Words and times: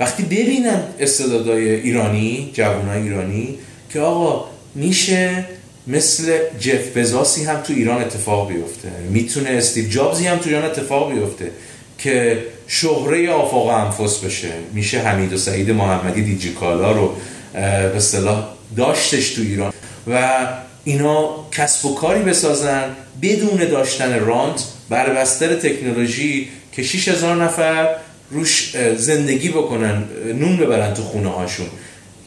وقتی 0.00 0.22
ببینن 0.22 0.82
استعدادهای 1.00 1.70
ایرانی 1.74 2.50
جوانای 2.52 3.02
ایرانی 3.02 3.58
که 3.92 4.00
آقا 4.00 4.44
میشه 4.74 5.44
مثل 5.86 6.38
جف 6.60 6.96
بزاسی 6.96 7.44
هم 7.44 7.60
تو 7.60 7.72
ایران 7.72 8.02
اتفاق 8.02 8.48
بیفته. 8.48 8.88
می‌تونه 9.10 9.50
استیو 9.50 9.88
جابزی 9.88 10.26
هم 10.26 10.38
تو 10.38 10.48
ایران 10.48 10.64
اتفاق 10.64 11.12
بیفته 11.12 11.50
که 11.98 12.42
شهره 12.66 13.30
آفاق 13.30 13.66
انفس 13.66 14.18
بشه. 14.18 14.48
میشه 14.72 14.98
حمید 14.98 15.32
و 15.32 15.36
سعید 15.36 15.70
محمدی 15.70 16.22
دیجی 16.22 16.52
کالا 16.52 16.92
رو 16.92 17.14
به 17.52 17.96
اصطلاح 17.96 18.48
داشتش 18.76 19.30
تو 19.30 19.42
ایران. 19.42 19.72
و 20.10 20.46
اینا 20.84 21.28
کسب 21.52 21.86
و 21.86 21.94
کاری 21.94 22.22
بسازن 22.22 22.84
بدون 23.22 23.68
داشتن 23.68 24.20
رانت 24.20 24.64
بر 24.88 25.14
بستر 25.14 25.56
تکنولوژی 25.56 26.48
که 26.72 26.82
6000 26.82 27.36
نفر 27.36 27.96
روش 28.32 28.76
زندگی 28.96 29.48
بکنن 29.48 30.04
نون 30.34 30.56
ببرن 30.56 30.94
تو 30.94 31.02
خونه 31.02 31.28
هاشون. 31.28 31.66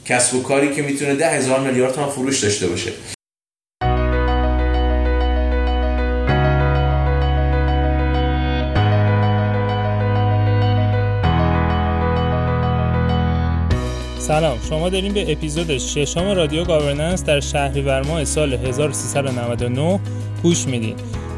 کسب 0.06 0.36
و 0.36 0.44
کاری 0.44 0.76
که 0.76 0.82
می‌تونه 0.82 1.16
ده 1.16 1.30
هزار 1.30 1.60
میلیارد 1.60 1.94
تومان 1.94 2.10
فروش 2.10 2.44
داشته 2.44 2.68
باشه. 2.68 2.92
سلام 14.20 14.58
شما 14.70 14.90
داریم 14.90 15.14
به 15.14 15.32
اپیزود 15.32 15.78
ششم 15.78 16.28
رادیو 16.28 16.64
گاورننس 16.64 17.24
در 17.24 17.40
شهریور 17.40 18.02
ماه 18.02 18.26
سال 18.26 18.54
1399 18.54 20.00
گوش 20.44 20.68
میدین. 20.68 20.96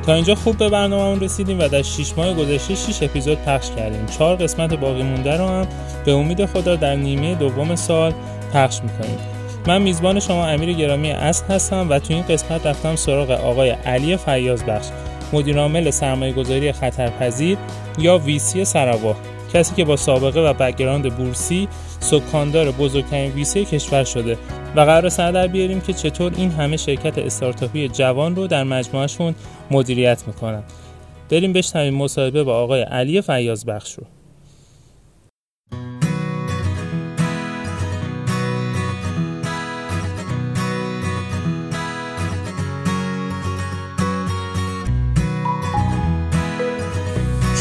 تا 0.08 0.14
اینجا 0.14 0.36
خوب 0.36 0.58
به 0.58 0.70
برنامه 0.70 1.26
رسیدیم 1.26 1.60
و 1.60 1.68
در 1.68 1.82
6 1.82 2.14
ماه 2.18 2.34
گذشته 2.34 2.76
6 2.76 3.04
اپیزود 3.04 3.38
پخش 3.38 3.70
کردیم. 3.78 4.06
4 4.06 4.36
قسمت 4.36 4.74
باقی 4.74 5.04
مونده 5.04 5.38
رو 5.38 5.48
هم 5.48 5.68
به 6.06 6.12
امید 6.12 6.46
خدا 6.46 6.76
در 6.76 6.96
نیمه 6.96 7.36
دوم 7.36 7.76
سال 7.76 8.14
پخش 8.54 8.82
می‌کنیم. 8.84 9.18
من 9.68 9.82
میزبان 9.82 10.20
شما 10.20 10.48
امیر 10.48 10.74
گرامی 10.74 11.12
اصل 11.12 11.46
هستم 11.46 11.90
و 11.90 12.00
تو 12.00 12.14
این 12.14 12.24
قسمت 12.24 12.66
رفتم 12.66 12.96
سراغ 12.96 13.32
آقای 13.32 13.70
علی 13.70 14.18
فیاض 14.18 14.64
بخش 14.64 14.86
مدیرعامل 15.34 15.92
سرمایه 15.92 16.34
گذاری 16.34 16.72
خطرپذیر 16.72 17.58
یا 18.00 18.18
VC 18.18 18.66
سراوا 18.66 19.16
کسی 19.54 19.76
که 19.76 19.86
با 19.86 19.96
سابقه 19.96 20.40
و 20.40 20.54
background 20.54 21.16
بورسی 21.16 21.68
سکاندار 22.10 22.72
بزرگترین 22.72 23.32
VC 23.32 23.66
کشور 23.66 24.04
شده 24.04 24.38
و 24.76 24.82
قراره 24.82 25.10
سر 25.10 25.32
در 25.32 25.48
بیاریم 25.48 25.82
که 25.82 25.94
چطور 25.94 26.34
این 26.38 26.52
همه 26.52 26.78
شرکت 26.78 27.18
استارتاپی 27.18 27.88
جوان 27.88 28.36
رو 28.36 28.48
در 28.48 28.64
مجموعهشون 28.64 29.36
مدیریت 29.72 30.24
می‌کنن. 30.28 30.64
بریم 31.30 31.54
بشنویم 31.54 31.94
مصاحبه 31.94 32.44
با 32.44 32.58
آقای 32.58 32.82
علی 32.82 33.22
فیاض 33.22 33.66
بخش 33.66 33.94
رو. 33.94 34.04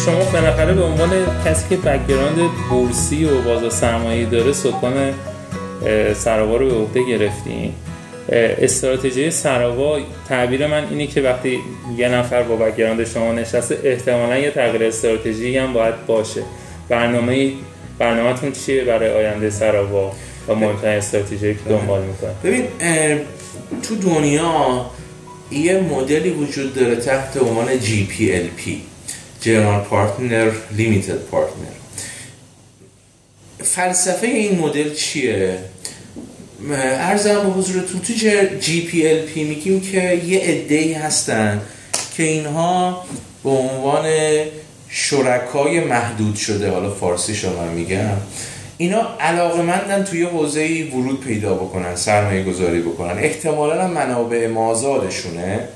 شما 0.06 0.24
بالاخره 0.24 0.74
به 0.74 0.82
عنوان 0.82 1.10
کسی 1.44 1.68
که 1.68 1.76
background 1.76 2.38
بورسی 2.70 3.24
و 3.24 3.42
بازار 3.42 3.70
سرمایه 3.70 4.26
داره 4.26 4.52
سکان 4.52 5.14
سراوا 6.14 6.56
رو 6.56 6.66
به 6.66 6.74
عهده 6.74 7.02
گرفتین. 7.02 7.72
استراتژی 8.28 9.30
سراوا 9.30 9.98
تعبیر 10.28 10.66
من 10.66 10.84
اینه 10.90 11.06
که 11.06 11.20
وقتی 11.20 11.58
یه 11.96 12.08
نفر 12.08 12.42
با 12.42 12.56
background 12.56 13.04
شما 13.04 13.32
نشسته 13.32 13.78
احتمالا 13.84 14.38
یه 14.38 14.50
تغییر 14.50 14.84
استراتژی 14.84 15.58
هم 15.58 15.72
باید 15.72 16.06
باشه. 16.06 16.42
برنامه 16.88 17.52
برنامهتون 17.98 18.52
چیه 18.52 18.84
برای 18.84 19.10
آینده 19.10 19.50
سراوا 19.50 20.12
و 20.48 20.54
مهمترین 20.54 20.98
استراتژی 20.98 21.54
که 21.54 21.60
دنبال 21.68 22.02
می‌کنه 22.02 22.30
ببین 22.44 22.64
تو 23.82 23.96
دنیا 23.96 24.86
یه 25.50 25.80
مدلی 25.80 26.30
وجود 26.30 26.74
داره 26.74 26.96
تحت 26.96 27.36
عنوان 27.36 27.66
GPLP 27.80 28.70
General 29.46 29.80
Partner 29.80 30.52
Limited 30.76 31.18
Partner 31.18 31.76
فلسفه 33.62 34.26
این 34.26 34.58
مدل 34.58 34.94
چیه؟ 34.94 35.58
ارزم 36.72 37.34
به 37.34 37.50
حضورتون 37.50 38.00
تو 38.00 38.12
جی 38.60 38.80
پی 38.80 39.08
ال 39.08 39.18
پی 39.18 39.44
میگیم 39.44 39.80
که 39.80 40.22
یه 40.26 40.40
عده‌ای 40.40 40.92
هستن 40.92 41.60
که 42.16 42.22
اینها 42.22 43.04
به 43.44 43.50
عنوان 43.50 44.06
شرکای 44.88 45.80
محدود 45.80 46.36
شده 46.36 46.70
حالا 46.70 46.90
فارسی 46.90 47.34
شما 47.34 47.64
میگم. 47.64 48.16
اینا 48.78 49.18
علاقه 49.20 49.62
مندن 49.62 50.04
توی 50.04 50.22
حوزه 50.22 50.84
ورود 50.92 51.20
پیدا 51.20 51.54
بکنن 51.54 51.96
سرمایه 51.96 52.42
گذاری 52.42 52.80
بکنن. 52.80 53.18
احتمالا 53.18 53.86
منابع 53.88 54.46
مازادشونه 54.46 55.68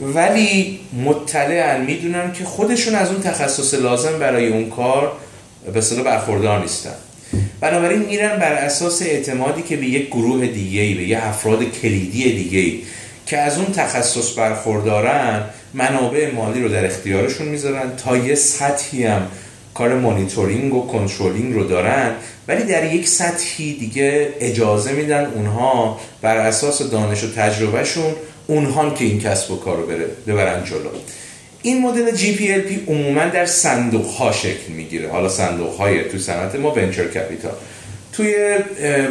ولی 0.00 0.80
مطلعن 1.04 1.84
می‌دونن 1.84 2.32
که 2.32 2.44
خودشون 2.44 2.94
از 2.94 3.10
اون 3.10 3.20
تخصص 3.20 3.74
لازم 3.74 4.18
برای 4.18 4.48
اون 4.48 4.70
کار 4.70 5.12
به 5.72 5.80
صلاح 5.80 6.04
برخوردار 6.04 6.60
نیستن. 6.60 6.94
بنابراین 7.60 8.02
میرن 8.02 8.38
بر 8.38 8.52
اساس 8.52 9.02
اعتمادی 9.02 9.62
که 9.62 9.76
به 9.76 9.86
یک 9.86 10.06
گروه 10.06 10.46
دیگه 10.46 10.94
به 10.94 11.08
یه 11.08 11.26
افراد 11.26 11.64
کلیدی 11.64 12.32
دیگه 12.32 12.78
که 13.26 13.38
از 13.38 13.58
اون 13.58 13.72
تخصص 13.72 14.38
برخوردارن 14.38 15.44
منابع 15.74 16.32
مالی 16.34 16.62
رو 16.62 16.68
در 16.68 16.86
اختیارشون 16.86 17.48
می‌ذارن 17.48 17.96
تا 17.96 18.16
یه 18.16 18.34
سطحی 18.34 19.04
هم 19.04 19.28
کار 19.74 19.94
مانیتورینگ 19.94 20.74
و 20.74 20.86
کنترلینگ 20.86 21.54
رو 21.54 21.64
دارن 21.64 22.10
ولی 22.48 22.62
در 22.64 22.94
یک 22.94 23.08
سطحی 23.08 23.72
دیگه 23.72 24.28
اجازه 24.40 24.92
میدن 24.92 25.24
اونها 25.24 26.00
بر 26.22 26.36
اساس 26.36 26.82
دانش 26.82 27.24
و 27.24 27.32
تجربهشون 27.32 28.14
اونها 28.46 28.90
که 28.90 29.04
این 29.04 29.20
کسب 29.20 29.50
و 29.50 29.56
کار 29.56 29.76
رو 29.76 29.86
بره 29.86 30.06
ببرن 30.26 30.64
جلو. 30.64 30.88
این 31.62 31.82
مدل 31.82 32.10
GPLP 32.10 32.84
عموما 32.88 33.24
در 33.24 33.46
صندوق 33.46 34.06
ها 34.06 34.32
شکل 34.32 34.72
می‌گیره. 34.76 35.10
حالا 35.10 35.28
صندوق 35.28 35.76
های 35.76 36.04
تو 36.04 36.18
صنعت 36.18 36.54
ما 36.54 36.70
venture 36.70 37.04
capital 37.04 37.52
توی 38.12 38.34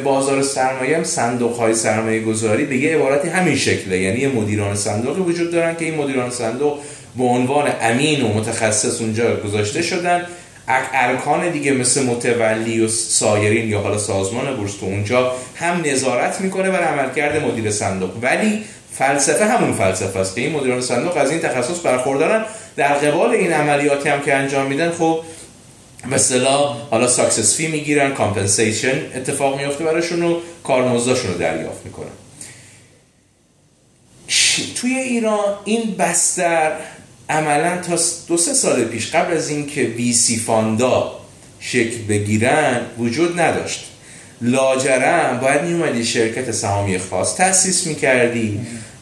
بازار 0.03 0.41
سرمایه 0.41 0.97
هم 0.97 1.03
صندوق 1.03 1.58
های 1.58 1.74
سرمایه 1.74 2.22
گذاری 2.22 2.66
به 2.66 2.78
یه 2.78 2.96
عبارتی 2.96 3.30
همین 3.30 3.56
شکله. 3.56 4.00
یعنی 4.00 4.20
یه 4.20 4.28
مدیران 4.28 4.75
صندوقی 4.75 5.22
وجود 5.22 5.52
دارن 5.52 5.75
که 5.75 5.86
این 5.86 5.96
مدیران 5.96 6.30
صندوق 6.30 6.80
به 7.18 7.24
عنوان 7.24 7.72
امین 7.81 8.22
و 8.22 8.34
متخصص 8.34 9.02
اونجا 9.02 9.36
گذاشته 9.36 9.81
شدن. 9.81 10.25
ارکان 10.94 11.50
دیگه 11.50 11.72
مثل 11.72 12.03
متولی 12.03 12.80
و 12.80 12.88
سایرین 12.88 13.70
یا 13.70 13.80
حالا 13.80 13.97
سازمان 13.97 14.56
بورس 14.56 14.74
تو 14.74 14.86
اونجا 14.86 15.36
هم 15.56 15.81
نظارت 15.86 16.41
می‌کنه 16.41 16.70
بر 16.70 16.84
عملکرد 16.84 17.44
مدیر 17.44 17.72
صندوق. 17.72 18.12
ولی 18.22 18.64
فلسفه 18.94 19.46
همون 19.46 19.74
فلسفه 19.74 20.19
است 20.19 20.35
که 20.35 20.41
این 20.41 20.52
مدیران 20.52 20.81
صندوق 20.81 21.18
از 21.18 21.31
این 21.31 21.40
تخصص 21.40 21.85
برخوردارن. 21.85 22.46
در 22.75 22.94
قبال 22.94 23.29
این 23.29 23.53
عملیاتی 23.53 24.09
هم 24.09 24.22
که 24.22 24.35
انجام 24.35 24.68
میدن 24.68 24.91
خب 24.91 25.22
اصطلاح 26.12 26.78
حالا 26.90 27.07
success 27.07 27.56
fee 27.56 27.68
می‌گیرن 27.68 28.13
compensation 28.13 29.06
اتفاق 29.16 29.62
میفته 29.62 29.84
براشون 29.84 30.24
و 30.24 30.40
کارمزدشون 30.63 31.31
رو 31.31 31.38
دریافت 31.38 31.85
می‌کنن. 31.85 32.12
توی 34.75 34.96
ایران 34.96 35.58
این 35.66 35.96
بستر 36.00 36.72
عملا 37.29 37.78
تا 37.78 38.00
دو 38.28 38.38
سه 38.38 38.53
سال 38.53 38.84
پیش 38.84 39.12
قبل 39.16 39.38
از 39.38 39.50
اینکه 39.50 39.81
VC 39.81 40.38
fund 40.38 41.03
ا 41.03 41.19
شکل 41.59 41.97
بگیرن 42.09 42.81
وجود 42.97 43.40
نداشت. 43.40 43.91
لاجرم 44.41 45.40
باید 45.41 45.62
میومدی 45.62 46.06
شرکت 46.06 46.52
سهامی 46.52 46.97
خاص 46.97 47.35
تأسیس 47.35 47.88
می‌کردی. 47.88 48.59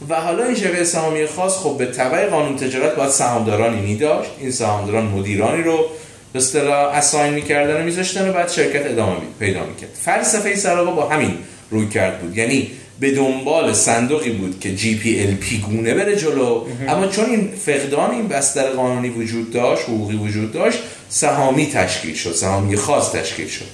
و 0.10 0.16
حالا 0.16 0.46
این 0.46 0.56
شرکت 0.56 0.84
سهامی 0.84 1.26
خاص 1.26 1.58
خب 1.58 1.76
به 1.78 1.86
تبع 1.86 2.26
قانون 2.26 2.58
تجارت 2.58 2.96
باید 2.96 3.10
سهامدارانی 3.10 3.82
میداشت. 3.82 4.30
این 4.40 4.52
سهامداران 4.52 5.06
مدیرانی 5.06 5.64
رو 5.64 5.86
به 6.34 6.40
اصطلاح 6.40 6.98
اساین 6.98 7.34
می‌کردن 7.34 7.82
و 7.82 7.84
میذاشتن 7.84 8.30
و 8.30 8.34
بعد 8.34 8.50
شرکت 8.50 8.86
ادامه 8.86 9.16
پیدا 9.40 9.66
می‌کرد. 9.66 9.90
فلسفه 10.02 10.56
سراغا 10.56 10.92
با 10.92 11.10
همین 11.10 11.34
روی 11.72 11.88
کرد 11.90 12.22
بود. 12.22 12.38
یعنی 12.38 12.72
به 13.00 13.12
دنبال 13.12 13.74
صندوقی 13.74 14.30
بود 14.30 14.60
که 14.60 14.76
جی 14.76 14.96
پی 14.96 15.24
ال 15.24 15.34
پی 15.34 15.58
گونه 15.58 15.94
بره 15.94 16.16
جلو. 16.16 16.66
اما 16.88 17.08
چون 17.08 17.26
این 17.26 17.50
فقدان 17.66 18.12
این 18.12 18.28
بستر 18.28 18.70
قانونی 18.70 19.10
وجود 19.10 19.54
داشت 19.54 19.84
حقوقی 19.84 20.16
وجود 20.16 20.52
داشت 20.52 20.80
سهامی 21.10 21.72
تشکیل 21.74 22.16
شد 22.16 22.34
سهامی 22.34 22.76
خاص 22.76 23.12
تشکیل 23.12 23.48
شد. 23.48 23.66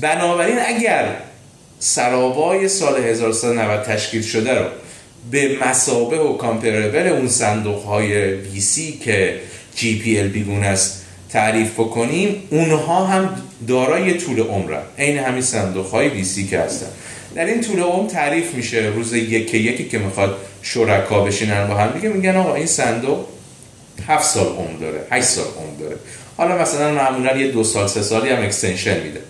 بنابراین 0.00 0.58
اگر 0.66 1.16
سرابای 1.78 2.68
سال 2.68 3.04
1390 3.04 3.82
تشکیل 3.82 4.22
شده 4.22 4.54
رو 4.54 4.64
به 5.30 5.58
مسابه 5.66 6.18
و 6.18 6.36
کامپربل 6.36 7.06
اون 7.08 7.28
صندوق 7.28 7.82
های 7.82 8.32
ویسی 8.32 8.92
که 9.04 9.40
جی 9.76 9.98
پی 9.98 10.18
ال 10.18 10.28
بیگون 10.28 10.64
است 10.64 11.02
تعریف 11.30 11.72
بکنیم 11.72 12.42
اونها 12.50 13.04
هم 13.04 13.42
دارای 13.68 14.14
طول 14.14 14.40
عمرن. 14.40 14.82
عین 14.98 15.18
همین 15.18 15.42
صندوق 15.42 15.86
های 15.86 16.08
ویسی 16.08 16.46
که 16.46 16.58
هستن. 16.60 16.86
در 17.34 17.44
این 17.44 17.60
طول 17.60 17.80
عمر 17.80 18.10
تعریف 18.10 18.54
میشه 18.54 18.92
روز 18.96 19.12
یکی 19.12 19.58
یکی 19.58 19.88
که 19.88 19.98
می‌خواد 19.98 20.36
شرکا 20.62 21.20
بشینن 21.20 21.68
با 21.68 21.74
هم. 21.74 21.90
دیگه 21.90 22.08
میگن 22.08 22.36
آقا 22.36 22.54
این 22.54 22.66
صندوق 22.66 23.26
هفت 24.08 24.24
سال 24.24 24.46
عمر 24.46 24.78
داره 24.80 25.00
8 25.10 25.24
سال 25.24 25.44
عمر 25.44 25.80
داره. 25.80 25.96
حالا 26.36 26.58
مثلا 26.58 26.94
معمولا 26.94 27.36
یه 27.36 27.50
دو 27.50 27.64
سال 27.64 27.86
سه 27.86 28.02
سالی 28.02 28.30
هم 28.30 28.44
extension 28.44 29.00
میده. 29.00 29.20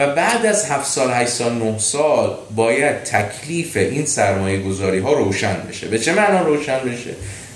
و 0.00 0.06
بعد 0.06 0.46
از 0.46 0.70
7 0.70 0.86
سال 0.86 1.10
8 1.10 1.30
سال 1.30 1.52
9 1.52 1.78
سال 1.78 2.38
باید 2.56 2.96
تکلیف 3.02 3.76
این 3.76 4.06
سرمایه 4.06 4.60
گذاری 4.60 4.98
ها 4.98 5.12
روشن 5.12 5.56
بشه. 5.68 5.88
به 5.88 5.98
چه 5.98 6.12
معنا 6.12 6.42
روشن 6.42 6.78
بشه؟ 6.78 7.10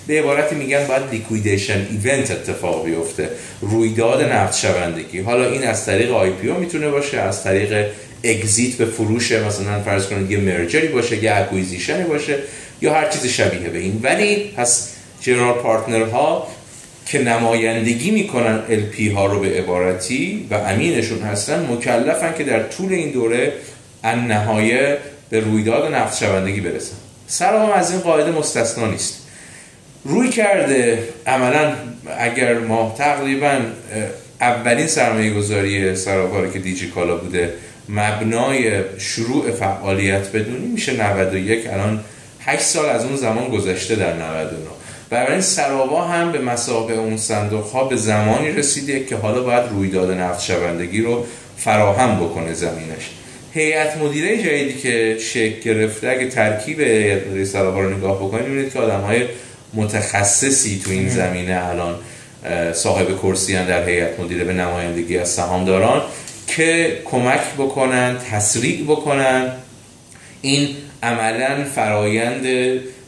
به 0.06 0.19
عبارتی 0.19 0.55
میگن 0.55 0.87
باید 0.87 1.02
liquidation 1.11 1.87
event 1.90 2.31
اتفاق 2.31 2.85
بیفته 2.85 3.29
رویداد 3.61 4.23
نقد 4.32 4.58
شوندگی. 4.58 5.20
حالا 5.20 5.50
این 5.50 5.67
از 5.67 5.87
طریق 5.87 6.11
IPO 6.11 6.49
می‌تونه 6.52 6.88
باشه 6.88 7.20
از 7.20 7.44
طریق 7.44 7.87
exit 8.25 8.75
به 8.75 8.85
فروش 8.85 9.32
مثلا 9.32 9.81
فرض 9.81 10.06
کنید 10.06 10.31
یه 10.31 10.38
merger 10.38 10.81
ی 10.81 10.88
باشه 10.88 11.25
یه 11.25 11.37
acquisition 11.37 11.99
ی 11.99 12.05
باشه 12.05 12.38
یا 12.81 12.94
هر 12.94 13.08
چیز 13.08 13.26
شبیه 13.26 13.69
به 13.69 13.79
این. 13.79 14.00
ولی 14.02 14.50
پس 14.56 14.88
جنرال 15.20 15.55
پارتنرها 15.55 16.49
که 17.06 17.22
نمایندگی 17.22 18.10
می‌کنن 18.10 18.62
LP 18.68 19.12
ها 19.14 19.26
رو 19.26 19.40
به 19.40 19.48
عبارتی 19.48 20.48
و 20.50 20.54
امینشون 20.54 21.18
هستن 21.18 21.66
مکلفن 21.72 22.34
که 22.38 22.44
در 22.44 22.62
طول 22.62 22.92
این 22.92 23.10
دوره 23.10 23.52
ان 24.04 24.26
نهایه 24.26 24.98
به 25.30 25.40
رویداد 25.40 25.94
نفت 25.94 26.18
شوندگی 26.18 26.60
برسن. 26.60 26.96
سرام 27.26 27.70
از 27.70 27.90
این 27.90 28.00
قاعده 28.00 28.30
مستثنا 28.30 28.86
نیست. 28.86 29.14
روی 30.04 30.28
کرده 30.28 31.08
عملا 31.26 31.72
اگر 32.18 32.58
ما 32.58 32.94
تقریبا 32.98 33.60
اولین 34.40 34.86
سرمایه 34.86 35.34
گذاری 35.34 35.96
سراپا 35.96 36.46
که 36.46 36.58
دیجی 36.58 36.90
کالا 36.90 37.16
بوده 37.16 37.54
مبنای 37.88 38.82
شروع 38.98 39.50
فعالیت 39.50 40.32
بدونی 40.32 40.66
میشه 40.66 40.92
91 40.92 41.66
الان 41.66 42.00
8 42.40 42.62
سال 42.62 42.88
از 42.88 43.04
اون 43.04 43.16
زمان 43.16 43.48
گذشته 43.48 43.94
در 43.94 44.12
99 44.12 44.74
بنابراین 45.10 45.40
سراوا 45.40 46.04
هم 46.04 46.32
به 46.32 46.38
مسابقه 46.38 46.94
اون 46.94 47.16
صندوق 47.16 47.64
ها 47.64 47.84
به 47.84 47.96
زمانی 47.96 48.52
رسیده 48.52 49.04
که 49.04 49.16
حالا 49.16 49.42
باید 49.42 49.64
رویداد 49.70 50.10
نفت 50.10 50.44
شوندگی 50.44 51.02
رو 51.02 51.26
فراهم 51.56 52.16
بکنه 52.16 52.52
زمینش. 52.52 53.10
هیئت 53.54 53.96
مدیره 53.96 54.42
جدیدی 54.42 54.80
که 54.80 55.16
شکل 55.20 55.60
گرفته 55.60 56.08
اگه 56.08 56.28
ترکیب 56.28 56.80
هیئت 56.80 57.26
مدیره 57.26 57.44
سراوا 57.44 57.80
رو 57.80 57.96
نگاه 57.96 58.16
بکنید 58.16 58.46
می‌بینید 58.46 58.72
که 58.72 58.78
آدم 58.78 59.00
های 59.00 59.24
متخصصی 59.74 60.80
تو 60.84 60.90
این 60.90 61.08
زمینه 61.08 61.62
الان 61.68 61.94
صاحب 62.72 63.18
کرسی 63.22 63.52
در 63.52 63.88
هیئت 63.88 64.20
مدیره 64.20 64.44
به 64.44 64.52
نمایندگی 64.52 65.18
از 65.18 65.28
سهامداران 65.28 66.02
که 66.46 66.98
کمک 67.04 67.40
بکنن 67.58 68.16
تسریع 68.30 68.84
بکنن. 68.84 69.52
این 70.42 70.68
عملا 71.02 71.64
فرایند 71.74 72.46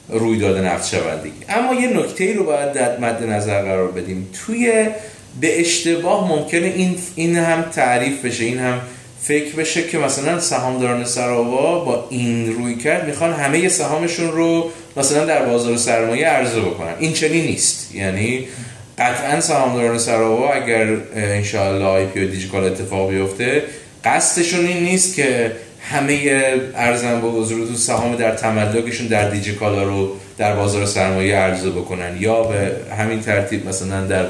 رویداد 0.09 0.59
نفت 0.59 0.89
شوندگی. 0.89 1.33
اما 1.49 1.75
یه 1.75 1.89
نکته 1.89 2.35
رو 2.35 2.45
باید 2.45 2.73
در 2.73 2.99
مد 2.99 3.23
نظر 3.23 3.63
قرار 3.63 3.89
بدیم. 3.89 4.29
توی 4.47 4.87
به 5.41 5.61
اشتباه 5.61 6.29
ممکنه 6.29 6.67
این 6.67 6.97
این 7.15 7.37
هم 7.37 7.63
تعریف 7.63 8.25
بشه 8.25 8.45
این 8.45 8.59
هم 8.59 8.81
فکر 9.23 9.57
بشه 9.57 9.83
که 9.83 9.99
مثلا 9.99 10.41
سهامداران 10.41 11.05
سراوا 11.05 11.85
با 11.85 12.07
این 12.11 12.55
روی 12.55 12.75
کرد 12.75 13.07
می‌خوان 13.07 13.33
همه 13.33 13.69
سهامشون 13.69 14.33
رو 14.33 14.71
مثلا 14.97 15.25
در 15.25 15.45
بازار 15.45 15.77
سرمایه 15.77 16.27
عرضه 16.27 16.61
بکنن. 16.61 16.95
این 16.99 17.13
چنین 17.13 17.47
نیست. 17.47 17.95
یعنی 17.95 18.47
قطعا 18.99 19.41
سهامداران 19.41 19.99
سراوا 19.99 20.53
اگر 20.53 20.97
انشاءالله 21.17 21.85
آی 21.85 22.07
پی 22.07 22.25
و 22.25 22.29
دیجیکال 22.29 22.65
اتفاق 22.65 23.11
بیفته 23.11 23.63
قصدشون 24.05 24.67
این 24.67 24.85
نیست 24.85 25.15
که 25.15 25.53
همه 25.91 26.45
ارزم 26.75 27.21
با 27.21 27.31
حضورتون 27.31 27.77
سهام 27.77 28.17
در 28.17 28.35
تملکشون 28.35 29.07
در 29.07 29.31
دیجیکالا 29.31 29.83
رو 29.83 30.17
در 30.39 30.57
بازار 30.57 30.87
سرمایه 30.87 31.37
عرضه 31.37 31.71
بکنن. 31.71 32.17
یا 32.21 32.43
به 32.43 32.73
همین 32.99 33.21
ترتیب 33.21 33.69
مثلا 33.69 34.07
در 34.07 34.25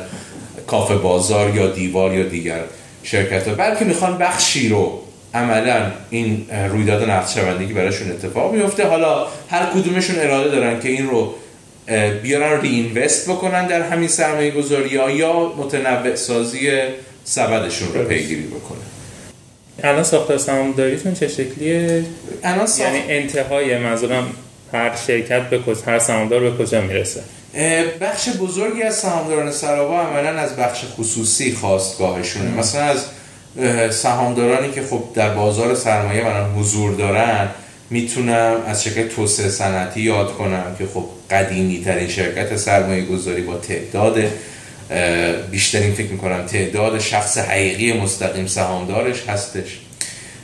کافه 0.67 0.95
بازار 0.95 1.57
یا 1.57 1.67
دیوار 1.67 2.15
یا 2.15 2.23
دیگر 2.23 2.61
شرکت 3.03 3.49
ها 3.49 3.55
بلکه 3.55 3.85
می‌خوان 3.85 4.19
بخشی 4.19 4.69
رو 4.69 5.03
عملا 5.35 5.91
این 6.11 6.47
رویداد 6.71 7.11
نفت 7.11 7.39
شوندگی 7.39 7.73
براشون 7.73 8.11
اتفاق 8.11 8.55
میفته. 8.55 8.87
حالا 8.87 9.27
هر 9.51 9.67
کدومشون 9.75 10.19
اراده 10.19 10.51
دارن 10.51 10.81
که 10.81 10.89
این 10.89 11.07
رو 11.07 11.35
بیارن 12.23 12.61
ری 12.61 12.69
اینوست 12.69 13.31
بکنن 13.31 13.67
در 13.67 13.83
همین 13.83 14.09
سرمایه 14.09 14.51
گذاری 14.51 14.91
یا 14.91 15.53
متنوع 15.59 16.15
سازی 16.15 16.71
سبدشون 17.25 17.89
رو 17.95 18.05
پیگیری 18.05 18.43
بکنن. 18.43 18.96
الان 19.83 20.03
ساختار 20.03 20.39
سهامداریتون 20.39 21.15
چه 21.15 21.29
شکلیه؟ 21.29 22.05
الان 22.45 22.69
یعنی 22.79 22.99
انتهای 23.09 23.79
منظورم 23.79 24.31
هر 24.73 24.97
شرکت 25.07 25.51
به 25.51 25.59
کجا 25.59 25.81
هر 25.87 25.99
سهامدار 25.99 26.41
به 26.41 26.65
کجا 26.65 26.81
می‌رسه؟ 26.81 27.21
بخش 28.01 28.29
بزرگی 28.29 28.83
از 28.83 28.95
سهامداران 28.95 29.53
سراوا 29.53 30.01
عملا 30.01 30.29
از 30.29 30.57
بخش 30.57 30.85
خصوصی 30.99 31.53
خواستگاهشونه. 31.53 32.51
مثلا 32.51 32.83
از 32.83 33.07
سهامدارانی 33.97 34.71
که 34.73 34.83
خب 34.83 35.03
در 35.15 35.35
بازار 35.35 35.75
سرمایه 35.75 36.27
الان 36.27 36.51
حضور 36.51 36.95
دارن 36.95 37.49
می‌تونم 37.91 38.57
از 38.67 38.85
شرکت 38.85 39.09
توسعه 39.09 39.49
صنعتی 39.49 40.01
یاد 40.01 40.33
کنم 40.33 40.77
که 40.79 40.87
خب 40.95 41.05
قدیمی 41.31 41.85
ترین 41.85 42.09
شرکت 42.09 42.57
سرمایه 42.57 43.05
گذاری 43.05 43.43
با 43.43 43.57
تعداد 43.57 44.19
بیشترین 45.51 45.93
فکر 45.93 46.11
می‌کنم 46.11 46.47
تعداد 46.47 46.99
شخص 46.99 47.39
حقیقی 47.39 47.93
مستقیم 47.93 48.47
سهامدارش 48.47 49.29
هستش. 49.29 49.79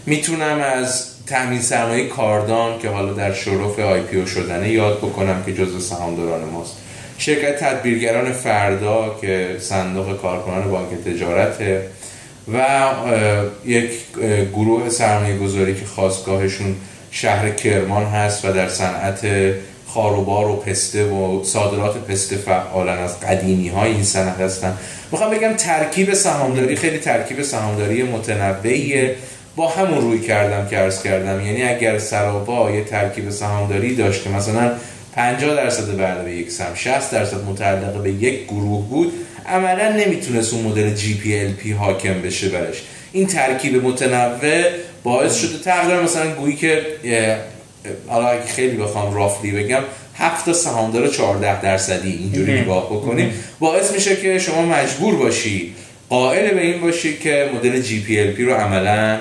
می‌تونم 0.06 0.60
از 0.60 1.06
تامین 1.26 1.60
سرمایه 1.60 2.08
کاردان 2.08 2.78
که 2.78 2.88
حالا 2.88 3.12
در 3.12 3.32
شرف 3.32 3.78
آی 3.78 4.00
پی 4.00 4.26
شدنه 4.26 4.70
یاد 4.70 4.98
بکنم 4.98 5.42
که 5.46 5.54
جزو 5.54 5.80
سهامداران 5.80 6.44
ماست. 6.44 6.76
شرکت 7.18 7.60
تدبیرگران 7.60 8.32
فردا 8.32 9.16
که 9.20 9.56
صندوق 9.60 10.20
کارکنان 10.22 10.70
بانک 10.70 10.88
تجارته 11.06 11.86
و 12.54 12.66
یک 13.64 13.90
گروه 14.52 14.88
سرمایه 14.88 15.36
گذاری 15.36 15.74
که 15.74 15.86
خواستگاهشون 15.86 16.76
شهر 17.10 17.50
کرمان 17.50 18.06
هست 18.06 18.44
و 18.44 18.52
در 18.52 18.68
صنعت 18.68 19.26
خاروبار 19.94 20.48
و 20.48 20.56
پسته 20.56 21.04
و 21.04 21.44
صادرات 21.44 21.96
پسته 21.96 22.36
فعالن 22.36 22.98
از 22.98 23.20
قدیمی 23.20 23.68
های 23.68 23.90
این 23.90 24.04
صنعت 24.04 24.40
هستن. 24.40 24.76
می‌خوام 25.12 25.30
بگم 25.30 25.52
ترکیب 25.52 26.14
سهامداری 26.14 26.76
خیلی 26.76 26.98
ترکیب 26.98 27.42
سهامداری 27.42 28.02
متنوعیه 28.02 29.16
با 29.56 29.68
همون 29.68 30.00
روی 30.00 30.20
کردم 30.20 30.68
که 30.68 30.76
عرض 30.76 31.02
کردم. 31.02 31.46
یعنی 31.46 31.62
اگر 31.62 31.98
سراوا 31.98 32.70
یه 32.70 32.84
ترکیب 32.84 33.30
سهامداری 33.30 33.96
داشت 33.96 34.24
که 34.24 34.30
مثلا 34.30 34.72
50 35.14 35.54
درصد 35.56 35.96
برده 35.96 36.24
به 36.24 36.32
یک 36.32 36.50
سهم 36.50 36.74
60 36.74 37.10
درصد 37.10 37.44
متعلق 37.44 38.02
به 38.02 38.10
یک 38.10 38.44
گروه 38.44 38.88
بود 38.88 39.12
عملا 39.46 39.88
نمی‌تونست 39.88 40.54
اون 40.54 40.62
مدل 40.62 40.94
GP 40.94 41.38
LP 41.38 41.72
حاکم 41.72 42.22
بشه 42.22 42.48
برش. 42.48 42.82
این 43.12 43.26
ترکیب 43.26 43.84
متنوع 43.84 44.62
باعث 45.02 45.34
شده 45.34 45.58
تقریبا 45.58 46.02
مثلا 46.02 46.34
گویی 46.34 46.56
که 46.56 46.82
حالا 48.08 48.28
اگه 48.28 48.46
خیلی 48.46 48.76
بخوام 48.76 49.14
roughly 49.14 49.50
بگم 49.50 49.82
هفت 50.14 50.46
تا 50.46 50.52
سهامدار 50.52 51.08
14 51.08 51.60
درصدی 51.60 52.12
اینجوری 52.12 52.60
نگاه 52.60 52.86
بکنیم 52.86 53.32
باعث 53.58 53.92
میشه 53.92 54.16
که 54.16 54.38
شما 54.38 54.62
مجبور 54.62 55.16
باشی 55.16 55.74
قائل 56.08 56.54
به 56.54 56.60
این 56.60 56.80
باشی 56.80 57.16
که 57.16 57.50
مدل 57.54 57.80
GP 57.80 58.20
LP 58.20 58.44
رو 58.44 58.54
عملا 58.54 59.20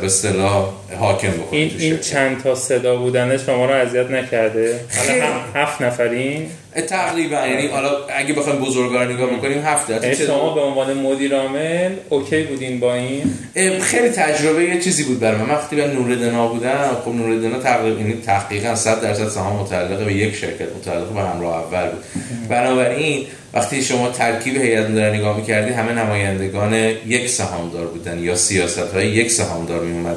به 0.00 0.06
اصطلاح 0.06 0.68
حاکم 0.98 1.30
بکنه 1.30 1.58
این, 1.58 1.70
این 1.78 1.98
چند 1.98 2.42
تا 2.42 2.54
صدا 2.54 2.96
بودنه 2.96 3.38
شما 3.38 3.66
رو 3.66 3.72
اذیت 3.72 4.10
نکرده. 4.10 4.80
حالا 4.96 5.24
هفت 5.54 5.82
نفرین؟ 5.82 6.46
تقریبا. 6.88 7.46
یعنی 7.46 7.66
حالا 7.66 7.90
اگه 8.16 8.34
بخوایم 8.34 8.58
بزرگا 8.58 9.04
نگاه 9.04 9.30
بکنیم 9.30 9.62
هفت 9.64 9.90
یعنی 9.90 10.16
شما 10.16 10.54
به 10.54 10.60
عنوان 10.60 10.92
مدیر 10.94 11.36
عامل 11.36 11.90
اوکی 12.08 12.42
بودین 12.42 12.80
با 12.80 12.94
این؟ 12.94 13.34
خیلی 13.80 14.08
تجربه 14.08 14.64
یه 14.64 14.80
چیزی 14.80 15.04
بود 15.04 15.20
برام 15.20 15.40
من. 15.40 15.54
وقتی 15.54 15.76
به 15.76 15.86
نوردنا 15.86 16.48
بودم 16.48 16.96
خب 17.04 17.10
نوردنا 17.10 17.58
تقریبا 17.58 18.00
یعنی 18.00 18.14
تحقیقا 18.26 18.74
100 18.74 19.00
درصد 19.00 19.28
سهام 19.28 19.62
متعلق 19.62 20.04
به 20.04 20.12
یک 20.12 20.34
شرکت 20.34 20.76
متعلق 20.80 21.08
به 21.08 21.20
همراه 21.20 21.56
اول 21.56 21.90
بود. 21.90 22.04
بنابراین 22.48 23.26
وقتی 23.56 23.82
شما 23.82 24.10
ترکیب 24.10 24.56
هیئت 24.56 24.90
مدیره 24.90 25.10
نگاه 25.10 25.36
می‌کردی 25.36 25.72
همه 25.72 25.92
نمایندگان 25.92 26.74
یک 27.06 27.28
سهامدار 27.28 27.86
بودن 27.86 28.18
یا 28.18 28.36
سیاست‌های 28.36 29.06
یک 29.06 29.30
سهامدار 29.30 29.80
میومد 29.80 30.16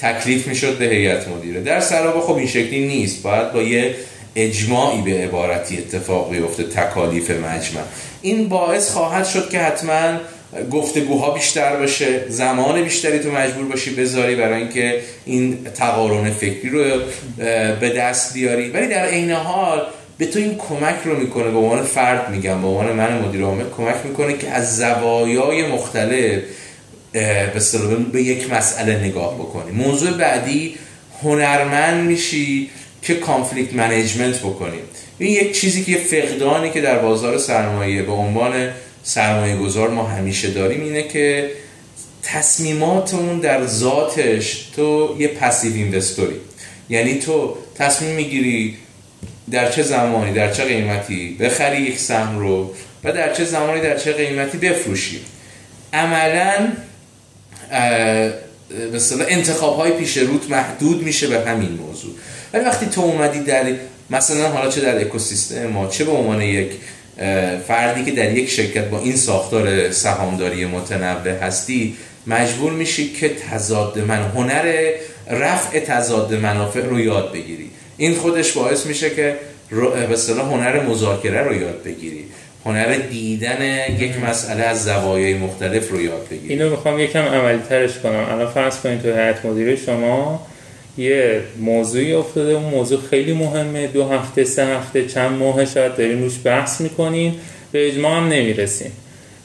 تکلیف 0.00 0.46
می‌شد 0.46 0.78
به 0.78 0.84
هیئت 0.84 1.28
مدیره. 1.28 1.60
در 1.60 1.80
سرابا 1.80 2.20
خب 2.20 2.36
این 2.36 2.46
شکلی 2.46 2.86
نیست. 2.86 3.22
باید 3.22 3.52
با 3.52 3.62
یه 3.62 3.94
اجماعی 4.36 5.02
به 5.02 5.10
عبارتی 5.10 5.78
اتفاق 5.78 6.30
بیفته 6.30 6.62
تکالیف 6.62 7.30
مجمع. 7.30 7.82
این 8.22 8.48
باعث 8.48 8.90
خواهد 8.90 9.26
شد 9.26 9.50
که 9.50 9.58
حتما 9.58 10.18
گفتگوها 10.72 11.30
بیشتر 11.30 11.76
باشه 11.76 12.28
زمان 12.28 12.82
بیشتری 12.82 13.18
تو 13.18 13.30
مجبور 13.30 13.64
باشی 13.64 13.94
بذاری 13.94 14.34
برای 14.34 14.62
اینکه 14.62 15.00
این 15.24 15.58
تقارن 15.74 16.30
فکری 16.30 16.68
رو 16.68 16.84
به 17.80 17.88
دست 17.88 18.34
بیاری. 18.34 18.70
ولی 18.70 18.88
در 18.88 19.06
عین 19.06 19.30
حال 19.30 19.82
به 20.18 20.26
تو 20.26 20.38
این 20.38 20.58
کمک 20.58 20.96
رو 21.04 21.16
می‌کنه 21.18 21.50
به 21.50 21.58
عنوان 21.58 21.82
فرد 21.82 22.30
میگم 22.30 22.62
به 22.62 22.66
عنوان 22.66 22.92
من 22.92 23.22
مدیر 23.22 23.42
عامل 23.42 23.64
کمک 23.76 23.96
می‌کنه 24.04 24.38
که 24.38 24.50
از 24.50 24.76
زوایای 24.76 25.66
مختلف 25.66 26.42
به 27.12 27.50
به 28.12 28.22
یک 28.22 28.52
مسئله 28.52 28.98
نگاه 28.98 29.34
بکنی. 29.34 29.70
موضوع 29.72 30.10
بعدی 30.10 30.74
هنرمند 31.22 32.06
میشی 32.06 32.70
که 33.02 33.14
conflict 33.14 33.74
management 33.74 34.38
بکنیم 34.38 34.80
این 35.18 35.30
یک 35.30 35.60
چیزی 35.60 35.84
که 35.84 35.94
فقدانی 35.94 36.70
که 36.70 36.80
در 36.80 36.98
بازار 36.98 37.38
سرمایه 37.38 38.02
به 38.02 38.12
عنوان 38.12 38.70
سرمایه 39.02 39.56
گذار 39.56 39.90
ما 39.90 40.02
همیشه 40.02 40.50
داریم 40.50 40.80
اینه 40.80 41.02
که 41.02 41.50
تصمیمات 42.22 43.14
اون 43.14 43.40
در 43.40 43.66
ذاتش 43.66 44.70
تو 44.76 45.16
یه 45.18 45.28
passive 45.28 45.74
investor 45.74 46.29
ی 46.29 46.36
یعنی 46.88 47.18
تو 47.18 47.56
تصمیم 47.74 48.14
می‌گیری 48.14 48.76
در 49.50 49.70
چه 49.70 49.82
زمانی 49.82 50.32
در 50.32 50.52
چه 50.52 50.64
قیمتی 50.64 51.36
بخری 51.40 51.82
یک 51.82 51.98
سهم 51.98 52.38
رو 52.38 52.74
و 53.04 53.12
در 53.12 53.34
چه 53.34 53.44
زمانی 53.44 53.80
در 53.80 53.98
چه 53.98 54.12
قیمتی 54.12 54.58
بفروشی 54.58 55.20
عملا 55.92 56.68
مثلا 58.94 59.24
انتخاب 59.24 59.76
های 59.76 59.92
پیش 59.92 60.16
روت 60.16 60.50
محدود 60.50 61.02
میشه 61.02 61.26
به 61.26 61.40
همین 61.50 61.72
موضوع. 61.72 62.14
ولی 62.52 62.64
وقتی 62.64 62.86
تو 62.86 63.00
اومدی 63.00 63.40
در 63.40 63.64
مثلا 64.10 64.48
حالا 64.48 64.70
چه 64.70 64.80
در 64.80 65.00
اکوسیستم 65.00 65.66
ما 65.66 65.86
چه 65.86 66.04
به 66.04 66.12
عنوان 66.12 66.42
یک 66.42 66.70
فردی 67.68 68.04
که 68.04 68.10
در 68.10 68.32
یک 68.32 68.50
شرکت 68.50 68.84
با 68.84 69.00
این 69.00 69.16
ساختار 69.16 69.90
سهامداری 69.90 70.66
متنوع 70.66 71.32
هستی 71.42 71.96
مجبور 72.26 72.72
میشی 72.72 73.12
که 73.12 73.28
تضاد 73.28 73.98
من 73.98 74.22
هنر 74.22 74.90
رفع 75.30 75.80
تضاد 75.80 76.34
منافع 76.34 76.80
رو 76.80 77.00
یاد 77.00 77.32
بگیری. 77.32 77.70
این 77.96 78.14
خودش 78.14 78.52
باعث 78.52 78.86
میشه 78.86 79.10
که 79.10 79.36
به 79.70 80.12
اصطلاح 80.12 80.46
هنر 80.46 80.82
مذاکره 80.82 81.42
رو 81.42 81.54
یاد 81.54 81.82
بگیری. 81.84 82.24
هنر 82.64 82.96
دیدن 83.10 83.84
یک 83.98 84.12
مسئله 84.28 84.62
از 84.62 84.84
زوایای 84.84 85.34
مختلف 85.34 85.90
رو 85.90 86.02
یاد 86.02 86.28
بگیری. 86.30 86.54
اینو 86.54 86.70
می‌خوام 86.70 86.98
یکم 86.98 87.22
عملی 87.22 87.58
ترش 87.68 87.98
کنم. 87.98 88.26
الان 88.30 88.46
فرض 88.52 88.80
کنید 88.80 89.02
تو 89.02 89.08
هیئت 89.08 89.44
مدیره 89.46 89.76
شما 89.76 90.46
یه 90.98 91.40
موضوعی 91.60 92.12
افتاده. 92.12 92.52
اون 92.52 92.70
موضوع 92.70 93.00
خیلی 93.10 93.32
مهمه. 93.32 93.86
دو 93.86 94.08
هفته 94.08 94.44
سه 94.44 94.66
هفته 94.66 95.06
چند 95.06 95.38
ماه 95.38 95.64
شاید 95.64 95.96
داریم 95.96 96.22
روش 96.22 96.34
بحث 96.44 96.80
می‌کنین. 96.80 97.34
به 97.72 97.88
اجماع 97.88 98.16
هم 98.16 98.28
نمی‌رسیم 98.28 98.92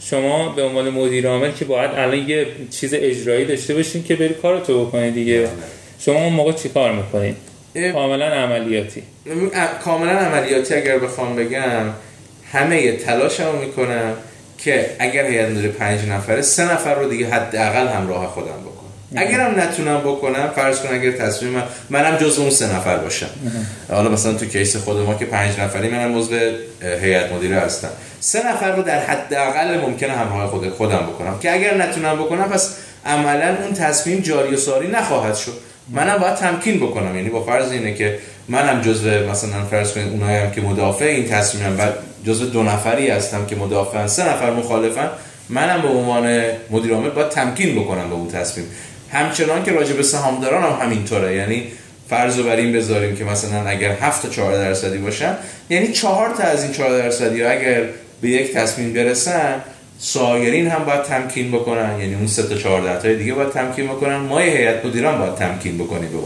شما 0.01 0.49
به 0.49 0.63
عنوان 0.63 0.89
مدیر 0.89 1.27
عامل 1.27 1.51
که 1.51 1.65
باید 1.65 1.91
الان 1.91 2.29
یه 2.29 2.47
چیز 2.71 2.93
اجرایی 2.93 3.45
داشته 3.45 3.73
باشین 3.73 4.03
که 4.03 4.15
بری 4.15 4.33
کارتو 4.33 4.85
بکنید 4.85 5.13
دیگه. 5.13 5.47
شما 5.99 6.23
اون 6.23 6.33
موقع 6.33 6.51
چیکار 6.51 6.91
می‌کنین؟ 6.91 7.35
کاملا 7.93 8.25
عملیاتی. 8.25 9.03
کاملا 9.83 10.11
عملیاتی 10.11 10.73
اگر 10.73 10.97
بخوام 10.99 11.35
بگم 11.35 11.85
همه 12.51 12.91
تلاشمو 12.91 13.51
می‌کنم 13.51 14.13
که 14.57 14.95
اگر 14.99 15.25
هیئت 15.25 15.49
مدیره 15.49 15.69
پنج 15.69 16.09
نفره 16.09 16.41
سه 16.41 16.73
نفر 16.73 16.95
رو 16.95 17.09
دیگه 17.09 17.27
حداقل 17.27 17.87
همراه 17.87 18.27
خودم 18.27 18.47
بکنم. 18.47 18.81
اگرم 19.15 19.59
نتونم 19.59 19.97
بکنم 19.97 20.51
فرض 20.55 20.79
کن 20.79 20.93
اگر 20.93 21.11
تصمیم 21.11 21.51
من 21.51 21.63
منم 21.89 22.17
جز 22.17 22.39
اون 22.39 22.49
سه 22.49 22.75
نفر 22.75 22.97
باشم. 22.97 23.29
حالا 23.89 24.09
مثلا 24.09 24.33
تو 24.33 24.45
کیس 24.45 24.75
خود 24.75 24.97
ما 24.97 25.13
که 25.13 25.25
پنج 25.25 25.59
نفری 25.59 25.89
منم 25.89 26.17
عضو 26.17 26.35
هیئت 27.01 27.31
مدیره 27.31 27.59
هستم. 27.59 27.89
سه 28.19 28.47
نفر 28.47 28.75
رو 28.75 28.83
در 28.83 28.99
حداقل 28.99 29.79
ممکنه 29.79 30.11
همراه 30.11 30.47
خود 30.47 30.69
خودم 30.69 30.97
بکنم. 30.97 31.39
که 31.39 31.53
اگر 31.53 31.77
نتونم 31.77 32.15
بکنم 32.15 32.49
پس 32.49 32.75
عملا 33.05 33.55
اون 33.63 33.73
تصمیم 33.73 34.19
جاری 34.19 34.53
و 34.53 34.57
ساری 34.57 34.87
نخواهد 34.87 35.35
شد. 35.35 35.53
منم 35.91 36.17
باید 36.17 36.35
تمکین 36.35 36.77
بکنم. 36.77 37.15
یعنی 37.15 37.29
با 37.29 37.43
فرض 37.43 37.71
اینه 37.71 37.93
که 37.93 38.19
منم 38.49 38.81
جزو 38.81 39.09
مثلا 39.09 39.65
فرض 39.71 39.93
کنید 39.93 40.07
اونایی 40.07 40.51
که 40.55 40.61
مدافع 40.61 41.05
این 41.05 41.27
تصمیمم 41.27 41.79
و 41.79 41.87
جزو 42.25 42.45
دو 42.45 42.63
نفری 42.63 43.09
هستم 43.09 43.45
که 43.45 43.55
مدافعن 43.55 44.07
سه 44.07 44.29
نفر 44.29 44.51
مخالفن 44.51 45.09
منم 45.49 45.81
به 45.81 45.87
عنوان 45.87 46.41
مدیر 46.69 46.93
عامل 46.93 47.09
باید 47.09 47.29
تمکین 47.29 47.75
بکنم 47.75 48.09
به 48.09 48.15
اون 48.15 48.27
تصمیم. 48.27 48.65
همچنان 49.11 49.63
که 49.63 49.71
راجع 49.71 49.93
به 49.93 50.03
سهامداران 50.03 50.63
هم 50.63 50.85
همینطوره. 50.85 51.35
یعنی 51.35 51.63
فرض 52.09 52.37
رو 52.37 52.43
بر 52.43 52.55
این 52.55 52.73
بذاریم 52.73 53.15
که 53.15 53.23
مثلا 53.23 53.67
اگر 53.67 53.91
7 53.91 54.21
تا 54.21 54.29
4 54.29 54.57
درصدی 54.57 54.97
باشن 54.97 55.37
یعنی 55.69 55.87
4 55.87 56.29
تا 56.29 56.43
از 56.43 56.63
این 56.63 56.71
4 56.71 56.97
درصدی 56.97 57.43
اگر 57.43 57.83
به 58.21 58.29
یک 58.29 58.53
تصمیم 58.53 58.93
برسن 58.93 59.61
سایرین 60.03 60.67
هم 60.67 60.85
باید 60.85 61.03
تمکین 61.03 61.51
بکنن 61.51 61.99
یعنی 61.99 62.15
اون 62.15 62.27
3 62.27 62.43
تا 62.43 62.55
14 62.55 63.01
تا 63.01 63.13
دیگه 63.13 63.33
باید 63.33 63.49
تمکین 63.49 63.87
بکنن. 63.87 64.15
ما 64.15 64.39
هیئت 64.39 64.85
مدیران 64.85 65.19
باید 65.19 65.35
تمکین 65.35 65.77
بکنیم 65.77 66.09
به 66.11 66.17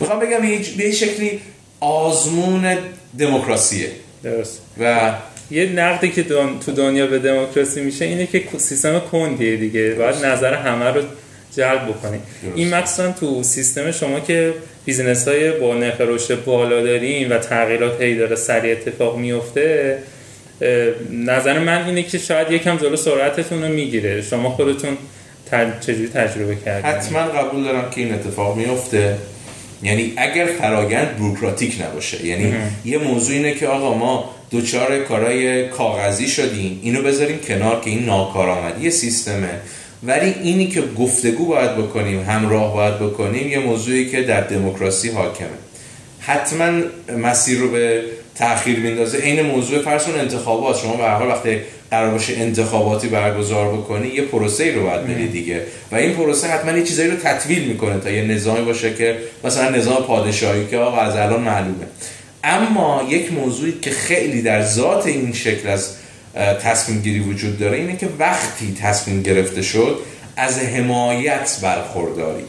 می‌خوام 0.00 0.20
بگم 0.20 0.38
به 0.76 0.90
شکلی 0.90 1.40
آزمون 1.80 2.76
دموکراسیه. 3.18 3.88
درست. 4.22 4.62
و 4.80 5.14
یه 5.50 5.66
نقدی 5.66 6.08
که 6.08 6.22
تو 6.66 6.72
دنیا 6.76 7.06
به 7.06 7.18
دموکراسی 7.18 7.80
میشه 7.80 8.04
اینه 8.04 8.26
که 8.26 8.42
سیستم 8.58 8.98
کندیه 8.98 9.56
دیگه. 9.56 9.90
باید 9.90 10.24
نظر 10.24 10.54
همه 10.54 10.84
رو 10.84 11.02
جلب 11.56 11.88
بکنید 11.88 12.20
این 12.54 12.74
مثلا 12.74 13.12
تو 13.12 13.42
سیستم 13.42 13.90
شما 13.90 14.20
که 14.20 14.54
business 14.84 15.28
های 15.28 15.52
با 15.52 15.74
نرخ 15.74 16.00
رشد 16.00 16.44
بالا 16.44 16.82
داریم 16.82 17.30
و 17.30 17.38
تغییرات 17.38 18.00
هی 18.00 18.16
داره 18.16 18.36
سریع 18.36 18.72
اتفاق 18.72 19.16
میفته 19.16 19.98
نظر 21.10 21.58
من 21.58 21.86
اینه 21.86 22.02
که 22.02 22.18
شاید 22.18 22.50
یکم 22.50 22.76
جلو 22.76 22.96
سرعتتون 22.96 23.62
رو 23.62 23.68
می‌گیره. 23.68 24.22
شما 24.22 24.50
خودتون 24.50 24.96
چجوری 25.80 26.08
تجربه 26.08 26.56
کردید 26.64 26.84
حتما 26.84 27.18
قبول 27.18 27.64
دارم 27.64 27.90
که 27.90 28.00
این 28.00 28.14
اتفاق 28.14 28.56
میفته 28.56 29.16
یعنی 29.82 30.12
اگر 30.16 30.46
فرایند 30.46 31.16
بروکراتیک 31.16 31.82
نباشه 31.82 32.26
یعنی 32.26 32.54
یه 32.84 32.98
موضوع 32.98 33.36
اینه 33.36 33.54
که 33.54 33.66
آقا 33.66 33.94
ما 33.94 34.30
دوچار 34.50 34.98
کارهای 34.98 35.68
کاغذی 35.68 36.28
شدیم. 36.28 36.80
اینو 36.82 37.02
بذاریم 37.02 37.38
کنار 37.38 37.80
که 37.80 37.90
این 37.90 38.04
ناکارآمدی 38.04 38.90
سیستمه. 38.90 39.48
ولی 40.02 40.34
اینی 40.42 40.66
که 40.66 40.82
گفتگو 40.98 41.46
باید 41.46 41.76
بکنیم 41.76 42.22
همراه 42.22 42.74
باید 42.74 42.98
بکنیم 42.98 43.48
یه 43.48 43.58
موضوعی 43.58 44.10
که 44.10 44.22
در 44.22 44.40
دموکراسی 44.40 45.10
حاکمه. 45.10 45.48
حتما 46.20 46.80
مسیر 47.18 47.58
رو 47.58 47.70
به 47.70 48.02
تاخیر 48.40 48.78
میندازه. 48.78 49.18
عین 49.18 49.42
موضوع 49.42 49.82
فرسون 49.82 50.20
انتخابات. 50.20 50.78
شما 50.78 50.96
به 50.96 51.02
هر 51.02 51.14
حال 51.14 51.28
وقتی 51.28 51.58
قرار 51.90 52.10
باشه 52.10 52.32
انتخاباتی 52.36 53.08
برگزار 53.08 53.72
بکنی 53.76 54.08
یه 54.08 54.22
پروسه 54.22 54.64
ای 54.64 54.72
رو 54.72 54.82
باید 54.82 55.06
بری 55.06 55.28
دیگه. 55.28 55.62
و 55.92 55.96
این 55.96 56.12
پروسه 56.12 56.48
حتما 56.48 56.78
یه 56.78 56.84
چیزایی 56.84 57.10
رو 57.10 57.16
تطویل 57.16 57.64
می‌کنه 57.64 58.00
تا 58.00 58.10
یه 58.10 58.22
نظامی 58.22 58.64
باشه 58.64 58.94
که 58.94 59.18
مثلا 59.44 59.70
نظام 59.70 60.02
پادشاهی 60.02 60.66
که 60.66 60.76
آقا 60.78 60.96
از 61.00 61.16
الان 61.16 61.40
معلومه. 61.40 61.86
اما 62.44 63.06
یک 63.08 63.32
موضوعی 63.32 63.74
که 63.82 63.90
خیلی 63.90 64.42
در 64.42 64.62
ذات 64.62 65.06
این 65.06 65.32
شکل 65.32 65.68
از 65.68 65.94
تصمیم 66.62 67.00
گیری 67.00 67.20
وجود 67.20 67.58
داره 67.58 67.76
اینه 67.76 67.96
که 67.96 68.08
وقتی 68.18 68.76
تصمیم 68.82 69.22
گرفته 69.22 69.62
شد 69.62 69.98
از 70.36 70.58
حمایت 70.58 71.58
برخورداری. 71.62 72.44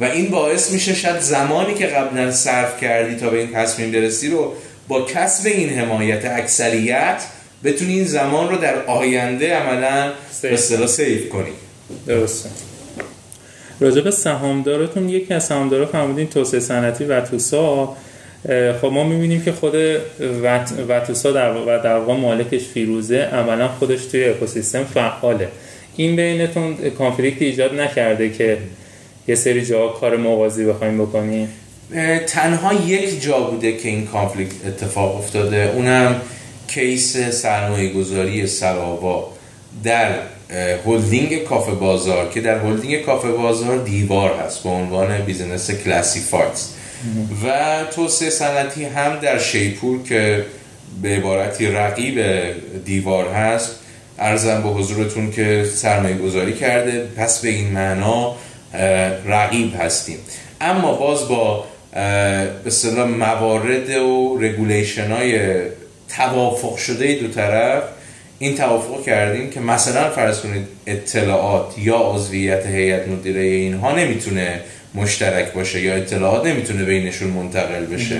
و 0.00 0.04
این 0.04 0.30
باعث 0.30 0.70
میشه 0.70 0.94
شاید 0.94 1.20
زمانی 1.20 1.74
که 1.74 1.86
قبلا 1.86 2.30
صرف 2.32 2.80
کردی 2.80 3.16
تا 3.16 3.30
به 3.30 3.38
این 3.38 3.52
تصمیم 3.52 3.90
برسی 3.90 4.28
رو 4.28 4.52
با 4.88 5.02
کسب 5.02 5.46
این 5.46 5.68
حمایت 5.70 6.24
اکثریت 6.24 7.22
بتونی 7.64 7.92
این 7.92 8.04
زمان 8.04 8.48
رو 8.48 8.56
در 8.56 8.84
آینده 8.86 9.54
عملا 9.54 10.12
به 10.42 10.54
اصطلاح 10.54 10.86
سیف 10.86 11.28
کنی. 11.28 11.52
درسته. 12.06 12.48
راجع 13.80 14.00
به 14.00 14.10
سهامدارتون 14.10 15.08
یکی 15.08 15.34
از 15.34 15.44
سهامدارا 15.46 15.86
فرمودین 15.86 16.26
توسعه 16.26 16.60
صنعتی 16.60 17.04
و 17.04 17.20
توسا 17.20 17.96
خب 18.80 18.90
ما 18.92 19.04
می‌بینیم 19.04 19.42
که 19.42 19.52
خود 19.52 19.74
وتوسا 20.88 21.32
در 21.32 21.52
و 21.52 21.82
در 21.84 21.96
واقع 21.96 22.20
مالکش 22.20 22.64
فیروزه 22.64 23.18
عملا 23.18 23.68
خودش 23.68 24.04
توی 24.04 24.24
اکوسیستم 24.24 24.84
فعاله. 24.84 25.48
این 25.96 26.16
بینتون 26.16 26.76
conflict 26.98 27.42
ایجاد 27.42 27.74
نکرده 27.74 28.30
که 28.30 28.58
یه 29.28 29.34
سری 29.34 29.66
جا 29.66 29.88
کار 29.88 30.16
موازی 30.16 30.64
بخوایم 30.64 30.98
بکنیم؟ 30.98 31.48
تنها 32.26 32.74
یک 32.74 33.22
جا 33.22 33.40
بوده 33.40 33.76
که 33.76 33.88
این 33.88 34.06
conflict 34.06 34.66
اتفاق 34.66 35.16
افتاده 35.16 35.72
اونم 35.74 36.20
case 36.68 37.16
سرمایه 37.16 37.92
گذاری 37.92 38.46
سراوا 38.46 39.32
در 39.84 40.12
هلدینگ 40.86 41.42
کافه 41.42 41.72
بازار 41.72 42.28
که 42.28 42.40
در 42.40 42.58
هلدینگ 42.58 43.02
کافه 43.02 43.28
بازار 43.28 43.84
دیوار 43.84 44.34
هست 44.34 44.62
به 44.62 44.68
عنوان 44.68 45.18
business 45.18 45.70
classifieds 45.70 46.68
و 47.44 47.84
توسعه 47.94 48.30
صنعتی 48.30 48.84
هم 48.84 49.18
در 49.18 49.38
شیپور 49.38 50.02
که 50.02 50.44
به 51.02 51.08
عبارتی 51.08 51.66
رقیب 51.66 52.20
دیوار 52.84 53.28
هست. 53.28 53.70
ارزم 54.18 54.62
به 54.62 54.68
حضورتون 54.68 55.30
که 55.30 55.64
سرمایه 55.74 56.16
گذاری 56.16 56.52
کرده. 56.52 57.08
پس 57.16 57.40
به 57.40 57.48
این 57.48 57.70
معنا 57.72 58.34
رقیب 59.26 59.74
هستیم. 59.80 60.18
اما 60.60 60.92
باز 60.92 61.28
با 61.28 61.64
به 61.94 63.04
موارد 63.04 63.90
و 63.90 64.38
رگولیشن 64.40 65.10
های 65.10 65.38
توافق 66.16 66.76
شده 66.76 67.14
دو 67.14 67.28
طرف 67.28 67.82
این 68.38 68.56
توافق 68.56 69.04
کردیم 69.04 69.50
که 69.50 69.60
مثلا 69.60 70.10
فرض 70.10 70.40
کنید 70.40 70.66
اطلاعات 70.86 71.78
یا 71.78 71.96
عضویت 71.96 72.66
هیئت 72.66 73.08
مدیره 73.08 73.40
اینها 73.40 73.96
نمی‌تونه 73.96 74.60
مشترک 74.94 75.52
باشه 75.52 75.80
یا 75.80 75.94
اطلاعات 75.94 76.46
نمی‌تونه 76.46 76.84
بینشون 76.84 77.28
منتقل 77.28 77.84
بشه. 77.84 78.16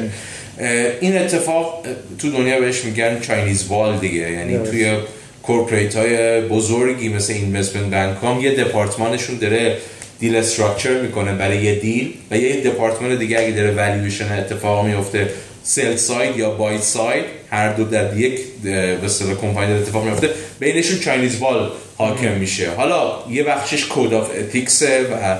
این 1.01 1.19
اتفاق 1.19 1.87
تو 2.19 2.31
دنیا 2.31 2.61
بهش 2.61 2.85
میگن 2.85 3.21
Chinese 3.21 3.67
wall 3.67 3.99
دیگه. 3.99 4.33
یعنی 4.33 4.59
توی 4.59 4.97
corporate 5.43 5.97
های 5.97 6.41
بزرگی 6.41 7.09
مثل 7.09 7.33
investment 7.33 8.21
bank 8.21 8.43
یه 8.43 8.51
دپارتمانشون 8.51 9.39
داره 9.39 9.77
deal 10.19 10.37
structure 10.37 11.01
می‌کنه 11.01 11.33
برای 11.33 11.65
یه 11.65 11.75
deal 11.75 12.13
و 12.31 12.37
یه 12.37 12.61
دپارتمان 12.61 13.17
دیگه 13.17 13.39
اگه 13.39 13.51
داره 13.51 13.71
والیویشن 13.71 14.33
اتفاق 14.33 14.87
میفته 14.87 15.31
sell 15.63 15.97
side 15.97 16.37
یا 16.37 16.51
buy 16.51 16.83
side 16.83 17.25
هر 17.51 17.73
دو 17.73 17.85
در 17.85 18.17
یک 18.17 18.41
به 18.63 18.99
اصطلاح 19.05 19.35
کمپانی 19.35 19.73
اتفاق 19.73 20.05
میفته 20.05 20.31
بینشون 20.61 20.99
Chinese 20.99 21.39
wall 21.39 21.71
حاکم 21.97 22.33
میشه. 22.33 22.71
حالا 22.71 23.13
یه 23.31 23.43
بخشش 23.43 23.87
code 23.91 24.15
of 24.15 24.31
ethics 24.39 24.83
و 24.83 25.37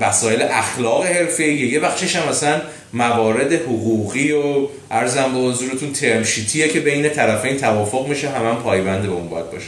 مسائل 0.00 0.42
اخلاق 0.42 1.04
حرفه 1.04 1.44
یه 1.44 1.80
بخشش 1.80 2.16
هم 2.16 2.28
مثلا 2.28 2.60
موارد 2.92 3.52
حقوقی 3.52 4.32
و 4.32 4.68
عرضم 4.90 5.32
به 5.32 5.38
حضورتون 5.38 5.92
term 5.92 6.22
sheet 6.22 6.55
یه 6.55 6.68
که 6.68 6.80
بین 6.80 7.08
طرفین 7.08 7.56
توافق 7.56 8.06
میشه 8.08 8.28
هم, 8.28 8.46
هم 8.46 8.56
پایبند 8.56 9.02
به 9.02 9.08
اون 9.08 9.28
باید 9.28 9.50
باشه. 9.50 9.66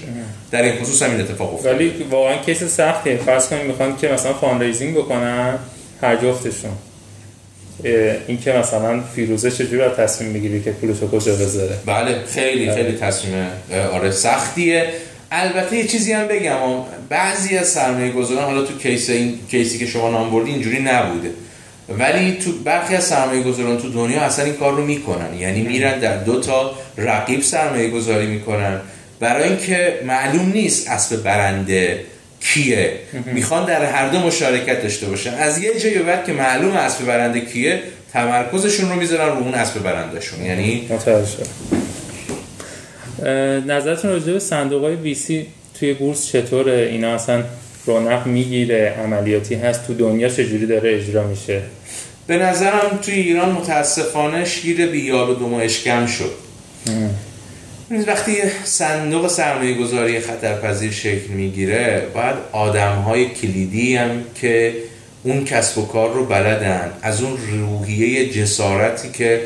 در 0.50 0.62
این 0.62 0.82
خصوص 0.82 1.02
همین 1.02 1.20
اتفاق 1.20 1.54
افتاد 1.54 1.74
ولی 1.74 1.92
واقعا 2.10 2.36
case 2.36 2.64
سختیه 2.64 3.16
فرض 3.16 3.48
کنیم 3.48 3.66
می‌خوان 3.66 3.96
که 3.96 4.08
مثلا 4.08 4.32
fundraising 4.32 4.94
بکنن 4.94 5.58
هر 6.02 6.16
جفتشون. 6.16 6.70
این 8.26 8.40
که 8.44 8.52
مثلا 8.52 9.00
فیروزه 9.14 9.50
چجوری 9.50 9.88
تصمیم 9.88 10.30
می‌گیری 10.30 10.62
که 10.62 10.70
پولشو 10.70 11.10
کجا 11.10 11.34
بذاره؟ 11.34 11.76
بله 11.86 12.24
خیلی 12.34 12.66
بله. 12.66 12.74
خیلی 12.74 12.98
تصمیم 12.98 13.46
آره 13.92 14.10
سختیه. 14.10 14.86
البته 15.34 15.76
یه 15.76 15.86
چیزی 15.86 16.12
هم 16.12 16.28
بگم 16.28 16.58
بعضی 17.08 17.56
از 17.56 17.68
سرمایه 17.68 18.12
گذاران 18.12 18.44
حالا 18.44 18.62
تو 18.62 18.78
کیس 18.78 19.10
این 19.10 19.38
کیسی 19.50 19.78
که 19.78 19.86
شما 19.86 20.10
نام 20.10 20.30
بردی 20.30 20.50
اینجوری 20.50 20.82
نبوده. 20.82 21.30
ولی 21.88 22.32
تو 22.32 22.52
برخی 22.52 22.96
از 22.96 23.04
سرمایه 23.04 23.42
گذاران 23.42 23.78
تو 23.78 23.92
دنیا 23.92 24.20
اصلا 24.20 24.44
این 24.44 24.54
کار 24.54 24.72
رو 24.72 24.84
می‌کنن. 24.84 25.34
یعنی 25.38 25.62
میرن 25.62 25.98
در 25.98 26.16
دو 26.16 26.40
تا 26.40 26.74
رقیب 26.96 27.42
سرمایه 27.42 27.90
گذاری 27.90 28.26
می‌کنن. 28.26 28.80
برای 29.20 29.48
اینکه 29.48 30.00
معلوم 30.06 30.52
نیست 30.52 30.90
اسب 30.90 31.22
برنده 31.22 32.04
کیه. 32.40 32.92
می‌خوان 33.26 33.66
در 33.66 33.84
هر 33.84 34.08
دو 34.08 34.18
مشارکت 34.18 34.82
داشته 34.82 35.06
باشن. 35.06 35.34
از 35.34 35.62
یه 35.62 35.80
جایی 35.80 35.98
بعد 35.98 36.26
که 36.26 36.32
معلوم 36.32 36.72
اسب 36.72 37.04
برنده 37.06 37.40
کیه 37.40 37.82
تمرکزشون 38.12 38.90
رو 38.90 38.96
می‌ذارن 38.96 39.36
رو 39.36 39.42
اون 39.42 39.54
اسب 39.54 39.82
برندهشون 39.82 40.44
یعنی 40.44 40.88
نظرتون 43.66 44.10
راجع 44.10 44.32
به 44.32 44.38
صندوق 44.38 44.84
های 44.84 44.94
ویسی 44.94 45.46
توی 45.80 45.94
بورس 45.94 46.26
چطوره؟ 46.26 46.88
اینا 46.92 47.14
اصلا 47.14 47.44
رونق 47.86 48.26
می‌گیره 48.26 48.94
عملیاتی 49.04 49.54
هست؟ 49.54 49.86
تو 49.86 49.94
دنیا 49.94 50.28
چجوری 50.28 50.66
داره 50.66 50.94
اجرا 50.94 51.26
میشه؟ 51.26 51.62
به 52.26 52.36
نظرم 52.38 52.98
توی 53.02 53.14
ایران 53.14 53.52
متاسفانه 53.52 54.44
شیر 54.44 54.86
بیار 54.86 55.30
و 55.30 55.34
دوما 55.34 55.60
اشکم 55.60 56.06
شد. 56.06 56.30
وقتی 58.06 58.36
صندوق 58.64 59.28
سرمایه 59.28 59.74
گذاری 59.74 60.20
خطرپذیر 60.20 60.92
شکل 60.92 61.28
می‌گیره 61.28 62.02
باید 62.14 62.36
آدم 62.52 62.94
های 62.94 63.26
کلیدی 63.28 63.96
هم 63.96 64.24
که 64.34 64.74
اون 65.22 65.44
کسب 65.44 65.78
و 65.78 65.86
کار 65.86 66.14
رو 66.14 66.26
بلدن 66.26 66.92
از 67.02 67.22
اون 67.22 67.38
روحیه 67.50 68.30
جسارتی 68.30 69.08
که 69.10 69.40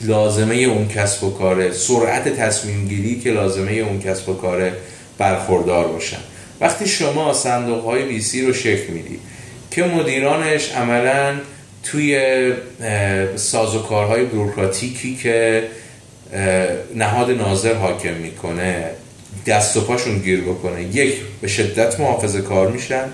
لازمه 0.00 0.54
اون 0.54 0.88
کسب 0.88 1.24
و 1.24 1.30
کاره 1.30 1.72
سرعت 1.72 2.28
تصمیم 2.28 2.88
گیری 2.88 3.20
که 3.20 3.30
لازمه 3.30 3.72
اون 3.72 4.00
کسب 4.00 4.28
و 4.28 4.34
کاره 4.34 4.72
برخوردار 5.18 5.88
باشن. 5.88 6.20
وقتی 6.60 6.86
شما 6.86 7.32
صندوق 7.32 7.84
های 7.84 8.02
ویسی 8.02 8.46
رو 8.46 8.52
شکل 8.52 8.92
میدی 8.92 9.18
که 9.70 9.82
مدیرانش 9.82 10.72
عملا 10.72 11.34
توی 11.82 12.52
سازوکارهای 13.36 14.24
بروکراتیکی 14.24 15.16
که 15.16 15.68
نهاد 16.94 17.30
ناظر 17.30 17.74
حاکم 17.74 18.14
می‌کنه 18.14 18.90
دست 19.46 19.76
و 19.76 19.80
پاشون 19.80 20.18
گیر 20.18 20.40
بکنه 20.40 20.82
یک 20.82 21.14
به 21.40 21.48
شدت 21.48 22.00
محافظه 22.00 22.42
کار 22.42 22.70
میشن. 22.70 23.04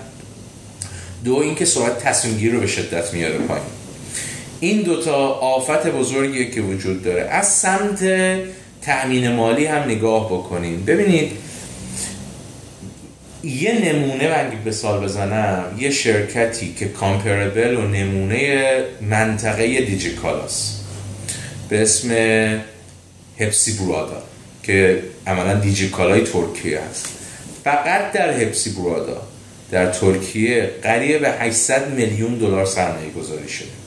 دو 1.25 1.37
اینکه 1.37 1.65
سرعت 1.65 1.99
تصمیم 1.99 2.37
گیر 2.37 2.53
رو 2.53 2.61
به 2.61 2.67
شدت 2.67 3.15
میاره 3.15 3.39
پایین. 3.39 3.76
این 4.61 4.83
دوتا 4.83 5.17
آفت 5.29 5.87
بزرگیه 5.87 6.51
که 6.51 6.61
وجود 6.61 7.03
داره. 7.03 7.23
از 7.23 7.49
سمت 7.49 8.05
تأمین 8.83 9.33
مالی 9.33 9.67
هم 9.67 9.83
نگاه 9.83 10.27
بکنین 10.27 10.85
ببینید 10.85 11.33
یه 13.45 13.73
نمونه 13.73 14.29
من 14.29 14.53
به 14.65 14.73
سال 14.73 15.05
بزنم 15.05 15.65
یه 15.79 15.91
شرکتی 15.91 16.75
که 16.75 16.89
کامپربل 16.89 17.77
و 17.77 17.83
نمونه 17.83 18.65
منطقه 19.01 19.81
دیجیکالاس 19.81 20.81
به 21.69 21.83
اسم 21.83 22.11
هپسی 23.39 23.73
برادا 23.73 24.23
که 24.63 25.03
عملا 25.27 25.55
دیجیکالای 25.55 26.21
ترکیه 26.21 26.81
هست. 26.91 27.09
فقط 27.65 28.13
در 28.13 28.41
هپسی 28.41 28.71
برادا 28.71 29.23
در 29.71 29.91
ترکیه 29.91 30.71
قریب 30.83 31.21
به 31.21 31.31
800 31.31 31.91
میلیون 31.91 32.35
دلار 32.35 32.67
سرمایه 32.67 33.11
گذاری 33.11 33.49
شده. 33.49 33.86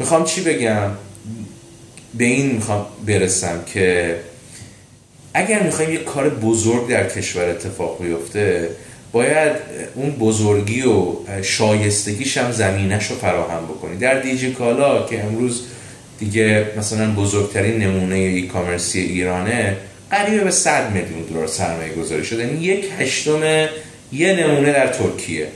می‌خوام 0.00 0.24
چی 0.24 0.40
بگم؟ 0.40 0.90
به 2.14 2.24
این 2.24 2.50
می‌خوام 2.50 2.86
برسم 3.06 3.64
که 3.66 4.16
اگر 5.34 5.62
می‌خوایم 5.62 5.92
یک 5.92 6.04
کار 6.04 6.28
بزرگ 6.28 6.88
در 6.88 7.08
کشور 7.08 7.48
اتفاق 7.48 8.02
بیفته 8.02 8.68
باید 9.12 9.52
اون 9.94 10.10
بزرگی 10.10 10.82
و 10.82 11.12
شایستگیش 11.42 12.38
هم 12.38 12.52
زمینش 12.52 13.10
رو 13.10 13.16
فراهم 13.16 13.64
بکنی. 13.64 13.96
در 13.96 14.20
دیجی 14.20 14.52
کالا 14.52 15.06
که 15.06 15.24
امروز 15.24 15.62
دیگه 16.18 16.66
مثلا 16.78 17.14
بزرگترین 17.14 17.82
نمونه 17.82 18.14
ای 18.14 18.42
کامرسی 18.42 19.00
ایرانه 19.00 19.76
قریب 20.10 20.44
به 20.44 20.50
100 20.50 20.92
میلیون 20.92 21.22
دلار 21.22 21.46
سرمایه 21.46 21.92
گذاری 21.92 22.24
شده. 22.24 22.46
یعنی 22.46 22.64
یک 22.64 22.84
هشتم 22.98 23.68
یه 24.12 24.32
نمونه 24.32 24.72
در 24.72 24.86
ترکیه. 24.86 25.48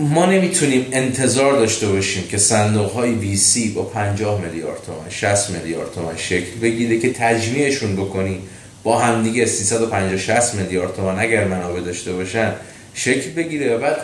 ما 0.00 0.26
نمی‌تونیم 0.26 0.86
انتظار 0.92 1.52
داشته 1.52 1.86
باشیم 1.86 2.28
که 2.28 2.38
صندوق 2.38 2.92
های 2.92 3.10
ویسی 3.10 3.68
با 3.68 3.82
50 3.82 4.40
میلیارد 4.40 4.82
تومان 4.86 5.10
60 5.10 5.50
میلیارد 5.50 5.92
تومان 5.94 6.16
شکل 6.16 6.58
بگیره 6.62 6.98
که 6.98 7.12
تجمیعشون 7.12 7.96
بکنی. 7.96 8.38
با 8.82 8.98
همدیگه 8.98 9.46
350 9.46 10.16
60 10.16 10.54
میلیارد 10.54 10.96
تومان 10.96 11.18
اگر 11.18 11.44
منابع 11.44 11.80
داشته 11.80 12.12
باشن 12.12 12.52
شکل 12.94 13.30
بگیره 13.30 13.76
و 13.76 13.78
بعد 13.78 13.96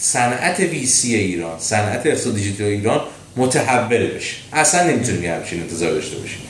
صنعت 0.00 0.60
ویسی 0.60 1.14
ایران 1.14 1.58
صنعت 1.58 2.06
اقتصاد 2.06 2.34
دیجیتال 2.34 2.66
ایران 2.66 3.00
متحول 3.36 4.06
بشه. 4.06 4.36
اصلا 4.52 4.90
نمی‌تونیم 4.90 5.30
همچین 5.30 5.60
انتظار 5.60 5.90
داشته 5.90 6.16
باشیم. 6.16 6.40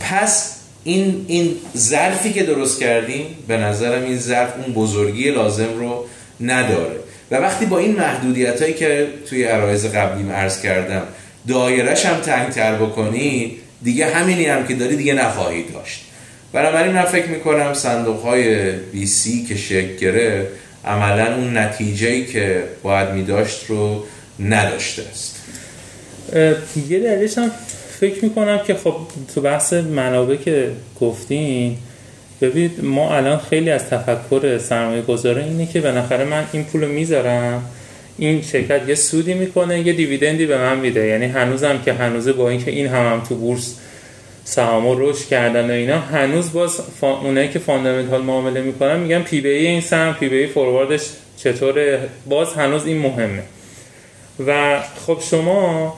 پس 0.00 0.54
این 0.84 1.24
این 1.28 1.56
ظرفی 1.76 2.32
که 2.32 2.42
درست 2.42 2.80
کردیم 2.80 3.26
به 3.48 3.56
نظرم 3.56 4.04
این 4.04 4.18
ظرف 4.18 4.52
اون 4.56 4.74
بزرگی 4.74 5.30
لازم 5.30 5.78
رو 5.78 6.06
نداره. 6.40 6.99
و 7.30 7.36
وقتی 7.36 7.66
با 7.66 7.78
این 7.78 7.96
محدودیت 7.96 8.62
هایی 8.62 8.74
که 8.74 9.08
توی 9.28 9.44
عرایز 9.44 9.86
قبلیم 9.86 10.30
عرض 10.30 10.62
کردم 10.62 11.02
دایرش 11.48 12.06
هم 12.06 12.20
تنگتر 12.20 12.74
بکنی 12.74 13.56
دیگه 13.82 14.06
همینی 14.06 14.46
هم 14.46 14.66
که 14.66 14.74
داری 14.74 14.96
دیگه 14.96 15.14
نخواهی 15.14 15.62
داشت. 15.62 16.04
بنابراین 16.52 16.92
من 16.92 17.04
فکر 17.04 17.26
می‌کنم 17.26 17.74
صندوق 17.74 18.22
های 18.22 19.06
سی 19.06 19.44
که 19.44 19.56
شکل 19.56 19.96
گره 19.96 20.46
عملا 20.84 21.36
اون 21.36 21.56
نتیجه 21.56 22.24
که 22.24 22.64
باید 22.82 23.10
میداشت 23.10 23.64
رو 23.68 24.04
نداشته 24.40 25.02
است. 25.10 25.36
یه 26.88 26.98
دلیلش 26.98 27.38
هم 27.38 27.50
فکر 28.00 28.24
می‌کنم 28.24 28.60
که 28.66 28.74
خب 28.74 28.96
تو 29.34 29.40
بحث 29.40 29.72
منابع 29.72 30.36
که 30.36 30.70
گفتین 31.00 31.76
ببینید 32.40 32.84
ما 32.84 33.16
الان 33.16 33.38
خیلی 33.38 33.70
از 33.70 33.88
تفکر 33.88 34.58
سرمایه 34.58 35.02
گذاره 35.02 35.44
اینه 35.44 35.66
که 35.66 35.80
بالاخره 35.80 36.24
من 36.24 36.44
این 36.52 36.64
پول 36.64 36.86
می‌ذارم. 36.86 37.62
این 38.18 38.42
شرکت 38.42 38.88
یه 38.88 38.94
سودی 38.94 39.34
می‌کنه 39.34 39.80
یه 39.80 39.92
dividend 39.92 40.40
ی 40.40 40.46
به 40.46 40.58
من 40.58 40.78
میده. 40.78 41.06
یعنی 41.06 41.26
هنوزم 41.26 41.78
که 41.84 41.92
هنوزه 41.92 42.32
با 42.32 42.48
اینکه 42.48 42.70
این 42.70 42.86
هم, 42.86 43.12
هم 43.12 43.20
تو 43.28 43.34
بورس 43.34 43.74
سهامو 44.44 44.94
رشد 44.98 45.28
کردن 45.28 45.70
و 45.70 45.72
اینا 45.72 45.98
هنوز 45.98 46.52
باز 46.52 46.80
فا... 47.00 47.20
اونایی 47.20 47.48
که 47.48 47.58
fundamental 47.58 48.22
معامله 48.22 48.60
می‌کنن 48.60 48.96
میگن 48.96 49.22
P/E 49.22 49.48
این 49.48 49.80
سهم 49.80 50.14
P/E 50.14 50.28
forward 50.28 50.46
ش 50.46 51.02
چطوره؟ 51.36 52.00
باز 52.26 52.54
هنوز 52.54 52.86
این 52.86 52.98
مهمه. 52.98 53.42
و 54.46 54.80
خب 55.06 55.18
شما 55.30 55.94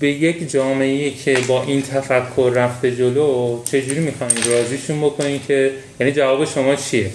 به 0.00 0.08
یک 0.08 0.50
جامعه 0.50 1.10
که 1.10 1.38
با 1.48 1.62
این 1.62 1.82
تفکر 1.82 2.52
رفته 2.54 2.96
جلو 2.96 3.60
چجوری 3.64 4.00
می‌خواین 4.00 4.32
راضیشون 4.46 5.00
بکنین 5.00 5.40
که 5.48 5.70
یعنی 6.00 6.12
جواب 6.12 6.44
شما 6.44 6.74
چیه؟ 6.74 7.10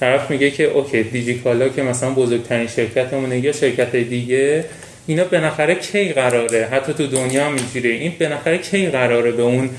طرف 0.00 0.30
میگه 0.30 0.50
که 0.50 0.64
اوکی 0.64 1.02
دیجیکالا 1.02 1.68
که 1.68 1.82
مثلا 1.82 2.10
بزرگترین 2.10 2.66
شرکتمونه 2.66 3.38
یا 3.38 3.52
شرکت 3.52 3.96
دیگه 3.96 4.64
اینا 5.06 5.24
بالاخره 5.24 5.74
کی 5.74 6.08
قراره؟ 6.08 6.68
حتی 6.72 6.92
تو 6.92 7.06
دنیا 7.06 7.46
اینجوریه 7.46 7.94
این 7.94 8.12
بالاخره 8.20 8.58
کی 8.58 8.86
قراره 8.86 9.32
به 9.32 9.42
اون 9.42 9.70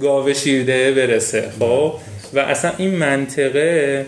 گاوه 0.00 0.34
شیرده 0.34 0.92
برسه؟ 0.92 1.50
خب؟ 1.58 1.94
و 2.34 2.38
اصلا 2.38 2.72
این 2.78 2.90
منطقه 2.94 4.06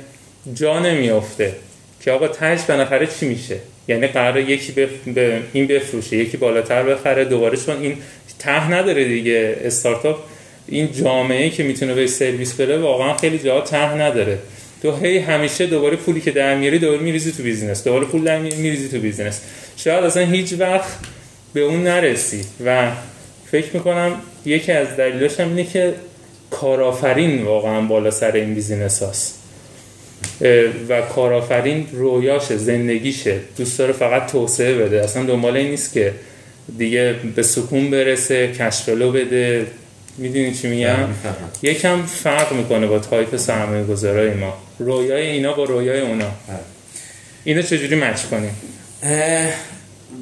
جا 0.54 0.78
نمیافته. 0.78 1.52
که 2.00 2.10
آقا 2.12 2.28
تش 2.28 2.62
بالاخره 2.62 3.06
چی 3.06 3.28
میشه؟ 3.28 3.56
یعنی 3.88 4.06
قرار 4.06 4.40
یکی 4.40 4.72
به 5.06 5.40
این 5.52 5.66
بفروشه 5.66 6.16
یکی 6.16 6.36
بالاتر 6.36 6.82
بخره. 6.82 7.24
دوباره 7.24 7.56
چون 7.56 7.82
این 7.82 7.96
ته 8.38 8.70
نداره 8.70 9.04
دیگه. 9.04 9.56
استارتاپ 9.64 10.18
این 10.68 10.92
جامعه 10.92 11.50
که 11.50 11.62
می‌تونه 11.62 11.94
به 11.94 12.06
سرویس 12.06 12.54
بده 12.54 12.78
واقعا 12.78 13.16
خیلی 13.16 13.38
جا 13.38 13.60
ته 13.60 13.94
نداره. 13.94 14.38
تو 14.82 14.96
هی 14.96 15.18
همیشه 15.18 15.66
دوباره 15.66 15.96
پولی 15.96 16.20
که 16.20 16.30
در 16.30 16.56
میاری 16.56 16.78
دوباره 16.78 17.00
میریزی 17.00 17.32
تو 17.32 17.42
business. 17.42 17.84
دوباره 17.84 18.04
پول 18.04 18.24
در 18.24 18.38
میریزی 18.38 18.88
تو 18.88 18.98
business. 18.98 19.40
شاید 19.76 20.04
اصلا 20.04 20.22
هیچ 20.26 20.54
وقت 20.58 20.88
به 21.54 21.60
اون 21.60 21.82
نرسی. 21.82 22.44
و 22.64 22.90
فکر 23.50 23.66
می‌کنم 23.74 24.14
یکی 24.44 24.72
از 24.72 24.96
دلیلاش 24.96 25.40
هم 25.40 25.48
اینه 25.48 25.64
که 25.64 25.94
کارآفرین 26.50 27.42
واقعا 27.42 27.80
بالا 27.80 28.10
سر 28.10 28.32
این 28.32 28.54
بیزینس 28.54 29.02
هاست. 29.02 29.42
و 30.88 31.02
کارآفرین 31.02 31.86
رویاشه 31.92 32.56
زندگیشه 32.56 33.40
دوست 33.56 33.78
داره 33.78 33.92
فقط 33.92 34.26
توسعه 34.32 34.74
بده. 34.74 35.04
اصلا 35.04 35.22
دنبال 35.22 35.56
این 35.56 35.70
نیست 35.70 35.92
که 35.92 36.12
دیگه 36.78 37.14
به 37.36 37.42
سکون 37.42 37.90
برسه 37.90 38.52
cash 38.52 38.82
flow 38.82 39.12
بده. 39.12 39.66
می‌دونی 40.18 40.54
چی 40.54 40.68
میگم؟ 40.68 41.08
یکم 41.62 42.02
فرق 42.02 42.52
می‌کنه 42.52 42.86
با 42.86 42.98
تایپ 42.98 43.36
سرمایه 43.36 43.84
گذارای 43.84 44.34
ما. 44.34 44.54
رویای 44.78 45.26
اینا 45.26 45.52
با 45.52 45.64
رویای 45.64 46.00
اونا. 46.00 46.30
اینو 47.44 47.62
چجوری 47.62 47.96
match 47.96 48.22
کنیم؟ 48.22 48.56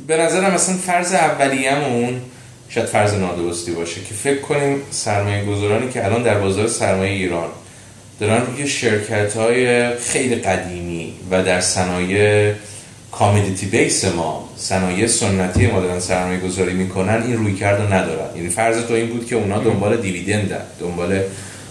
به 0.07 0.17
نظرم 0.17 0.55
مثلا 0.55 0.75
فرض 0.75 1.13
اولیه‌مون 1.13 2.21
شاید 2.69 2.87
فرض 2.87 3.15
نادرستی 3.15 3.73
باشه 3.73 4.01
که 4.01 4.15
فکر 4.15 4.41
کنیم 4.41 4.83
سرمایه 4.91 5.45
گذارانی 5.45 5.93
که 5.93 6.05
الان 6.05 6.23
در 6.23 6.39
بازار 6.39 6.67
سرمایه 6.67 7.13
ایران 7.13 7.49
دارن 8.21 8.47
روی 8.47 8.69
شرکت 8.69 9.37
های 9.37 9.91
خیلی 9.99 10.35
قدیمی 10.35 11.13
و 11.31 11.43
در 11.43 11.61
صنایع 11.61 12.53
کامیدیتی 13.13 13.67
بیس 13.67 14.05
ما 14.05 14.49
صنایع 14.57 15.07
سنتی 15.07 15.67
ما 15.67 15.81
دارن 15.81 16.01
سرمایه 16.01 16.41
گذاری 16.41 16.73
می‌کنن 16.73 17.23
این 17.23 17.37
روی 17.37 17.55
کرد 17.55 17.93
ندارن. 17.93 18.37
یعنی 18.37 18.49
فرض 18.49 18.87
تو 18.87 18.95
این 18.95 19.07
بود 19.07 19.27
که 19.27 19.37
اونا 19.37 19.59
دنبال 19.59 19.97
دیویدندن 19.97 20.63
دنبال 20.81 21.21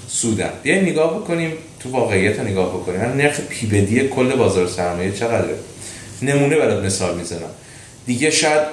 سودن. 0.08 0.50
بیاین 0.64 0.84
نگاه 0.84 1.20
بکنیم 1.20 1.52
تو 1.80 1.92
واقعیت 1.92 2.40
رو 2.40 2.46
نگاه 2.46 2.70
بکنیم. 2.70 3.02
نرخ 3.02 3.40
پی 3.50 3.68
بدی 3.68 4.08
کل 4.08 4.36
بازار 4.36 4.68
سرمایه 4.68 5.12
چقدره؟ 5.12 5.56
نمونه 6.22 6.56
برات 6.56 6.84
مثال 6.86 7.18
می‌زنم. 7.18 7.50
دیگه 8.06 8.32
شاید 8.32 8.64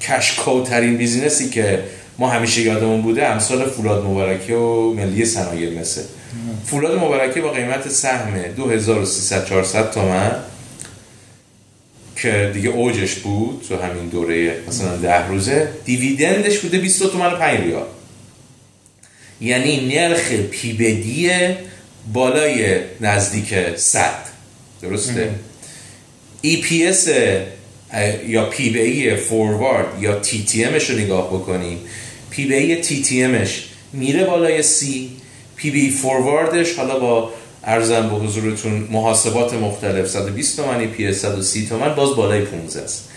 کشکاوترین 0.00 0.96
بیزینسی 0.96 1.50
که 1.50 1.82
ما 2.18 2.28
همیشه 2.28 2.60
یادمون 2.60 3.02
بوده 3.02 3.26
امثال 3.26 3.70
فولاد 3.70 4.04
مبارکه 4.04 4.54
و 4.54 4.94
ملی 4.94 5.24
صنایع 5.24 5.80
مثل. 5.80 6.02
فولاد 6.66 6.98
مبارکه 6.98 7.40
با 7.40 7.50
قیمت 7.50 7.88
سهم 7.88 8.42
2300 8.56 9.46
400 9.46 9.90
تومن 9.90 10.32
که 12.16 12.50
دیگه 12.54 12.68
اوجش 12.68 13.14
بود 13.14 13.64
تو 13.68 13.76
همین 13.76 14.08
دوره 14.08 14.56
مثلا 14.68 14.96
ده 14.96 15.28
روزه. 15.28 15.68
دیویدندش 15.84 16.58
بوده 16.58 16.78
20 16.78 17.02
تومن 17.02 17.32
و 17.32 17.36
5 17.36 17.60
ریال. 17.60 17.86
یعنی 19.40 19.94
نرخ 19.94 20.32
پیبدی 20.32 21.30
بالای 22.12 22.78
نزدیک 23.00 23.54
100 23.76 24.10
درسته؟ 24.82 25.30
EPS 26.44 27.08
یا 28.26 28.44
P/E 28.44 28.70
forward 28.70 29.86
یا 30.02 30.14
TTM 30.14 30.64
ش 30.64 30.90
رو 30.90 30.98
نگاه 30.98 31.28
بکنیم. 31.28 31.78
P/E 32.36 32.54
TTM 32.54 33.22
ش 33.22 33.64
میره 33.92 34.24
بالای 34.24 34.62
سی 34.62 35.10
P/E 35.56 35.70
forward 35.70 35.90
ش 35.90 36.74
حالا 36.74 36.98
با 36.98 37.30
عرضم 37.64 38.08
به 38.08 38.16
حضورتون 38.16 38.88
محاسبات 38.90 39.54
مختلف 39.54 40.08
120 40.08 40.56
تومانی 40.56 40.86
پی 40.86 41.12
130 41.12 41.66
تومن 41.66 41.94
باز 41.94 42.16
بالای 42.16 42.40
15 42.40 42.82
است. 42.84 43.08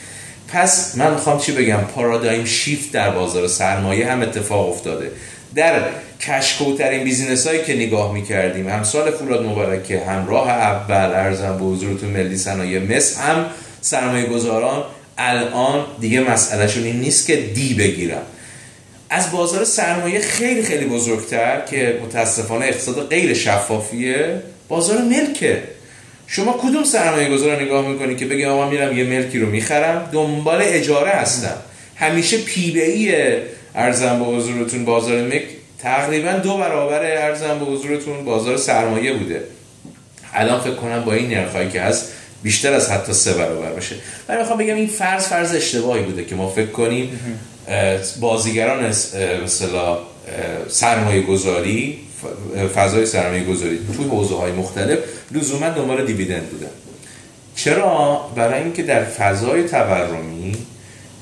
پس 0.48 0.98
من 0.98 1.14
می‌خوام 1.14 1.40
چی 1.40 1.52
بگم؟ 1.52 1.78
paradigm 1.96 2.46
shift 2.46 2.92
در 2.92 3.10
بازار 3.10 3.48
سرمایه 3.48 4.12
هم 4.12 4.22
اتفاق 4.22 4.70
افتاده. 4.70 5.12
در 5.56 5.82
کشکوترین 6.22 7.04
بیزینس 7.04 7.48
هایی 7.48 7.64
که 7.64 7.76
نگاه 7.76 8.14
می‌کردیم 8.14 8.70
هم 8.70 8.84
سال 8.84 9.12
فولاد 9.12 9.46
مبارکه 9.46 10.00
همراه 10.00 10.50
اول 10.50 11.16
ارزم 11.16 11.58
به 11.58 11.66
حضورتون 11.66 12.10
ملی 12.10 12.38
صنایع 12.38 12.80
مصر 12.80 13.22
هم 13.22 13.46
سرمایه 13.82 14.26
گذاران 14.26 14.84
الان 15.18 15.86
دیگه 16.00 16.20
مسئلهشون 16.20 16.84
این 16.84 17.00
نیست 17.00 17.28
که 17.28 17.36
دی 17.36 17.74
بگیرن. 17.74 18.22
از 19.10 19.32
بازار 19.32 19.64
سرمایه 19.64 20.20
خیلی 20.20 20.64
خیلی 20.64 20.86
بزرگتر 20.86 21.62
که 21.62 22.00
متاسفانه 22.06 22.66
اقتصاد 22.66 23.08
غیر 23.10 23.34
شفافیه 23.34 24.42
بازار 24.68 25.02
ملکه. 25.02 25.64
شما 26.28 26.60
کدوم 26.62 26.84
سرمایه 26.84 27.30
گذار 27.30 27.62
نگاه 27.62 27.88
می‌کنی 27.88 28.16
که 28.16 28.26
بگی 28.26 28.46
آقا 28.46 28.70
میرم 28.70 28.98
یه 28.98 29.04
ملکی 29.04 29.40
رو 29.40 29.50
می‌خرم؟ 29.50 30.10
دنبال 30.12 30.62
اجاره 30.62 31.12
هستم. 31.12 31.56
همیشه 31.96 32.38
پی 32.38 32.72
بی 32.72 32.82
ای 32.82 33.36
ارزم 33.76 34.20
به 34.20 34.26
حضورتون 34.26 34.86
بازار 34.86 35.22
ملک 35.22 35.44
تقریبا 35.80 36.32
دو 36.32 36.58
برابر 36.58 37.06
ارزم 37.06 37.60
به 37.60 37.66
حضورتون 37.66 38.26
بازار 38.26 38.58
سرمایه 38.58 39.14
بوده. 39.14 39.44
الان 40.34 40.60
فکر 40.60 40.76
کنم 40.76 41.04
با 41.06 41.14
این 41.14 41.30
نرخایی 41.30 41.70
که 41.70 41.82
هست 41.82 42.12
بیشتر 42.44 42.74
از 42.74 42.92
حتی 42.92 43.14
سه 43.14 43.34
برابر 43.34 43.72
باشه. 43.72 43.96
من 44.30 44.38
می‌خوام 44.38 44.58
بگم 44.58 44.76
این 44.76 44.88
فرض 44.88 45.28
فرض 45.28 45.56
اشتباهی 45.56 46.04
بوده 46.04 46.26
که 46.26 46.36
ما 46.36 46.50
فکر 46.50 46.72
کنیم 46.72 47.20
بازیگران 48.20 48.94
مثلا 49.44 49.98
سرمایه 50.68 51.22
گذاری 51.22 52.00
فضای 52.76 53.06
سرمایه 53.06 53.44
گذاری 53.44 53.80
توی 53.98 54.06
حوزه 54.06 54.36
های 54.36 54.52
مختلف 54.52 55.00
لزوما 55.32 55.70
دنبال 55.70 56.06
دیویدند 56.06 56.50
بودن. 56.50 56.72
چرا؟ 57.56 58.22
برای 58.36 58.64
اینکه 58.64 58.84
در 58.84 59.04
فضای 59.04 59.64
تورمی 59.64 60.56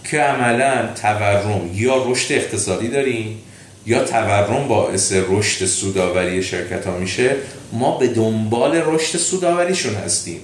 که 0.03 0.19
عملا 0.19 0.89
تورم 1.01 1.69
یا 1.73 2.11
رشد 2.11 2.33
اقتصادی 2.33 2.87
داریم 2.87 3.37
یا 3.85 4.03
تورم 4.03 4.67
باعث 4.67 5.13
رشد 5.29 5.65
سوداوری 5.65 6.43
شرکت 6.43 6.87
ها 6.87 6.97
میشه 6.97 7.35
ما 7.71 7.97
به 7.97 8.07
دنبال 8.07 8.81
رشد 8.85 9.17
سوداوریشون 9.17 9.95
هستیم. 9.95 10.39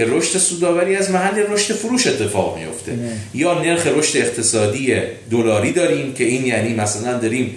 که 0.00 0.06
رشد 0.06 0.38
سوداوری 0.38 0.96
از 0.96 1.10
محل 1.10 1.38
رشد 1.48 1.74
فروش 1.74 2.06
اتفاق 2.06 2.58
میفته 2.58 2.92
یا 3.34 3.62
نرخ 3.62 3.86
رشد 3.86 4.18
اقتصادی 4.18 4.94
دلاری 5.30 5.72
داریم 5.72 6.14
که 6.14 6.24
این 6.24 6.46
یعنی 6.46 6.74
مثلا 6.74 7.18
داریم 7.18 7.56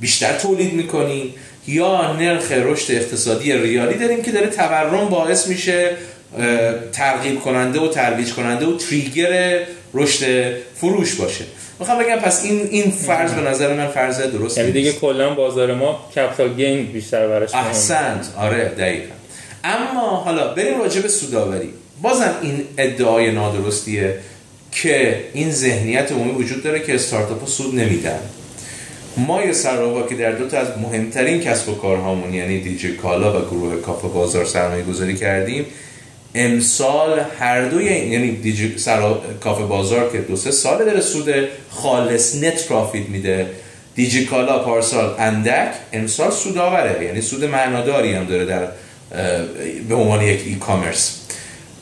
بیشتر 0.00 0.32
تولید 0.32 0.72
می‌کنیم 0.72 1.34
یا 1.66 2.12
نرخ 2.12 2.52
رشد 2.52 2.92
اقتصادی 2.94 3.52
ریالی 3.52 3.98
داریم 3.98 4.22
که 4.22 4.30
داره 4.30 4.46
تورم 4.46 5.08
باعث 5.08 5.46
میشه 5.46 5.90
ترغیب 6.92 7.40
کننده 7.40 7.80
و 7.80 7.88
ترویج 7.88 8.32
کننده 8.32 8.66
و 8.66 8.76
trigger 8.76 9.60
رشد 9.94 10.54
فروش 10.80 11.14
باشه. 11.14 11.44
می‌خوام 11.80 11.98
بگم 11.98 12.16
پس 12.16 12.44
این 12.44 12.68
این 12.70 12.90
فرض 12.90 13.32
به 13.32 13.40
نظر 13.40 13.74
من 13.74 13.88
فرض 13.88 14.20
درست 14.20 14.58
یعنی 14.58 14.72
دیگه 14.72 14.92
کلا 14.92 15.34
بازار 15.34 15.74
ما 15.74 16.10
capital 16.16 16.54
gain 16.54 16.86
بیشتر 16.86 17.28
براش 17.28 17.54
احسنت. 17.54 18.26
آره 18.36 18.64
دقیقاً. 18.64 19.17
اما 19.68 20.16
حالا 20.16 20.54
بریم 20.54 20.80
راجع 20.80 21.00
به 21.00 21.08
سوداوری. 21.08 21.68
بازم 22.02 22.34
این 22.42 22.64
ادعای 22.78 23.30
نادرستیه 23.32 24.18
که 24.72 25.24
این 25.34 25.50
ذهنیت 25.50 26.12
عمومی 26.12 26.30
وجود 26.30 26.62
داره 26.62 26.80
که 26.80 26.94
استارتاپ 26.94 27.48
سود 27.48 27.74
نمیدن. 27.74 28.18
ما 29.16 29.42
یه 29.42 29.52
سراوا 29.52 30.02
که 30.02 30.14
در 30.14 30.32
دو 30.32 30.48
تا 30.48 30.58
از 30.58 30.66
مهمترین 30.82 31.40
کسب 31.40 31.68
و 31.68 31.74
کارهامون 31.74 32.34
یعنی 32.34 32.60
دیجی 32.60 32.96
کالا 32.96 33.40
و 33.40 33.44
گروه 33.44 33.80
کافه 33.80 34.08
بازار 34.08 34.44
سرمایه 34.44 34.84
گذاری 34.84 35.16
کردیم 35.16 35.66
امسال 36.34 37.20
هر 37.38 37.64
دوی 37.64 37.84
یعنی 37.84 38.36
دیجی 38.36 38.76
کافه 39.40 39.64
بازار 39.64 40.12
که 40.12 40.18
دو 40.18 40.36
سه 40.36 40.50
ساله 40.50 40.84
داره 40.84 41.00
سود 41.00 41.34
خالص 41.70 42.42
net 42.42 42.68
profit 42.68 43.08
میده 43.08 43.46
دیجی 43.94 44.24
کالا 44.24 44.58
پارسال 44.58 45.14
اندک 45.18 45.74
امسال 45.92 46.30
سوداوره 46.30 47.04
یعنی 47.04 47.20
سود 47.20 47.44
معناداری 47.44 48.12
هم 48.12 48.24
داره 48.24 48.44
در 48.44 48.68
به 49.88 49.94
عنوان 49.94 50.22
یک 50.22 50.40
e-commerce 50.46 51.20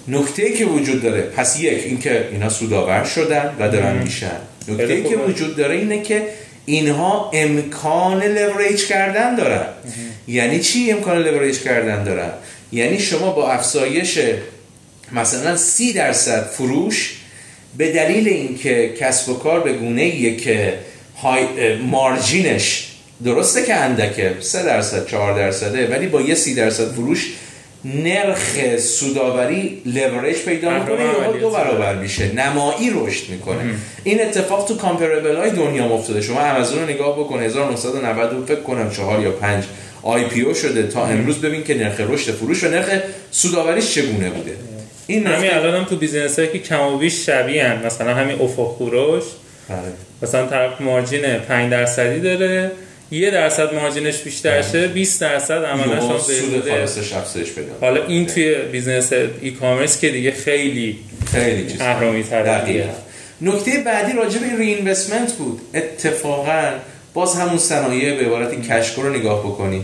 نکته 0.08 0.42
ای 0.42 0.52
که 0.52 0.64
وجود 0.64 1.02
داره 1.02 1.22
پس 1.22 1.60
یک 1.60 1.84
اینکه 1.84 2.28
اینا 2.32 2.48
سودآور 2.48 3.04
شدن 3.04 3.56
و 3.58 3.68
دارن 3.68 4.02
میشن. 4.02 4.36
نکته 4.68 4.92
ای 4.92 5.02
که 5.02 5.16
وجود 5.16 5.56
داره 5.56 5.76
اینه 5.76 6.02
که 6.02 6.22
اینها 6.66 7.30
امکان 7.34 8.22
لوریج 8.22 8.86
کردن 8.86 9.34
دارن. 9.34 9.66
یعنی 10.28 10.60
چی 10.60 10.92
امکان 10.92 11.18
لوریج 11.22 11.58
کردن 11.58 12.04
دارن؟ 12.04 12.30
یعنی 12.72 12.98
شما 12.98 13.32
با 13.32 13.52
افزایش 13.52 14.18
مثلا 15.12 15.56
سی 15.56 15.92
درصد 15.92 16.46
فروش 16.46 17.16
به 17.78 17.92
دلیل 17.92 18.28
اینکه 18.28 18.94
کسب 19.00 19.28
و 19.28 19.34
کار 19.34 19.60
به 19.60 19.72
گونه 19.72 20.15
ایه 20.15 20.36
که 20.36 20.78
margin‌هاش 21.22 22.95
درسته 23.24 23.62
که 23.62 23.74
اندکه 23.74 24.34
3 24.40 24.62
درصد 24.62 25.06
4 25.06 25.36
درصده 25.36 25.86
ولی 25.86 26.06
با 26.06 26.20
یه 26.20 26.34
30 26.34 26.54
درصد 26.54 26.92
فروش 26.92 27.32
نرخ 27.84 28.76
سوداوری 28.78 29.82
لورج 29.86 30.36
پیدا 30.36 30.70
می‌کنه 30.70 31.02
یا 31.02 31.32
دو 31.32 31.50
برابر 31.50 31.94
میشه. 31.94 32.32
نمایی 32.32 32.90
رشد 32.94 33.28
می‌کنه. 33.28 33.74
این 34.04 34.22
اتفاق 34.22 34.68
تو 34.68 34.76
comparable 34.76 35.36
های 35.36 35.50
دنیا 35.50 35.84
افتاده. 35.84 36.20
شما 36.20 36.40
آمازون 36.40 36.78
رو 36.78 36.84
نگاه 36.84 37.18
بکن 37.18 37.42
1990 37.42 38.46
فکر 38.46 38.60
کنم 38.60 38.90
4 38.90 39.22
یا 39.22 39.30
5 39.30 39.64
IPO 40.02 40.54
شده. 40.54 40.82
تا 40.82 41.06
امروز 41.06 41.40
ببین 41.40 41.64
که 41.64 41.74
نرخ 41.74 42.00
رشد 42.00 42.32
فروش 42.32 42.64
و 42.64 42.68
نرخ 42.68 42.88
سوداوریش 43.30 43.94
چگونه 43.94 44.30
بوده. 44.30 44.52
این 45.06 45.26
همین 45.26 45.50
الان 45.50 45.74
هم 45.74 45.84
تو 45.84 45.96
business 45.96 46.38
هایی 46.38 46.50
که 46.52 46.58
کم 46.58 46.80
و 46.80 46.98
بیش 46.98 47.26
شبیه 47.26 47.86
مثلا 47.86 48.14
همین 48.14 48.40
افق 48.40 48.76
بله. 49.68 49.78
مثلا 50.22 50.46
طرف 50.46 50.80
margin 50.80 51.38
5 51.38 51.70
درصدی 51.70 52.20
داره. 52.20 52.70
یه 53.10 53.30
درصد 53.30 53.74
marginش 53.74 54.18
بیشتر 54.18 54.62
شه 54.62 54.88
20 54.88 55.20
درصد 55.20 55.64
عملا 55.64 56.02
هم 56.02 56.18
سود 56.18 56.70
خالصش 56.70 57.12
افزایش 57.12 57.52
پیدا 57.52 57.72
حالا 57.80 58.06
این 58.06 58.26
توی 58.26 58.54
business 58.54 59.12
e-commerce 59.12 60.00
که 60.00 60.08
دیگه 60.10 60.32
خیلی 60.32 60.98
خیلی 61.32 61.70
چیز 61.70 61.80
نکته 63.40 63.78
بعدی 63.78 64.12
راجع 64.12 64.38
به 64.38 64.56
reinvestment 64.56 65.32
بود. 65.32 65.60
اتفاقا 65.74 66.72
باز 67.14 67.34
همون 67.34 67.58
صنایع 67.58 68.16
به 68.16 68.26
عبارت 68.26 68.70
کشکو 68.70 69.02
رو 69.02 69.10
نگاه 69.10 69.40
بکنی. 69.40 69.82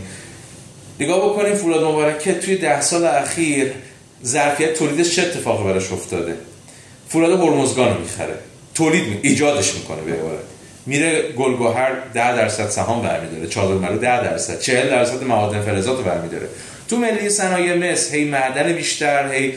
نگاه 1.00 1.30
بکنیم 1.30 1.54
فولاد 1.54 1.84
مبارکه 1.84 2.34
توی 2.34 2.56
ده 2.56 2.80
سال 2.80 3.04
اخیر 3.04 3.72
ظرفیت 4.24 4.74
تولیدش 4.74 5.16
چه 5.16 5.22
اتفاقی 5.22 5.64
براش 5.64 5.92
افتاده؟ 5.92 6.34
فولاد 7.08 7.40
هرمزگان 7.40 7.94
رو 7.94 8.00
می‌خره. 8.00 8.34
تولید 8.74 9.08
می... 9.08 9.18
ایجادش 9.22 9.74
می‌کنه 9.74 10.02
به 10.02 10.12
عبارت. 10.12 10.44
میره 10.86 11.22
گلگوهر 11.22 11.92
10 12.14 12.36
درصد 12.36 12.68
سهام 12.68 13.02
برمیداره 13.02 13.46
چادر 13.46 13.74
مرو 13.74 13.98
10 13.98 14.24
درصد 14.24 14.60
40 14.60 14.90
درصد 14.90 15.22
معادن 15.22 15.60
فلزات 15.60 15.98
رو 15.98 16.04
برمیداره. 16.04 16.48
تو 16.88 16.96
ملی 16.96 17.28
صنایع 17.28 17.74
مس 17.74 18.12
هی 18.12 18.24
معدن 18.24 18.72
بیشتر 18.72 19.32
هی 19.32 19.54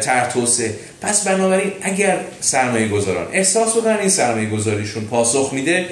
تر 0.00 0.30
توسعه. 0.30 0.74
پس 1.00 1.28
بنابراین 1.28 1.72
اگر 1.82 2.18
سرمایه 2.40 2.88
گذاران 2.88 3.26
احساس 3.32 3.76
بکنن 3.76 3.98
این 3.98 4.08
سرمایه 4.08 4.50
گذاریشون 4.50 5.04
پاسخ 5.04 5.52
میده 5.52 5.86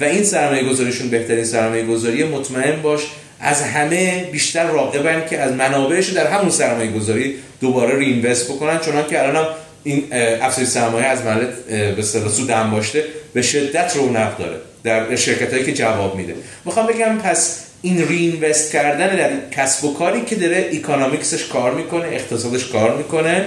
و 0.00 0.04
این 0.04 0.24
سرمایه 0.24 0.64
گذاریشون 0.64 1.08
بهترین 1.08 1.44
سرمایه 1.44 1.84
گذاری 1.84 2.24
مطمئن 2.24 2.82
باش 2.82 3.00
از 3.40 3.62
همه 3.62 4.24
بیشتر 4.32 4.66
راقبن 4.66 5.26
که 5.30 5.38
از 5.38 5.52
منابعش 5.52 6.08
در 6.08 6.26
همون 6.26 6.50
سرمایه 6.50 6.90
گذاری 6.90 7.34
دوباره 7.60 7.98
رینوست 7.98 8.52
بکنن 8.52 8.78
چون 8.78 8.94
که 9.10 9.22
الان 9.22 9.36
هم 9.36 9.46
این 9.84 10.04
افزایش 10.40 10.68
سرمایه 10.68 11.06
از 11.06 11.24
محل 11.24 11.46
به 11.68 11.98
اصطلاح 11.98 12.28
سود 12.28 12.70
باشته 12.70 13.04
به 13.34 13.42
شدت 13.42 13.96
رونق 13.96 14.38
داره 14.38 14.56
در 14.84 15.16
شرکت 15.16 15.52
هایی 15.52 15.64
که 15.64 15.72
جواب 15.72 16.16
میده. 16.16 16.34
می‌خوام 16.64 16.86
بگم 16.86 17.18
پس 17.18 17.64
این 17.82 18.08
رینوست 18.08 18.72
کردن 18.72 19.16
در 19.16 19.30
کسب 19.50 19.84
و 19.84 19.94
کاری 19.94 20.20
که 20.20 20.34
داره 20.34 20.70
اکونومیکسش 20.72 21.46
کار 21.46 21.74
می‌کنه 21.74 22.06
اقتصادش 22.06 22.66
کار 22.66 22.96
می‌کنه 22.96 23.46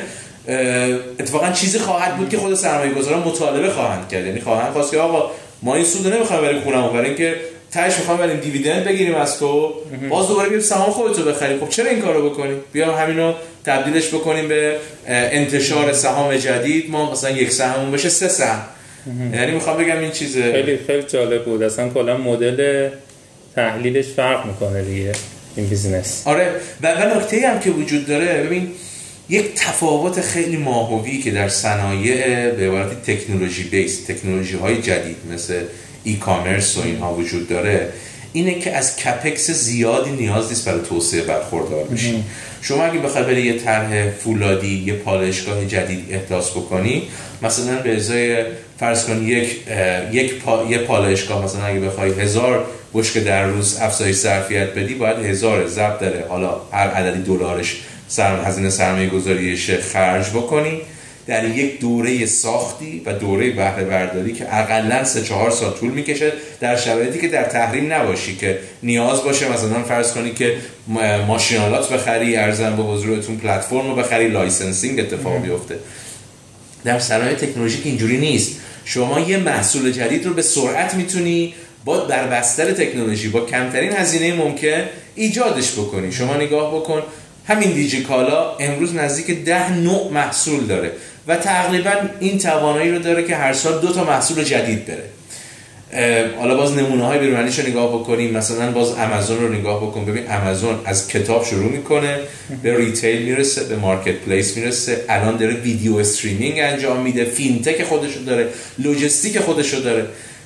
اتفاقا 1.20 1.52
چیزی 1.52 1.80
خواهد 1.80 2.18
بود 2.18 2.30
که 2.30 2.38
خود 2.38 2.54
سرمایه 2.54 2.94
گذاران 2.94 3.24
مطالبه 3.24 3.70
خواهند 3.70 4.10
کرد. 4.10 4.26
یعنی 4.26 4.42
خواهند 4.42 4.74
خواست 4.74 4.92
که 4.92 4.98
آقا 4.98 5.32
ما 5.62 5.76
این 5.76 5.86
سود 5.86 6.14
نمی‌خوایم 6.14 6.42
بریم 6.42 6.62
خونمون 6.62 6.94
برای 6.94 7.06
اینکه 7.06 7.36
تاش 7.72 7.98
می‌خوام 7.98 8.18
بریم 8.18 8.38
دیویدند 8.38 8.84
بگیریم 8.84 9.16
از 9.16 9.40
تو. 9.40 9.74
باز 10.10 10.28
دوباره 10.28 10.50
بیایم 10.50 10.64
سهام 10.64 10.92
خودتو 10.92 11.24
بخریم. 11.24 11.60
خب 11.60 11.70
چرا 11.70 11.90
این 11.90 12.02
کارو 12.02 12.30
بکنیم؟ 12.30 12.60
بیا 12.72 12.96
همینو 12.96 13.34
تبدیلش 13.66 14.08
بکنیم 14.08 14.48
به 14.48 14.76
انتشار 15.08 15.94
سهام 15.94 16.38
جدید. 16.38 16.90
ما 16.90 17.12
مثلا 17.12 17.30
یک 17.30 17.52
سهممون 17.52 17.92
بشه 17.92 18.10
سه 18.10 18.28
سهم. 18.28 18.62
یعنی 19.34 19.52
می‌خوام 19.52 19.78
بگم 19.78 20.00
این 20.00 20.12
چیزه. 20.12 20.52
خیلی 20.52 20.78
خیلی 20.88 21.04
جالب 21.04 21.46
بود. 21.46 21.64
اصلا 21.64 21.90
کلا 21.90 22.18
مدل 22.18 22.90
تحلیلش 23.56 24.06
فرق 24.06 24.46
می‌کنه 24.46 24.82
دیگه 24.82 25.12
این 25.56 25.68
بیزینس. 25.68 26.22
آره. 26.26 26.52
و 26.82 27.16
نکته 27.18 27.50
هم 27.50 27.60
که 27.60 27.70
وجود 27.70 28.08
داره 28.08 28.44
ببین 28.44 28.72
یک 29.30 29.56
تفاوت 29.56 30.22
خیلی 30.22 30.58
ماهوی 30.58 31.18
که 31.22 31.32
در 31.32 31.50
صنایع 31.50 32.50
به 32.52 32.68
عبارت 32.68 33.02
تکنولوژی 33.12 33.64
بیس 33.64 34.06
تکنولوژی 34.06 34.56
های 34.56 34.82
جدید 34.82 35.18
مثل 35.34 35.62
ای 36.04 36.16
کامرس 36.16 36.78
و 36.78 36.82
اینها 36.82 37.14
وجود 37.14 37.50
داره. 37.50 37.90
اینه 38.34 38.60
که 38.60 38.76
از 38.76 38.98
کپکس 38.98 39.52
زیادی 39.52 40.12
نیاز 40.12 40.50
نیست 40.50 40.66
برای 40.66 40.82
توسعه 40.90 41.22
برخوردار 41.22 41.84
بشی. 41.84 42.24
شما 42.62 42.84
اگه 42.84 43.00
بخوای 43.00 43.24
بری 43.24 43.42
یه 43.42 43.60
طرح 43.60 44.10
فولادی 44.10 44.84
یه 44.88 44.94
پالایشگاه 44.94 45.66
جدید 45.66 46.06
احداث 46.10 46.52
بکنی 46.52 47.04
مثلا 47.42 47.76
به 47.82 47.96
ازای 47.96 48.46
فرض 48.80 49.06
کن 49.06 49.24
یک 49.28 49.58
یک 50.12 50.36
پا، 50.36 50.66
یه 50.70 50.78
پالایشگاه 50.78 51.44
مثلا 51.44 51.66
اگه 51.66 51.80
بخوای 51.80 52.12
هزار 52.12 52.66
بشکه 52.94 53.20
در 53.20 53.46
روز 53.46 53.78
افزایش 53.82 54.16
ظرفیت 54.16 54.74
بدی 54.74 54.94
باید 54.94 55.18
هزار 55.18 55.68
ضرب 55.68 56.00
داره 56.00 56.26
حالا 56.30 56.62
هر 56.72 56.88
عددی 56.88 57.24
دلارش 57.24 57.76
سرم 58.08 58.46
هزینه 58.46 58.70
سرمایه 58.70 59.10
گذاریش 59.10 59.72
خرج 59.72 60.30
بکنی. 60.30 60.82
در 61.28 61.50
یک 61.50 61.80
دوره 61.80 62.26
ساخت 62.26 63.02
و 63.06 63.14
دوره 63.14 63.50
بهره 63.50 63.84
برداری 63.84 64.34
که 64.34 64.56
اقلا 64.56 65.04
سه 65.04 65.22
چهار 65.22 65.52
سال 65.52 65.74
طول 65.74 65.92
می‌کشه 65.92 66.34
در 66.60 66.76
شرایطی 66.76 67.20
که 67.20 67.28
در 67.28 67.44
تحریم 67.44 67.94
نباشی 67.94 68.36
که 68.36 68.60
نیاز 68.84 69.24
باشه 69.24 69.54
مثلا 69.54 69.84
فرض 69.84 70.14
کنی 70.14 70.32
که 70.32 70.56
ماشین‌آلات 71.28 71.94
بخری 71.94 72.36
عرضم 72.36 72.76
به 72.76 72.84
حضورتون 72.84 73.38
پلتفرم 73.38 73.90
رو 73.90 73.96
بخری 73.96 74.28
licensing 74.28 75.00
اتفاق 75.00 75.42
بیفته. 75.42 75.80
در 76.84 77.00
صنایع 77.00 77.34
تکنولوژیک 77.34 77.86
اینجوری 77.86 78.18
نیست. 78.18 78.52
شما 78.86 79.20
یه 79.20 79.38
محصول 79.38 79.92
جدید 79.92 80.26
رو 80.26 80.34
به 80.34 80.42
سرعت 80.42 80.94
می‌تونی 80.94 81.54
با 81.86 81.98
در 81.98 82.28
بستر 82.28 82.72
تکنولوژی 82.72 83.30
با 83.30 83.46
کمترین 83.46 83.94
هزینه 83.94 84.34
ممکن 84.34 84.84
ایجادش 85.16 85.72
بکنی. 85.72 86.12
شما 86.12 86.38
نگاه 86.38 86.76
بکن 86.76 87.04
همین 87.48 87.72
دیجیکالا 87.72 88.58
امروز 88.58 88.96
نزدیک 88.96 89.46
ده 89.46 89.74
نوع 89.74 90.12
محصول 90.12 90.66
داره 90.66 90.92
و 91.28 91.36
تقریبا 91.36 91.92
این 92.20 92.38
توانایی 92.38 92.92
رو 92.92 93.00
داره 93.00 93.24
که 93.24 93.36
هر 93.36 93.54
سال 93.54 93.82
دو 93.82 93.94
تا 93.94 94.04
محصول 94.04 94.44
جدید 94.44 94.86
بره. 94.86 95.04
حالا 96.40 96.56
باز 96.56 96.78
نمونه 96.78 97.06
های 97.06 97.20
بیرونیش 97.20 97.60
رو 97.60 97.68
نگاه 97.68 98.00
بکنیم. 98.00 98.34
مثلا 98.34 98.72
باز 98.72 98.92
آمازون 98.92 99.38
رو 99.38 99.54
نگاه 99.54 99.82
بکن. 99.82 100.06
ببین 100.06 100.28
آمازون 100.32 100.80
از 100.86 101.08
کتاب 101.08 101.46
شروع 101.46 101.72
می‌کنه 101.72 102.20
به 102.64 102.78
retail 102.78 103.22
می‌رسه 103.22 103.64
به 103.64 103.76
marketplace 103.76 104.58
می‌رسه. 104.58 105.06
الان 105.10 105.38
داره 105.38 105.54
video 105.54 105.96
streaming 105.96 106.60
انجام 106.60 107.00
میده. 107.02 107.26
fintech 107.26 107.84
خودشو 107.84 108.20
داره 108.20 108.48
لوجستیک 108.80 109.40
خودشو 109.40 109.80
داره. 109.80 110.06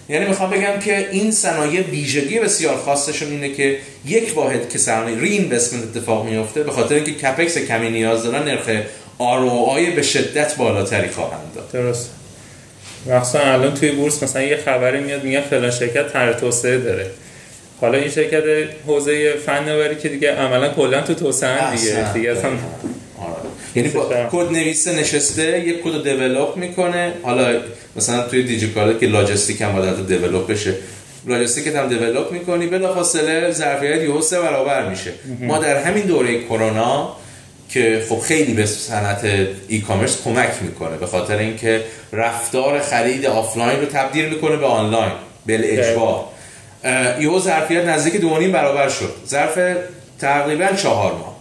یعنی 0.10 0.26
می‌خوام 0.26 0.50
بگم 0.50 0.80
که 0.80 1.10
این 1.12 1.32
صنایع 1.32 1.82
ویژگی 1.82 2.40
بسیار 2.40 2.78
خاصشون 2.78 3.32
اینه 3.32 3.54
که 3.54 3.78
یک 4.06 4.34
واحد 4.36 4.70
که 4.70 4.78
سرمایه 4.78 5.20
ری 5.20 5.30
اینوستمنت 5.30 5.84
اتفاق 5.84 6.26
میفته 6.26 6.64
به 6.64 6.72
خاطر 6.72 6.96
اینکه 6.96 7.12
کپکس 7.12 7.58
کمی 7.58 7.90
نیاز 7.90 8.24
دارن 8.24 8.44
نرخ 8.44 8.70
ROI 9.20 9.96
به 9.96 10.02
شدت 10.02 10.56
بالاتری 10.56 11.10
خواهند 11.10 11.54
داد. 11.56 11.72
درست 11.72 12.10
مخصوصا 13.06 13.40
الان 13.40 13.74
توی 13.74 13.92
بورس 13.92 14.24
مثلا 14.24 14.42
یه 14.42 14.58
خبری 14.58 15.00
میاد 15.00 15.24
میگه 15.24 15.42
فلان 15.42 15.72
شرکت 15.72 16.14
طرح 16.14 16.34
توسعه 16.34 16.78
داره. 16.78 17.12
حالا 17.82 17.98
این 17.98 18.10
شرکت 18.10 18.44
حوزه 18.88 19.34
فناوری 19.46 19.96
که 19.96 20.10
دیگه 20.10 20.32
عملا 20.32 20.70
کلا 20.70 21.02
تو 21.02 21.14
توسعه 21.14 21.76
دیگه. 21.76 22.14
دیگه 22.14 22.32
اصلا 22.32 22.50
یعنی 23.78 23.90
با 23.90 24.10
کد 24.32 24.52
نویسه 24.52 24.94
نشسته 24.94 25.60
یک 25.60 25.84
کد 25.84 25.94
رو 25.94 26.02
دیولپ 26.02 26.58
می‌کنه. 26.58 27.14
حالا 27.24 27.62
مثلا 27.96 28.28
توی 28.28 28.44
دیجیکاله 28.44 29.00
که 29.00 29.08
لاجستیک 29.08 29.62
هم 29.62 29.74
باید 29.74 30.08
دیولپ 30.08 30.48
بشه. 30.48 30.74
لاجستیک 31.28 31.68
هم 31.68 31.90
develop 31.90 32.32
می‌کنی 32.32 32.68
بلافاصله 32.68 33.52
ظرفیت 33.52 34.02
یهو 34.02 34.22
سه 34.22 34.40
برابر 34.40 34.90
میشه. 34.90 35.12
ما 35.40 35.58
در 35.58 35.84
همین 35.84 36.04
دوره 36.04 36.44
کرونا 36.44 37.16
که 37.70 38.04
خب 38.10 38.20
خیلی 38.20 38.54
به 38.54 38.66
صنعت 38.66 39.26
e-commerce 39.68 40.18
کمک 40.24 40.52
می‌کنه 40.62 40.98
به 40.98 41.06
خاطر 41.06 41.38
اینکه 41.38 41.82
رفتار 42.14 42.80
خرید 42.80 43.26
آفلاین 43.26 43.80
رو 43.80 43.86
تبدیل 43.86 44.30
می‌کنه 44.30 44.56
به 44.58 44.66
آنلاین 44.66 45.12
بالاجبار. 45.46 46.24
یهو 47.20 47.40
ظرفیت 47.40 47.86
نزدیک 47.86 48.16
دو 48.22 48.30
برابر 48.30 48.90
شد. 48.90 49.14
ظرف 49.28 49.60
تقریبا 50.20 50.66
چهار 50.66 51.12
ماه. 51.12 51.37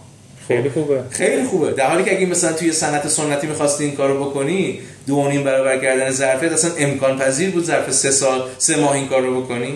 خیلی 0.47 0.69
خوبه. 0.69 1.01
خیلی 1.09 1.43
خوبه. 1.43 1.71
در 1.71 1.87
حالی 1.87 2.03
که 2.03 2.17
اگه 2.17 2.25
مثلا 2.25 2.53
توی 2.53 2.71
صنعت 2.71 3.07
سنتی 3.07 3.47
می‌خواستی 3.47 3.83
این 3.83 3.95
کارو 3.95 4.25
بکنی 4.25 4.79
دو 5.07 5.27
نیم 5.27 5.43
برابر 5.43 5.77
کردن 5.77 6.11
ظرفیت 6.11 6.51
اصلا 6.51 6.71
امکان 6.77 7.19
پذیر 7.19 7.49
بود 7.49 7.63
ظرف 7.63 7.91
سه 7.91 8.11
سال 8.11 8.41
سه 8.57 8.75
ماه 8.75 8.91
این 8.91 9.07
کارو 9.07 9.41
بکنی؟ 9.41 9.73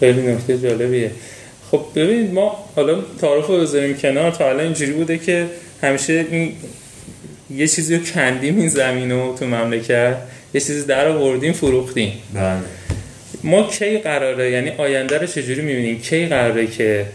خیلی 0.00 0.22
نکته 0.22 0.58
جالبیه. 0.58 1.10
خب 1.70 1.80
ببینید 1.94 2.32
ما 2.34 2.64
حالا 2.76 2.98
تعارف 3.20 3.46
رو 3.46 3.60
بذاریم 3.60 3.96
کنار 3.96 4.30
تا 4.30 4.48
الان 4.48 4.60
اینجوری 4.60 4.92
بوده 4.92 5.18
که 5.18 5.46
همیشه 5.82 6.26
این 6.30 6.52
یه 7.50 7.68
چیزی 7.68 7.96
رو 7.96 8.04
کندیم 8.04 8.58
این 8.58 8.68
زمین 8.68 9.10
رو 9.10 9.36
تو 9.38 9.46
مملکت 9.46 10.16
یه 10.54 10.60
چیزی 10.60 10.82
در 10.82 11.08
آوردیم 11.08 11.52
فروختیم. 11.52 12.12
بله. 12.34 12.58
ما 13.44 13.62
کی 13.62 13.98
قراره؟ 13.98 14.50
یعنی 14.50 14.70
آینده 14.70 15.18
رو 15.18 15.26
چجوری 15.26 15.62
می‌بینیم؟ 15.62 16.00
کی 16.00 16.26
قراره 16.26 16.66
که 16.66 17.06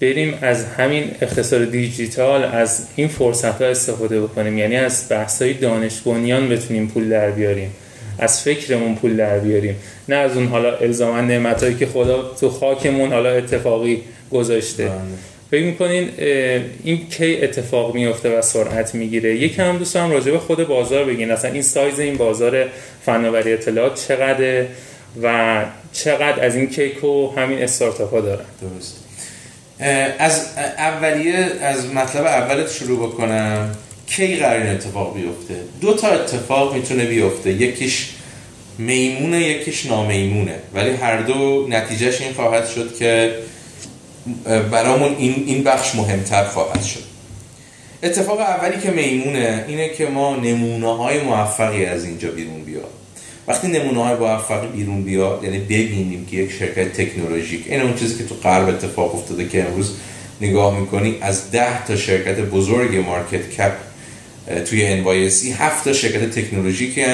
بریم 0.00 0.38
از 0.42 0.64
همین 0.64 1.10
اقتصاد 1.20 1.70
دیجیتال 1.70 2.44
از 2.44 2.86
این 2.96 3.08
فرصت 3.08 3.62
ها 3.62 3.68
استفاده 3.68 4.20
بکنیم. 4.20 4.58
یعنی 4.58 4.76
از 4.76 5.06
بحث 5.10 5.42
های 5.42 5.52
دانش 5.52 6.00
بنیان 6.00 6.48
بتونیم 6.48 6.88
پول 6.88 7.08
در 7.08 7.30
بیاریم. 7.30 7.70
از 8.18 8.42
فکرمون 8.42 8.94
پول 8.94 9.16
در 9.16 9.38
بیاریم. 9.38 9.76
نه 10.08 10.16
از 10.16 10.36
اون 10.36 10.46
حالا 10.46 10.76
الزاما 10.76 11.20
نعمتایی 11.20 11.74
که 11.74 11.86
خدا 11.86 12.34
تو 12.40 12.50
خاکمون 12.50 13.12
حالا 13.12 13.30
اتفاقی 13.30 14.02
گذاشته. 14.30 14.84
بله. 14.84 14.94
فکر 15.50 15.64
می‌کنین 15.64 16.10
این 16.84 17.08
کی 17.08 17.36
اتفاق 17.42 17.94
میفته 17.94 18.38
و 18.38 18.42
سرعت 18.42 18.94
می‌گیره؟ 18.94 19.36
یکم 19.36 19.68
هم 19.68 19.78
دوستم 19.78 20.10
راجع 20.10 20.32
به 20.32 20.38
خود 20.38 20.68
بازار 20.68 21.04
بگین. 21.04 21.30
اصلا 21.30 21.52
این 21.52 21.62
سایز 21.62 22.00
این 22.00 22.16
بازار 22.16 22.64
فناوری 23.06 23.52
اطلاعات 23.52 24.06
چقدره 24.08 24.68
و 25.22 25.64
چقدر 25.92 26.44
از 26.44 26.56
این 26.56 26.66
کیک 26.66 27.04
و 27.04 27.34
همین 27.36 27.62
استارتاپ 27.62 28.10
ها 28.10 28.20
دارن؟ 28.20 28.44
درست. 28.60 29.05
از 30.18 30.46
اولیه 30.78 31.50
از 31.60 31.86
مطلب 31.86 32.24
اولت 32.24 32.72
شروع 32.72 33.08
بکنم. 33.08 33.76
کی 34.06 34.36
قرار 34.36 34.62
این 34.62 34.66
اتفاق 34.66 35.14
بیفته؟ 35.14 35.54
دو 35.80 35.94
تا 35.94 36.08
اتفاق 36.08 36.74
می‌تونه 36.74 37.04
بیفته. 37.04 37.52
یکیش 37.52 38.10
میمونه 38.78 39.40
یکیش 39.40 39.86
نامیمونه 39.86 40.54
ولی 40.74 40.90
هر 40.90 41.22
دو 41.22 41.66
نتیجهش 41.68 42.20
این 42.20 42.32
خواهد 42.32 42.68
شد 42.68 42.96
که 42.96 43.34
برامون 44.70 45.16
این, 45.18 45.44
این 45.46 45.62
بخش 45.62 45.94
مهمتر 45.94 46.44
خواهد 46.44 46.82
شد. 46.82 47.02
اتفاق 48.02 48.40
اولی 48.40 48.80
که 48.80 48.90
میمونه 48.90 49.64
اینه 49.68 49.88
که 49.88 50.06
ما 50.06 50.36
نمونه 50.36 50.96
های 50.96 51.20
موفقی 51.20 51.84
از 51.84 52.04
اینجا 52.04 52.30
بیرون 52.30 52.64
بیاد 52.64 52.90
وقتی 53.48 53.68
نمونه 53.68 54.04
های 54.04 54.14
موفقی 54.14 54.66
بیرون 54.66 55.02
بیاد 55.02 55.40
یعنی 55.44 55.58
ببینیم 55.58 56.26
که 56.30 56.36
یک 56.36 56.52
شرکت 56.52 56.92
تکنولوژیک 56.92 57.64
این 57.66 57.80
اون 57.80 57.94
چیزی 57.94 58.18
که 58.18 58.24
تو 58.24 58.34
غرب 58.34 58.68
اتفاق 58.68 59.14
افتاده 59.14 59.48
که 59.48 59.64
امروز 59.64 59.96
نگاه 60.40 60.80
می‌کنی 60.80 61.18
از 61.20 61.50
ده 61.50 61.86
تا 61.86 61.96
شرکت 61.96 62.40
بزرگ 62.40 62.96
market 62.96 63.50
cap 63.50 63.72
توی 64.64 65.04
NYSE 65.04 65.46
هفت 65.58 65.84
تا 65.84 65.92
شرکت 65.92 66.30
تکنولوژیکی 66.30 67.04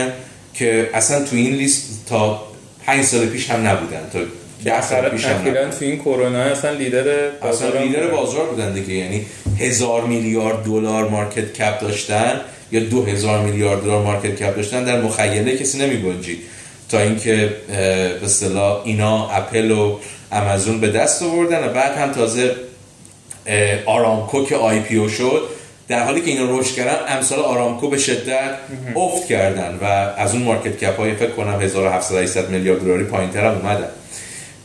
که 0.55 0.91
اصلا 0.95 1.25
تو 1.25 1.37
این 1.37 1.55
لیست 1.55 2.07
تا 2.07 2.43
پنج 2.87 3.05
سال 3.05 3.27
پیش 3.27 3.51
هم 3.51 3.67
نبودن 3.67 4.11
تا 4.13 4.19
ده 4.65 4.83
سال 4.83 5.09
پیش 5.09 5.25
هم 5.25 5.41
نبودن. 5.41 5.71
تو 5.71 5.85
این 5.85 5.99
کرونا 5.99 6.39
اصلا 6.39 6.71
لیدر 6.71 7.31
بازار 7.31 7.69
اصلا 7.69 7.83
لیدر 7.83 8.07
بازار 8.07 8.47
بودن 8.47 8.73
دیگه 8.73 8.95
یعنی 8.95 9.27
هزار 9.59 10.05
میلیارد 10.05 10.65
دلار 10.65 11.09
market 11.09 11.53
cap 11.53 11.81
داشتن. 11.81 12.41
یا 12.73 12.81
دو 12.81 13.05
هزار 13.05 13.41
میلیارد 13.41 13.83
دلار 13.83 14.03
market 14.03 14.37
cap 14.37 14.57
داشتن 14.57 14.85
در 14.85 15.01
مخیله 15.01 15.57
کسی 15.57 15.79
نمی 15.79 16.15
تا 16.89 16.99
اینکه 16.99 17.57
به 17.69 18.25
اصطلاح 18.25 18.83
اینا 18.85 19.29
اپل 19.29 19.71
و 19.71 19.99
آمازون 20.31 20.81
به 20.81 20.89
دست 20.89 21.23
آوردن 21.23 21.69
و 21.69 21.73
بعد 21.73 21.99
هم 21.99 22.13
تازه 22.13 22.57
آرامکو 23.87 24.45
که 24.45 24.57
IPO 24.57 25.09
شد 25.09 25.43
در 25.89 26.05
حالی 26.05 26.21
که 26.21 26.31
اینا 26.31 26.59
رشد 26.59 26.75
کردن 26.75 26.97
امثال 27.09 27.39
آرامکو 27.39 27.89
به 27.89 27.99
شدت 27.99 28.55
افت 28.97 29.27
کردن 29.27 29.79
و 29.83 29.85
از 30.17 30.35
اون 30.35 30.43
market 30.43 30.79
cap 30.79 30.97
های 30.97 31.15
فکر 31.15 31.31
کنم 31.31 31.61
1700 31.61 32.51
میلیارد 32.51 32.81
دلاری 32.81 33.05
پایینتر 33.05 33.47
هم 33.47 33.55
اومدن. 33.55 33.89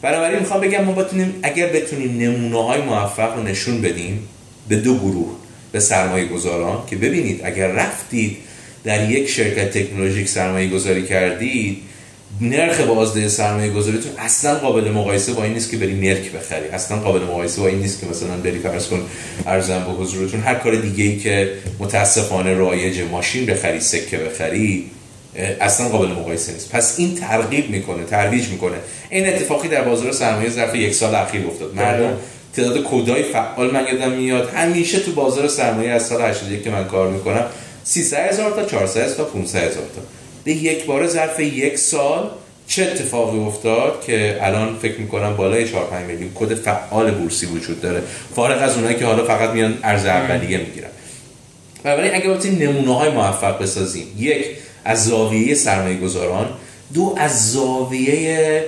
بنابراین 0.01 0.39
می‌خوام 0.39 0.61
بگم 0.61 0.83
ما 0.83 0.91
بتونیم 0.91 1.35
اگر 1.43 1.67
بتونیم 1.67 2.17
نمونه 2.17 2.63
های 2.63 2.81
موفق 2.81 3.35
رو 3.35 3.43
نشون 3.43 3.81
بدیم 3.81 4.27
به 4.69 4.75
دو 4.75 4.97
گروه. 4.97 5.46
به 5.77 5.81
سرمایه 5.81 6.25
گذاران 6.25 6.83
که 6.89 6.95
ببینید 6.95 7.41
اگر 7.43 7.67
رفتید 7.67 8.37
در 8.83 9.09
یک 9.09 9.29
شرکت 9.29 9.77
تکنولوژیک 9.77 10.27
سرمایه 10.29 10.69
گذاری 10.69 11.03
کردید 11.03 11.77
نرخ 12.41 12.81
بازده 12.81 13.27
سرمایه 13.27 13.71
گذاریتون 13.71 14.11
اصلا 14.17 14.55
قابل 14.55 14.91
مقایسه 14.91 15.33
با 15.33 15.43
این 15.43 15.53
نیست 15.53 15.71
که 15.71 15.77
بری 15.77 15.93
مرک 15.93 16.31
بخری. 16.31 16.67
اصلا 16.67 16.97
قابل 16.97 17.19
مقایسه 17.19 17.61
با 17.61 17.67
این 17.67 17.79
نیست 17.79 18.01
که 18.01 18.07
مثلا 18.07 18.37
بری 18.37 18.59
فرض 18.59 18.87
کن 18.87 19.01
ارزم 19.45 19.79
به 19.79 19.91
حضورتون 19.91 20.41
هر 20.41 20.55
کار 20.55 20.75
دیگه 20.75 21.03
ای 21.03 21.17
که 21.17 21.51
متاسفانه 21.79 22.53
رایج 22.53 23.01
ماشین 23.11 23.45
بخری 23.45 23.79
سکه 23.79 24.17
بخری 24.17 24.85
اصلا 25.61 25.89
قابل 25.89 26.07
مقایسه 26.07 26.53
نیست. 26.53 26.71
پس 26.71 26.99
این 26.99 27.15
ترغیب 27.15 27.69
می‌کنه 27.69 28.03
ترویج 28.03 28.47
می‌کنه. 28.47 28.77
این 29.09 29.27
اتفاقی 29.27 29.67
در 29.67 29.81
بازار 29.81 30.11
سرمایه 30.11 30.49
ظرف 30.49 30.75
یک 30.75 30.93
سال 30.93 31.15
اخیر 31.15 31.47
افتاد. 31.47 31.75
مردم 31.75 32.17
تعداد 32.57 32.83
کودای 32.83 33.23
فعال 33.23 33.71
من 33.71 33.85
یادم 33.93 34.11
میاد. 34.11 34.49
همیشه 34.49 34.99
تو 34.99 35.11
بازار 35.11 35.47
سرمایه 35.47 35.89
از 35.91 36.07
سال 36.07 36.21
81 36.21 36.63
که 36.63 36.69
من 36.69 36.85
کار 36.85 37.11
می‌کنم 37.11 37.45
300 37.83 38.17
هزار 38.17 38.51
تا 38.51 38.65
400 38.65 39.15
تا 39.15 39.23
500 39.23 39.59
هزار 39.59 39.71
تا. 39.71 40.01
به 40.43 40.51
یک 40.51 40.85
بار 40.85 41.07
ظرف 41.07 41.39
یک 41.39 41.77
سال 41.77 42.29
چه 42.67 42.83
اتفاقی 42.83 43.39
افتاد 43.39 44.03
که 44.05 44.37
الان 44.41 44.77
فکر 44.81 44.99
می‌کنم 44.99 45.35
بالای 45.35 45.69
4 45.69 45.85
5 45.85 46.05
میلیون 46.05 46.31
کد 46.35 46.53
فعال 46.53 47.11
بورسی 47.11 47.45
وجود 47.45 47.81
داره. 47.81 48.01
فارغ 48.35 48.61
از 48.61 48.75
اونایی 48.75 48.95
که 48.95 49.05
حالا 49.05 49.25
فقط 49.25 49.49
میان 49.49 49.77
ارز 49.83 50.05
اولیه 50.05 50.57
می‌گیرن. 50.57 50.89
بنابراین 51.83 52.15
اگه 52.15 52.29
بتونیم 52.29 52.69
نمونه 52.69 52.95
های 52.97 53.09
موفق 53.09 53.61
بسازیم 53.61 54.07
یک 54.17 54.45
از 54.85 55.05
زاویه 55.05 55.55
سرمایه 55.55 55.97
گذاران 55.97 56.49
دو 56.93 57.15
از 57.17 57.51
زاویه 57.51 58.65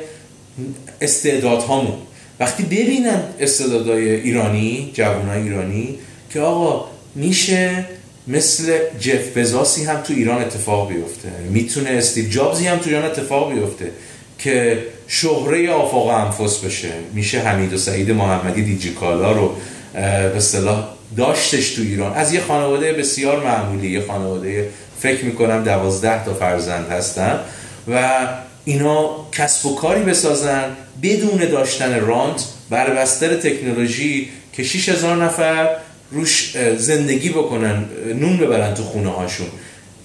استعدادهامون. 1.01 1.97
وقتی 2.39 2.63
ببینن 2.63 3.23
استعدادهای 3.39 4.09
ایرانی 4.09 4.91
جوانای 4.93 5.41
ایرانی 5.41 5.99
که 6.29 6.39
آقا 6.39 6.89
میشه 7.15 7.85
مثل 8.27 8.77
جف 8.99 9.37
بزاسی 9.37 9.83
هم 9.83 10.01
تو 10.01 10.13
ایران 10.13 10.41
اتفاق 10.41 10.89
بیفته. 10.89 11.29
می‌تونه 11.49 11.89
استیو 11.89 12.29
جابزی 12.29 12.67
هم 12.67 12.77
تو 12.77 12.89
ایران 12.89 13.05
اتفاق 13.05 13.53
بیفته 13.53 13.91
که 14.37 14.83
شهره 15.07 15.71
آفاق 15.71 16.07
انفس 16.07 16.57
بشه. 16.57 16.91
میشه 17.13 17.39
حمید 17.39 17.73
و 17.73 17.77
سعید 17.77 18.11
محمدی 18.11 18.63
دیجیکالا 18.63 19.31
رو 19.31 19.55
به 19.93 20.37
اصطلاح 20.37 20.87
داشتش 21.17 21.69
تو 21.69 21.81
ایران. 21.81 22.13
از 22.13 22.33
یه 22.33 22.41
خانواده 22.41 22.93
بسیار 22.93 23.43
معمولی 23.43 23.91
یه 23.91 24.01
خانواده 24.07 24.69
فکر 24.99 25.25
می‌کنم 25.25 25.63
دوازده 25.63 26.25
تا 26.25 26.33
فرزند 26.33 26.89
هستن. 26.89 27.39
و 27.87 28.27
اینا 28.69 29.09
کسب 29.31 29.65
و 29.65 29.75
کاری 29.75 30.03
بسازن 30.03 30.63
بدون 31.03 31.37
داشتن 31.37 31.99
رانت 31.99 32.45
بر 32.69 32.89
بستر 32.89 33.35
تکنولوژی 33.35 34.29
که 34.53 34.63
6000 34.63 35.23
نفر 35.23 35.69
روش 36.11 36.57
زندگی 36.77 37.29
بکنن 37.29 37.85
نون 38.15 38.37
ببرن 38.37 38.73
تو 38.73 38.83
خونه 38.83 39.09
هاشون. 39.09 39.47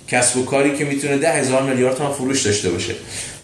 کسب 0.09 0.37
و 0.37 0.45
کاری 0.45 0.77
که 0.77 0.85
می‌تونه 0.85 1.17
ده 1.17 1.33
هزار 1.33 1.63
میلیارد 1.63 1.97
تومان 1.97 2.13
فروش 2.13 2.47
داشته 2.47 2.71
باشه. 2.71 2.95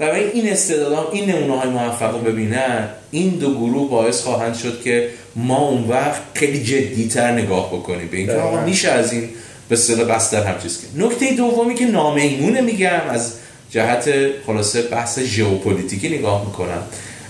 و 0.00 0.04
این 0.04 0.48
استعدادام 0.52 1.06
این 1.12 1.30
نمونه 1.30 1.60
های 1.60 1.70
موفق 1.70 2.12
رو 2.12 2.18
ببینن 2.18 2.88
این 3.10 3.30
دو 3.30 3.54
گروه 3.54 3.90
باعث 3.90 4.20
خواهند 4.20 4.56
شد 4.56 4.82
که 4.84 5.08
ما 5.36 5.68
اون 5.68 5.88
وقت 5.88 6.20
خیلی 6.34 6.64
جدیتر 6.64 7.32
نگاه 7.32 7.68
بکنیم. 7.68 8.08
به 8.08 8.16
اینکه 8.16 8.32
آقا 8.32 8.64
میشه 8.64 8.88
از 8.88 9.12
این 9.12 9.28
به 9.68 9.74
اصطلاح 9.74 10.16
بستر 10.16 10.44
هم 10.44 10.62
چیز 10.62 10.80
که 10.80 11.04
نکته 11.04 11.32
دومی 11.32 11.74
که 11.74 11.84
نامیمونه 11.84 12.60
میگم 12.60 13.00
از 13.10 13.32
جهت 13.70 14.10
خلاصه 14.46 14.82
بحث 14.82 15.18
ژئوپلیتیکی 15.18 16.08
نگاه 16.08 16.46
می‌کنم. 16.46 16.82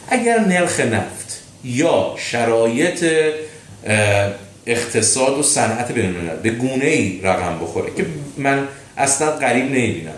اگر 0.09 0.39
نرخ 0.39 0.81
نفت 0.81 1.41
یا 1.65 2.15
شرایط 2.17 3.05
اقتصاد 4.67 5.39
و 5.39 5.43
صنعت 5.43 5.93
بین 5.93 6.15
به 6.43 6.51
گونه 6.51 6.85
ای 6.85 7.21
رقم 7.23 7.59
بخوره 7.63 7.91
که 7.97 8.07
من 8.39 8.69
اصلا 8.97 9.31
قریب 9.31 9.65
نمی‌بینم 9.65 10.13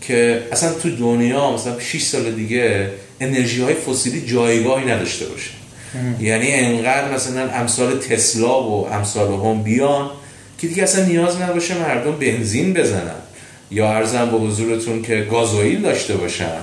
که 0.00 0.42
اصلا 0.52 0.72
تو 0.72 0.96
دنیا 0.96 1.50
مثلا 1.52 1.80
6 1.80 2.02
سال 2.02 2.30
دیگه 2.30 2.90
انرژی 3.20 3.62
های 3.62 3.74
فسیلی 3.74 4.26
جایگاهی 4.26 4.84
نداشته 4.84 5.26
باشه. 5.26 5.50
یعنی 6.20 6.52
انقدر 6.52 7.14
مثلا 7.14 7.50
امثال 7.50 7.98
تسلا 7.98 8.62
و 8.62 8.88
امثال 8.92 9.32
هم 9.32 9.62
بیان 9.62 10.10
که 10.58 10.66
دیگه 10.66 10.82
اصلا 10.82 11.04
نیاز 11.04 11.40
نباشه 11.40 11.78
مردم 11.78 12.12
بنزین 12.12 12.72
بزنن. 12.72 13.25
یا 13.70 13.92
ارزم 13.92 14.30
به 14.30 14.36
حضورتون 14.36 15.02
که 15.02 15.26
گازوئیل 15.30 15.82
داشته 15.82 16.14
باشن؟ 16.14 16.58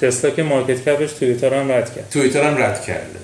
تسلا 0.00 0.30
که 0.30 0.42
مارکت 0.42 0.88
کپش 0.88 1.12
توییتر 1.12 1.54
هم 1.54 1.72
رد 1.72 1.94
کرد. 1.94 2.08
توییتر 2.10 2.42
هم 2.42 2.62
رد 2.62 2.84
کرده. 2.84 3.18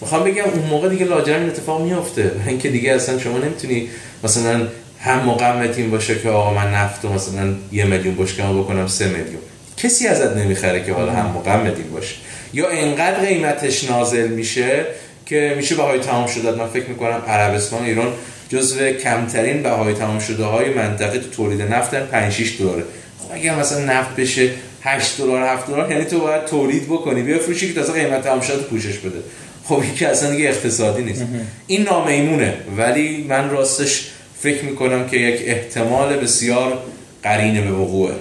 می‌خوام 0.00 0.24
بگم 0.24 0.44
اون 0.44 0.64
موقع 0.70 0.88
دیگه 0.88 1.04
لاجرم 1.04 1.40
این 1.40 1.48
اتفاق 1.48 1.82
میفته 1.82 2.30
اینکه 2.46 2.68
دیگه 2.68 2.92
اصلا 2.92 3.18
شما 3.18 3.38
نمی‌تونی 3.38 3.88
مثلا 4.24 4.68
هم 5.00 5.18
مقمت 5.18 5.80
باشه 5.80 6.18
که 6.18 6.28
آقا 6.28 6.54
من 6.54 6.74
نفت 6.74 7.04
و 7.04 7.08
مثلا 7.08 7.54
یه 7.72 7.84
میلیون 7.84 8.16
بشکم 8.16 8.60
بکنم 8.60 8.86
سه 8.86 9.04
میلیون. 9.04 9.42
کسی 9.76 10.06
ازت 10.06 10.36
نمی‌خره 10.36 10.84
که 10.84 10.92
حالا 10.92 11.12
هم 11.12 11.26
مقمت 11.26 11.76
باشه. 11.92 12.14
یا 12.54 12.68
انقدر 12.68 13.24
قیمتش 13.24 13.90
نازل 13.90 14.28
میشه 14.28 14.86
که 15.26 15.54
میشه 15.56 15.74
بهای 15.74 15.98
تمام 15.98 16.26
شده 16.26 16.50
من 16.50 16.66
فکر 16.66 16.88
می‌کنم 16.88 17.22
عربستان 17.26 17.84
ایران 17.84 18.12
جزو 18.48 18.90
کمترین 18.90 19.62
بهای 19.62 19.94
تمام 19.94 20.18
شده 20.18 20.44
های 20.44 20.74
منطقه 20.74 21.18
تو 21.18 21.30
تولید 21.30 21.62
نفت 21.62 21.94
5 21.94 22.32
6 22.32 22.60
دلاره. 22.60 22.82
خب 23.18 23.34
اگر 23.34 23.54
مثلا 23.54 23.84
نفت 23.84 24.16
بشه 24.16 24.50
8 24.82 25.18
دلار 25.18 25.42
7 25.42 25.66
دلار 25.66 25.90
یعنی 25.90 26.04
تو 26.04 26.20
باید 26.20 26.44
تولید 26.44 26.84
بکنی 26.84 27.22
بفروشی 27.22 27.68
که 27.68 27.80
تازه 27.80 27.92
قیمت 27.92 28.24
تمام 28.24 28.40
شده 28.40 28.62
پوشش 28.62 28.98
بده. 28.98 29.18
خب 29.64 29.82
که 29.96 30.08
اصلا 30.08 30.30
دیگه 30.30 30.48
اقتصادی 30.48 31.02
نیست. 31.02 31.24
این 31.66 31.82
نامیمونه 31.82 32.54
ولی 32.76 33.24
من 33.28 33.50
راستش 33.50 34.10
فکر 34.40 34.64
می‌کنم 34.64 35.08
که 35.08 35.16
یک 35.16 35.42
احتمال 35.46 36.16
بسیار 36.16 36.78
قرینه 37.22 37.60
به 37.60 37.70
وقوعه. 37.70 38.14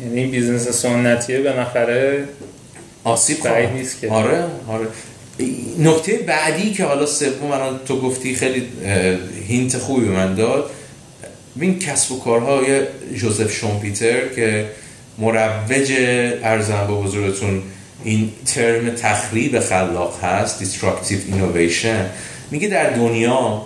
یعنی 0.00 0.20
این 0.20 0.30
بیزنس 0.30 0.68
سنتیه 0.68 1.40
به 1.40 1.52
نفره 1.52 2.24
آسیب 3.04 3.46
نیست 3.48 4.00
که. 4.00 4.10
آره 4.10 4.44
آره. 4.68 4.86
نکته 5.78 6.16
بعدی 6.16 6.72
که 6.72 6.84
حالا 6.84 7.06
سوم 7.06 7.48
من 7.48 7.78
تو 7.86 8.00
گفتی 8.00 8.34
خیلی 8.34 8.66
هینت 9.48 9.78
خوبی 9.78 10.08
من 10.08 10.34
داد. 10.34 10.70
این 11.60 11.78
کسب 11.78 12.12
و 12.12 12.20
کارهای 12.20 12.80
جوزف 13.16 13.52
شومپیتر 13.52 14.28
که 14.28 14.66
مروج 15.18 15.92
ارزم 16.42 16.86
به 16.86 16.92
حضورتون 16.92 17.62
این 18.04 18.32
ترم 18.46 18.90
تخریب 18.90 19.60
خلاق 19.60 20.24
هست 20.24 20.64
Destructive 20.64 21.32
Innovation. 21.32 22.06
میگه 22.50 22.68
در 22.68 22.90
دنیا 22.90 23.62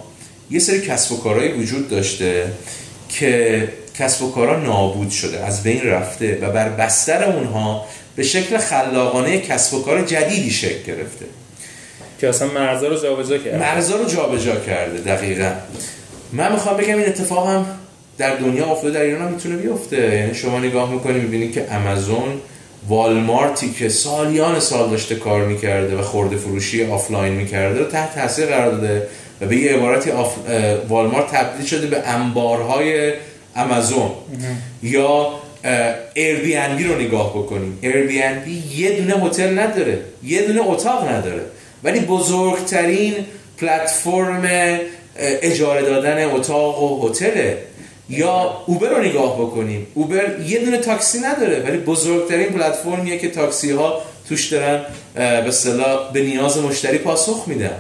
یه 0.51 0.59
سری 0.59 0.81
کسب 0.81 1.13
و 1.13 1.17
کارهایی 1.17 1.53
وجود 1.53 1.89
داشته 1.89 2.53
که 3.09 3.69
کسب 3.99 4.23
و 4.23 4.33
کارها 4.33 4.57
نابود 4.57 5.11
شده 5.11 5.45
از 5.45 5.63
بین 5.63 5.83
رفته 5.83 6.39
و 6.43 6.51
بر 6.53 6.69
بستر 6.69 7.25
اونها 7.25 7.87
به 8.17 8.23
شکل 8.23 8.59
خلاقانه 8.59 9.41
کسب 9.41 9.75
و 9.75 9.83
کار 9.83 10.03
جدیدی 10.03 10.51
شکل 10.51 10.83
گرفته. 10.87 11.25
که 12.25 12.29
اصلا 12.29 12.49
مرزا 12.49 12.89
رو 12.89 12.97
جابجا 12.97 13.39
کرده. 13.39 13.59
مرزا 13.59 13.97
رو 13.97 14.05
جابجا 14.05 14.57
کرده 14.57 14.99
دقیقا. 14.99 15.53
من 16.33 16.53
می‌خوام 16.53 16.77
بگم 16.77 16.99
این 16.99 17.07
اتفاق 17.07 17.49
هم 17.49 17.67
در 18.19 18.37
دنیا 18.37 18.67
افتاده 18.67 18.95
در 18.99 19.01
ایران 19.01 19.23
هم 19.23 19.33
می‌تونه 19.33 19.57
بیفته. 19.57 20.17
یعنی 20.17 20.35
شما 20.35 20.59
نگاه 20.59 20.93
می‌کنی 20.93 21.21
می‌بینید 21.21 21.53
که 21.53 21.73
امازون 21.73 22.41
والمارتی 22.89 23.73
که 23.73 23.89
سالیان 23.89 24.61
سال 24.61 24.91
داشته 24.91 25.15
کار 25.15 25.45
می‌کرده 25.45 25.97
و 25.97 26.03
خورده 26.03 26.37
فروشی 26.37 26.85
آفلاین 26.85 27.33
می‌کرده 27.33 27.79
رو 27.79 27.85
تحت 27.85 28.15
تاثیر 28.15 28.47
قرار 28.47 28.71
داده 28.71 29.07
و 29.41 29.47
به 29.47 29.57
یه 29.57 29.73
عبارتی 29.73 30.11
off... 30.11 30.35
والمارت 30.89 31.27
تبدیل 31.27 31.67
شده 31.67 31.87
به 31.87 32.09
انبارهای 32.09 33.13
امازون 33.57 34.11
یا 34.83 35.31
بی 36.15 36.85
رو 36.85 37.01
نگاه 37.01 37.31
بکنیم. 37.31 37.79
بی 38.45 38.63
یه 38.77 38.91
دونه 38.91 39.27
هتل 39.27 39.59
نداره 39.59 39.99
یه 40.25 40.43
دونه 40.43 40.61
اتاق 40.69 41.09
نداره. 41.09 41.43
ولی 41.85 42.01
بزرگترین 42.01 43.15
پلتفرم 43.59 44.49
اجاره 45.19 45.83
دادن 45.83 46.25
اتاق 46.25 46.83
و 46.83 47.09
هتله. 47.09 47.59
یا 48.09 48.63
اوبر 48.67 48.89
رو 48.89 49.03
نگاه 49.03 49.39
بکنیم. 49.41 49.87
اوبر 49.95 50.41
یه 50.47 50.59
دونه 50.59 50.79
تاکسی 50.79 51.19
نداره 51.19 51.61
ولی 51.61 51.79
بزرگترین 51.79 52.47
پلتفرمیه 52.47 53.19
که 53.19 53.31
تاکسی 53.31 53.71
ها 53.71 54.03
توش 54.29 54.53
دارن 54.53 54.81
به 55.15 55.51
اصطلاح 55.51 56.13
به 56.13 56.23
نیاز 56.23 56.59
مشتری 56.59 56.99
پاسخ 56.99 57.45
میدن. 57.47 57.71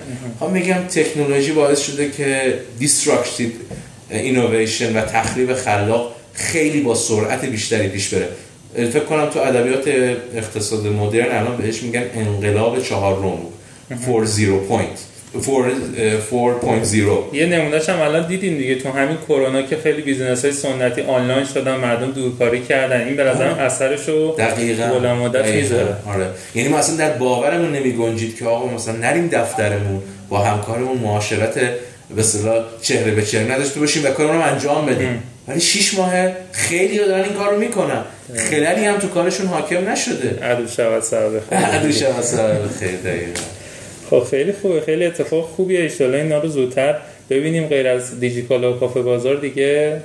خب 0.40 0.48
میگم 0.48 0.74
تکنولوژی 0.74 1.52
باعث 1.52 1.80
شده 1.80 2.10
که 2.10 2.58
disruptive 2.78 3.50
innovation 4.10 4.96
و 4.96 5.00
تخریب 5.00 5.54
خلاق 5.54 6.14
خیلی 6.32 6.80
با 6.80 6.94
سرعت 6.94 7.44
بیشتری 7.44 7.88
پیش 7.88 8.14
بره. 8.14 8.28
فکر 8.74 9.04
کنم 9.04 9.30
تو 9.30 9.40
ادبیات 9.40 9.88
اقتصاد 10.34 10.86
مدرن 10.86 11.38
الان 11.38 11.56
بهش 11.56 11.82
میگن 11.82 12.04
انقلاب 12.14 12.82
چهارم 12.82 13.38
4.0 13.38 13.40
point 13.40 13.63
4.0 15.40 17.34
یه 17.34 17.46
نمونهش 17.46 17.88
هم 17.88 18.00
الان 18.00 18.26
دیدیم 18.26 18.56
دیگه 18.58 18.74
تو 18.74 18.90
همین 18.90 19.16
کرونا 19.28 19.62
که 19.62 19.76
خیلی 19.76 20.02
business 20.02 20.44
های 20.44 20.54
سنتی 20.54 21.02
آنلاین 21.02 21.44
شدن 21.44 21.76
مردم 21.76 22.10
دورکاری 22.12 22.62
کردن. 22.62 23.00
این 23.00 23.16
به 23.16 23.24
نظرم 23.24 23.52
آره. 23.52 23.62
اثرش 23.62 24.08
رو 24.08 24.34
دقیقاً 24.38 25.14
مدت 25.14 25.46
می‌ذاره. 25.46 25.96
آره. 26.06 26.26
یعنی 26.54 26.68
ما 26.68 26.78
اصلا 26.78 26.96
در 26.96 27.10
باورمون 27.10 27.72
نمی 27.72 27.92
گنجید 27.92 28.38
که 28.38 28.44
آقا 28.44 28.74
مثلا 28.74 28.96
نریم 28.96 29.28
دفترمون 29.28 30.02
با 30.28 30.38
همکارمون 30.38 30.98
معاشرت 30.98 31.54
به 31.54 32.20
اصطلاح 32.20 32.64
چهره 32.82 33.10
به 33.10 33.22
چهره 33.22 33.54
نداشته 33.54 33.80
باشیم 33.80 34.04
و 34.04 34.08
کارمون 34.08 34.36
رو 34.36 34.42
انجام 34.42 34.86
بدیم. 34.86 35.22
ولی 35.48 35.60
6 35.60 35.94
ماه 35.94 36.12
خیلی 36.52 36.98
دارن 36.98 37.24
این 37.24 37.32
کارو 37.32 37.58
می‌کنن. 37.58 38.04
خیلی 38.36 38.64
هم 38.64 38.98
تو 38.98 39.08
کارشون 39.08 39.46
حاکم 39.46 39.88
نشده. 39.88 40.38
عدو 40.42 40.68
شود 40.68 41.02
سبب 41.02 41.40
خیلی 41.50 41.62
عدو 41.62 41.92
شود 41.92 42.22
سبب 42.22 42.68
خیلی 42.80 42.96
خب 44.14 44.24
خیلی 44.24 44.52
خوبه 44.52 44.80
خیلی 44.80 45.06
اتفاق 45.06 45.44
خوبیه. 45.44 45.80
ایشالا 45.80 46.18
اینا 46.18 46.38
رو 46.38 46.48
زودتر 46.48 46.96
ببینیم 47.30 47.66
غیر 47.66 47.88
از 47.88 48.20
دیجیکالا 48.20 48.76
و 48.76 48.80
کافه 48.80 49.02
بازار 49.02 49.36
دیگه 49.36 50.00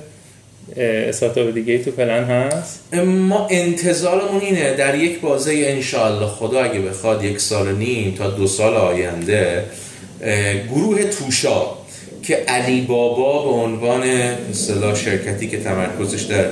استارتاپ 0.76 1.54
دیگه 1.54 1.78
تو 1.78 1.90
پلن 1.90 2.24
هست؟ 2.24 2.94
ما 3.04 3.46
انتظارمون 3.50 4.40
اینه 4.40 4.74
در 4.74 4.94
یک 4.94 5.20
بازه 5.20 5.52
انشالله 5.54 6.26
خدا 6.26 6.60
اگه 6.60 6.80
بخواد 6.80 7.24
یک 7.24 7.40
سال 7.40 7.74
نیم 7.74 8.14
تا 8.14 8.30
دو 8.30 8.46
سال 8.46 8.74
آینده 8.74 9.64
گروه 10.74 11.04
توشا 11.04 11.62
که 12.22 12.34
علی 12.36 12.80
بابا 12.80 13.44
به 13.44 13.50
عنوان 13.50 14.02
اصطلاح 14.50 14.94
شرکتی 14.94 15.48
که 15.48 15.58
تمرکزش 15.58 16.22
در 16.22 16.44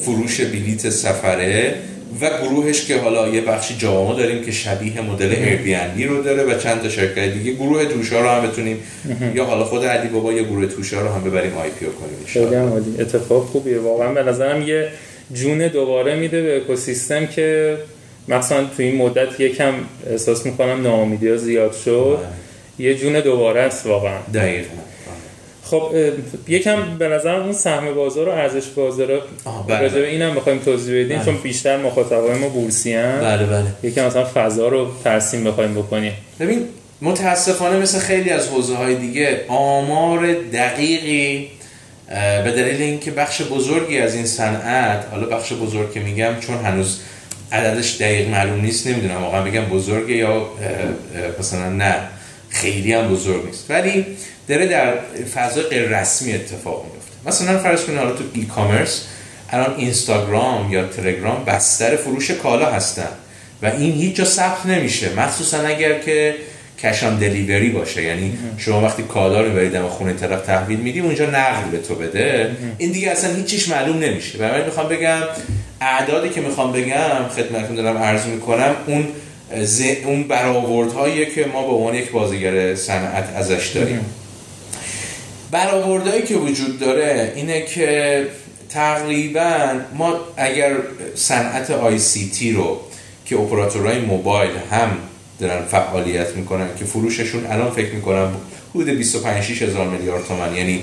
فروش 0.00 0.40
بلیت 0.40 0.90
سفره 0.90 1.74
و 2.20 2.30
گروهش 2.42 2.84
که 2.84 2.98
حالا 2.98 3.28
یه 3.28 3.40
بخشی 3.40 3.76
جامعه 3.76 4.16
داریم 4.16 4.44
که 4.44 4.50
شبیه 4.50 5.00
مدل 5.00 5.30
ایربی 5.30 6.04
رو 6.04 6.22
داره 6.22 6.42
و 6.42 6.58
چند 6.58 6.82
تا 6.82 6.88
شرکت 6.88 7.32
دیگه 7.34 7.52
گروه 7.52 7.84
توشا 7.84 8.20
رو 8.20 8.28
هم 8.28 8.48
بتونیم 8.48 8.78
یا 9.34 9.44
حالا 9.44 9.64
خود 9.64 9.84
علی 9.84 10.08
بابا 10.08 10.32
یا 10.32 10.42
گروه 10.42 10.66
توشا 10.66 11.00
رو 11.00 11.08
هم 11.08 11.24
ببریم 11.24 11.52
آی 11.56 11.70
پی 11.70 11.86
او 11.86 11.92
کنیم 11.92 12.16
خیلی 12.26 13.02
اتفاق 13.02 13.44
خوبیه. 13.44 13.78
واقعا 13.78 14.12
به 14.12 14.22
نظرم 14.22 14.68
یه 14.68 14.88
جون 15.34 15.68
دوباره 15.68 16.16
میده 16.16 16.42
به 16.42 16.56
اکوسیستم 16.56 17.26
که 17.26 17.76
مثلا 18.28 18.64
تو 18.64 18.82
این 18.82 18.96
مدت 18.96 19.40
یکم 19.40 19.72
احساس 20.10 20.46
می‌کنم 20.46 20.82
ناامیدی 20.82 21.28
ها 21.28 21.36
زیاد 21.36 21.72
شد. 21.84 22.18
بله. 22.20 22.86
یه 22.86 22.94
جون 22.94 23.20
دوباره 23.20 23.60
است 23.60 23.86
واقعا. 23.86 24.18
دقیقا. 24.34 24.68
خب 25.70 25.94
یکم 26.48 26.98
به 26.98 27.08
نظر 27.08 27.34
اون 27.34 27.52
سهم 27.52 27.94
بازار 27.94 28.28
و 28.28 28.32
ارزش 28.32 28.66
بازار 28.66 29.22
بله. 29.68 29.80
راجع 29.80 29.94
به 29.94 30.08
اینم 30.08 30.34
بخوایم 30.34 30.58
توضیح 30.58 31.04
بدیم 31.04 31.16
بله. 31.16 31.24
چون 31.24 31.36
بیشتر 31.36 31.76
مخاطبای 31.76 32.38
ما 32.38 32.48
بورسی 32.48 32.94
ان 32.94 33.20
بله 33.20 33.46
بله. 33.46 33.66
یکم 33.82 34.06
مثلا 34.06 34.24
فضا 34.34 34.68
رو 34.68 34.88
ترسیم 35.04 35.44
بخوایم 35.44 35.74
بکنیم. 35.74 36.12
ببین 36.40 36.64
متاسفانه 37.02 37.78
مثل 37.78 37.98
خیلی 37.98 38.30
از 38.30 38.48
حوزه 38.48 38.76
های 38.76 38.94
دیگه 38.94 39.44
آمار 39.48 40.32
دقیقی 40.52 41.48
به 42.44 42.52
دلیل 42.56 42.82
اینکه 42.82 43.10
بخش 43.10 43.42
بزرگی 43.42 43.98
از 43.98 44.14
این 44.14 44.26
صنعت 44.26 45.06
حالا 45.10 45.26
بخش 45.26 45.52
بزرگ 45.52 45.92
که 45.92 46.00
میگم 46.00 46.32
چون 46.40 46.56
هنوز 46.56 47.00
عددش 47.52 47.96
دقیق 47.96 48.28
معلوم 48.28 48.60
نیست 48.60 48.86
نمی‌دونم 48.86 49.22
واقعا 49.22 49.42
بگم 49.42 49.64
بزرگه 49.64 50.14
یا 50.14 50.46
مثلا 51.38 51.68
نه 51.68 51.94
خیلی 52.48 52.92
هم 52.92 53.08
بزرگ 53.08 53.46
نیست. 53.46 53.70
ولی 53.70 54.06
داره 54.50 54.66
در 54.66 54.94
فضای 55.34 55.62
غیر 55.62 56.00
رسمی 56.00 56.32
اتفاق 56.32 56.84
میفته 56.84 57.28
مثلا 57.28 57.58
فرض 57.58 57.84
کنید 57.84 57.98
حالا 57.98 58.12
تو 58.12 58.24
ای 58.34 58.44
کامرس 58.44 59.04
الان 59.50 59.74
اینستاگرام 59.76 60.72
یا 60.72 60.84
تلگرام 60.84 61.44
بستر 61.44 61.96
فروش 61.96 62.30
کالا 62.30 62.66
هستن 62.66 63.08
و 63.62 63.66
این 63.66 63.92
هیچ 63.92 64.16
جا 64.16 64.24
ثبت 64.24 64.66
نمیشه 64.66 65.14
مخصوصا 65.14 65.58
اگر 65.58 65.98
که 65.98 66.34
کشان 66.82 67.18
دلیوری 67.18 67.68
باشه. 67.68 68.02
یعنی 68.02 68.38
شما 68.56 68.80
وقتی 68.80 69.02
کالا 69.02 69.40
رو 69.40 69.50
برید 69.52 69.82
خونه 69.82 70.12
طرف 70.12 70.46
تحویل 70.46 70.80
میدی 70.80 71.00
اونجا 71.00 71.26
نقل 71.26 71.70
به 71.72 71.78
تو 71.78 71.94
بده. 71.94 72.56
این 72.78 72.92
دیگه 72.92 73.10
اصلا 73.10 73.34
هیچیش 73.34 73.68
معلوم 73.68 73.98
نمیشه. 73.98 74.38
و 74.38 74.64
می‌خوام 74.64 74.88
بگم 74.88 75.20
اعدادی 75.80 76.28
که 76.28 76.40
می‌خوام 76.40 76.72
بگم 76.72 77.28
خدمتتون 77.36 77.76
دارم 77.76 77.98
عرض 77.98 78.26
می‌کنم 78.26 78.74
اون 78.86 79.08
اون 80.04 80.22
برآوردهایی 80.22 81.26
که 81.26 81.46
ما 81.46 81.66
به 81.66 81.72
عنوان 81.72 81.94
یک 81.94 82.10
بازیگر 82.10 82.74
صنعت 82.74 83.28
ازش 83.36 83.66
داریم. 83.74 84.04
برآوردهایی 85.50 86.22
که 86.22 86.34
وجود 86.34 86.78
داره 86.78 87.32
اینه 87.36 87.62
که 87.62 88.26
تقریبا 88.68 89.80
ما 89.94 90.20
اگر 90.36 90.76
صنعت 91.14 91.70
آی 91.70 91.98
سی 91.98 92.30
تی 92.30 92.52
رو 92.52 92.80
که 93.26 93.36
اپراتورهای 93.36 93.98
موبایل 93.98 94.50
هم 94.70 94.90
دارن 95.40 95.64
فعالیت 95.64 96.36
می‌کنن 96.36 96.68
که 96.78 96.84
فروششون 96.84 97.46
الان 97.46 97.70
فکر 97.70 97.94
می‌کنم 97.94 98.34
حدود 98.74 98.88
25 98.88 99.62
هزار 99.62 99.86
میلیارد 99.86 100.24
تومن 100.24 100.54
یعنی 100.54 100.82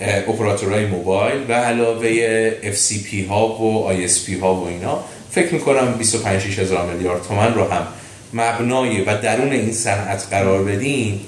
اپراتورهای 0.00 0.86
موبایل 0.86 1.40
و 1.48 1.52
علاوه 1.52 2.50
FCP 2.50 3.28
ها 3.28 3.48
و 3.48 3.92
ISP 3.92 4.40
ها 4.40 4.54
و 4.54 4.68
اینا 4.68 5.04
فکر 5.30 5.54
می‌کنم 5.54 5.94
25 5.98 6.60
هزار 6.60 6.92
میلیارد 6.92 7.22
تومن 7.22 7.54
رو 7.54 7.64
هم 7.64 7.86
مبنای 8.32 9.00
و 9.00 9.20
درون 9.22 9.52
این 9.52 9.72
صنعت 9.72 10.26
قرار 10.30 10.64
بدیم. 10.64 11.20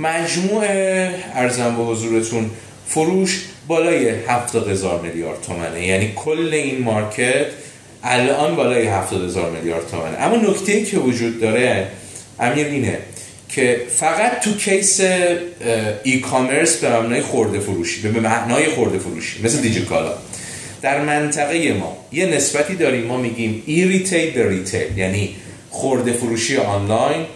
مجموع 0.00 0.64
ارزم 1.34 1.76
به 1.76 1.82
حضورتون 1.82 2.50
فروش 2.86 3.44
بالای 3.66 4.08
70 4.08 4.68
هزار 4.68 5.00
میلیارد 5.00 5.42
تومنه. 5.42 5.86
یعنی 5.86 6.12
کل 6.16 6.50
این 6.52 6.82
مارکت 6.82 7.46
الان 8.04 8.56
بالای 8.56 8.86
70 8.86 9.24
هزار 9.24 9.50
میلیارد 9.50 9.90
تومنه. 9.90 10.18
اما 10.18 10.36
نکته 10.36 10.84
که 10.84 10.98
وجود 10.98 11.40
داره 11.40 11.88
امیر 12.40 12.66
اینه 12.66 12.98
که 13.48 13.80
فقط 13.88 14.40
تو 14.40 14.54
کیس 14.54 15.00
ای 16.04 16.20
کامرس 16.20 16.76
به 16.76 16.90
معنای 16.90 17.20
خورده 17.20 17.60
فروشی 17.60 18.08
به 18.08 18.20
معنای 18.20 18.68
خورده 18.68 18.98
فروشی 18.98 19.42
مثل 19.42 19.60
دیجیکالا 19.60 20.14
در 20.82 21.00
منطقه 21.00 21.72
ما 21.72 21.96
یه 22.12 22.26
نسبتی 22.26 22.74
داریم. 22.74 23.06
ما 23.06 23.16
میگیم 23.16 23.62
e-retail 23.66 24.30
به 24.30 24.48
retail 24.48 24.98
یعنی 24.98 25.36
خرده 25.70 26.12
فروشی 26.12 26.56
آنلاین 26.56 27.26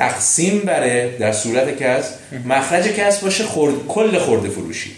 تقسیم 0.00 0.58
بر 0.58 1.16
در 1.18 1.32
صورت 1.32 1.82
از 1.82 2.04
مخرج 2.44 2.84
کسر 2.84 3.22
باشه 3.22 3.44
خرد، 3.44 3.74
کل 3.88 4.18
خرده 4.18 4.48
فروشی. 4.48 4.90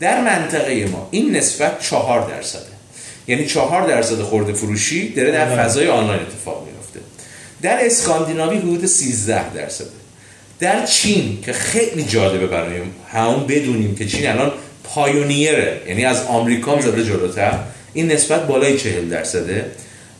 در 0.00 0.20
منطقه 0.20 0.86
ما 0.86 1.08
این 1.10 1.36
نسبت 1.36 1.82
چهار 1.82 2.30
درصده 2.30 2.70
یعنی 3.28 3.46
چهار 3.46 3.88
درصد 3.88 4.22
خرده 4.22 4.52
فروشی 4.52 5.12
داره 5.12 5.30
در 5.30 5.56
فضای 5.56 5.88
آنلاین 5.88 6.20
اتفاق 6.20 6.66
میفته 6.66 7.00
در 7.62 7.86
اسکاندیناوی 7.86 8.58
حدود 8.58 8.86
13 8.86 9.54
درصده 9.54 9.90
در 10.60 10.86
چین 10.86 11.38
که 11.42 11.52
خیلی 11.52 12.04
جالبه 12.04 12.46
برای 12.46 12.80
همون 13.12 13.46
بدونیم 13.46 13.94
که 13.94 14.06
چین 14.06 14.26
الان 14.26 14.52
پایونیره. 14.84 15.80
یعنی 15.88 16.04
از 16.04 16.22
آمریکا 16.22 16.80
زده 16.80 17.04
جلوتر. 17.04 17.58
این 17.92 18.12
نسبت 18.12 18.46
بالای 18.46 18.78
40 18.78 19.08
درصده. 19.08 19.66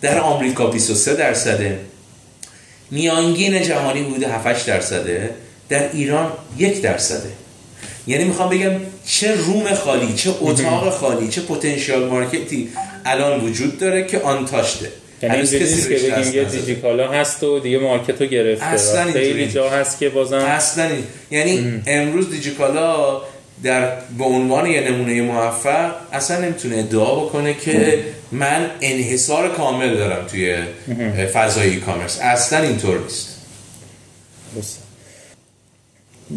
در 0.00 0.18
آمریکا 0.18 0.66
23 0.66 1.14
درصده. 1.14 1.78
میانگین 2.90 3.62
جهانی 3.62 4.00
حدود 4.00 4.22
7 4.22 4.66
درصده 4.66 5.30
در 5.68 5.92
ایران 5.92 6.32
یک 6.58 6.82
درصده. 6.82 7.28
یعنی 8.06 8.24
می‌خوام 8.24 8.48
بگم 8.48 8.72
چه 9.06 9.34
روم 9.34 9.74
خالی 9.74 10.14
چه 10.14 10.30
اتاق 10.40 10.90
خالی 10.90 11.28
چه 11.28 11.40
پتانسیال 11.40 12.08
مارکتی 12.08 12.68
الان 13.04 13.40
وجود 13.40 13.78
داره 13.78 14.06
که 14.06 14.20
آن 14.20 14.46
تاشته 14.46 14.88
یعنی 15.22 15.46
که 15.46 15.58
بگیم 15.58 16.34
یه 16.34 16.44
دیجیکالا 16.44 17.08
هست 17.08 17.42
و 17.42 17.58
دیگه 17.58 17.78
مارکت 17.78 18.20
رو 18.20 18.26
گرفته. 18.26 18.66
اصلا 18.66 19.12
خیلی 19.12 19.48
جا 19.48 19.70
هست 19.70 19.98
که 19.98 20.08
بازم 20.08 20.36
اصلا 20.36 20.90
یعنی 21.30 21.82
امروز 21.86 22.30
دیجیکالا 22.30 23.20
در 23.62 23.96
به 24.18 24.24
عنوان 24.24 24.66
یه 24.66 24.80
نمونه 24.80 25.22
موفق 25.22 25.92
اصلا 26.12 26.40
نمی‌تونه 26.40 26.76
ادعا 26.76 27.14
بکنه 27.14 27.54
که 27.54 27.98
من 28.32 28.70
انحصار 28.80 29.48
کامل 29.48 29.96
دارم 29.96 30.26
توی 30.26 30.56
فضای 31.32 31.70
ای 31.70 31.76
کامرس 31.76 32.18
اصلا 32.22 32.62
اینطور 32.62 32.98
نیست. 32.98 33.36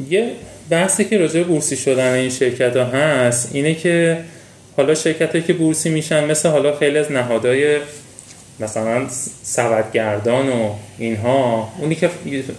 یه 0.10 0.32
بحثی 0.70 1.06
که 1.06 1.18
راجع 1.18 1.44
بورسی 1.44 1.78
شدن 1.78 2.14
این 2.14 2.30
شرکت 2.30 2.76
ها 2.76 2.84
هست 2.84 3.50
اینه 3.54 3.76
که 3.76 4.18
حالا 4.78 4.96
شرکت 4.96 5.48
که 5.48 5.54
بورسی 5.54 5.89
میشن 5.89 6.26
مثل 6.26 6.50
حالا 6.50 6.78
خیلی 6.78 6.98
از 6.98 7.12
نهادهای 7.12 7.78
مثلا 8.60 9.08
سبدگردان 9.44 10.50
و 10.50 10.74
اینها 10.98 11.74
اونی 11.80 11.96
که 11.96 12.10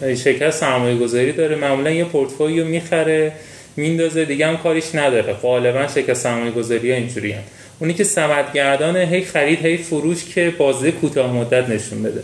شرکت 0.00 0.50
سرمایه 0.50 0.96
گذاری 0.96 1.32
داره 1.32 1.56
معمولا 1.56 1.90
یه 1.90 2.04
پورتفولیو 2.04 2.64
می‌خره 2.64 3.32
میندازه 3.76 4.24
دیگه 4.24 4.46
هم 4.46 4.56
کاریش 4.56 4.94
نداره. 4.94 5.32
غالبا 5.32 5.86
شرکت 5.86 6.14
سرمایه 6.14 6.50
گذاری 6.50 6.90
ها 6.90 6.96
اینجوری 6.96 7.32
هم. 7.32 7.42
اونی 7.84 7.94
که 7.94 8.04
سبدگردان 8.04 8.96
هی 8.96 9.24
خرید 9.24 9.66
هی 9.66 9.76
فروش 9.76 10.24
که 10.24 10.52
بازه 10.58 10.90
کوتاه 10.90 11.32
مدت 11.32 11.68
نشون 11.68 12.02
بده. 12.02 12.22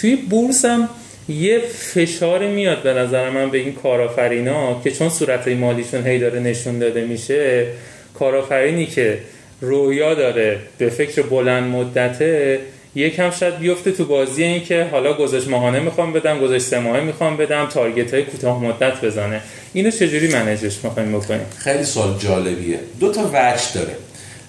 توی 0.00 0.16
بورس 0.16 0.64
هم 0.64 0.88
یه 1.28 1.58
فشار 1.58 2.46
میاد 2.46 2.82
به 2.82 2.94
نظر 2.94 3.30
من 3.30 3.50
به 3.50 3.58
این 3.58 3.72
کارآفرینا 3.72 4.80
که 4.84 4.90
چون 4.90 5.08
صورت 5.08 5.48
مالیشون 5.48 6.06
هی 6.06 6.18
داره 6.18 6.40
نشون 6.40 6.78
داده 6.78 7.04
میشه 7.04 7.66
کارآفرینی 8.14 8.86
که 8.86 9.18
رویا 9.60 10.14
داره 10.14 10.58
به 10.78 10.88
فکر 10.88 11.22
بلند 11.22 11.64
مدته 11.74 12.60
یکم 12.94 13.30
شاید 13.30 13.58
بیفته 13.58 13.92
تو 13.92 14.04
بازی 14.04 14.42
این 14.42 14.64
که 14.64 14.84
حالا 14.84 15.12
گذاشت 15.12 15.48
ماهانه 15.48 15.80
می‌خوام 15.80 16.12
بدم 16.12 16.40
گذاشت 16.40 16.64
سه 16.64 16.78
ماهه 16.78 17.00
می‌خوام 17.00 17.36
بدم 17.36 17.66
تارگت 17.66 18.14
های 18.14 18.22
کوتاه 18.22 18.64
مدت 18.64 19.04
بزنه. 19.04 19.40
اینو 19.72 19.90
چجوری 19.90 20.28
منیجش 20.28 20.84
می‌خوایم 20.84 21.12
بکنیم؟ 21.12 21.46
خیلی 21.58 21.84
سوال 21.84 22.18
جالبیه. 22.18 22.78
دو 23.00 23.12
تا 23.12 23.30
وجه 23.32 23.74
داره. 23.74 23.96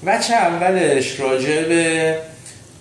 وجه 0.04 0.34
اولش 0.34 1.20
راجع 1.20 1.64
به 1.64 2.16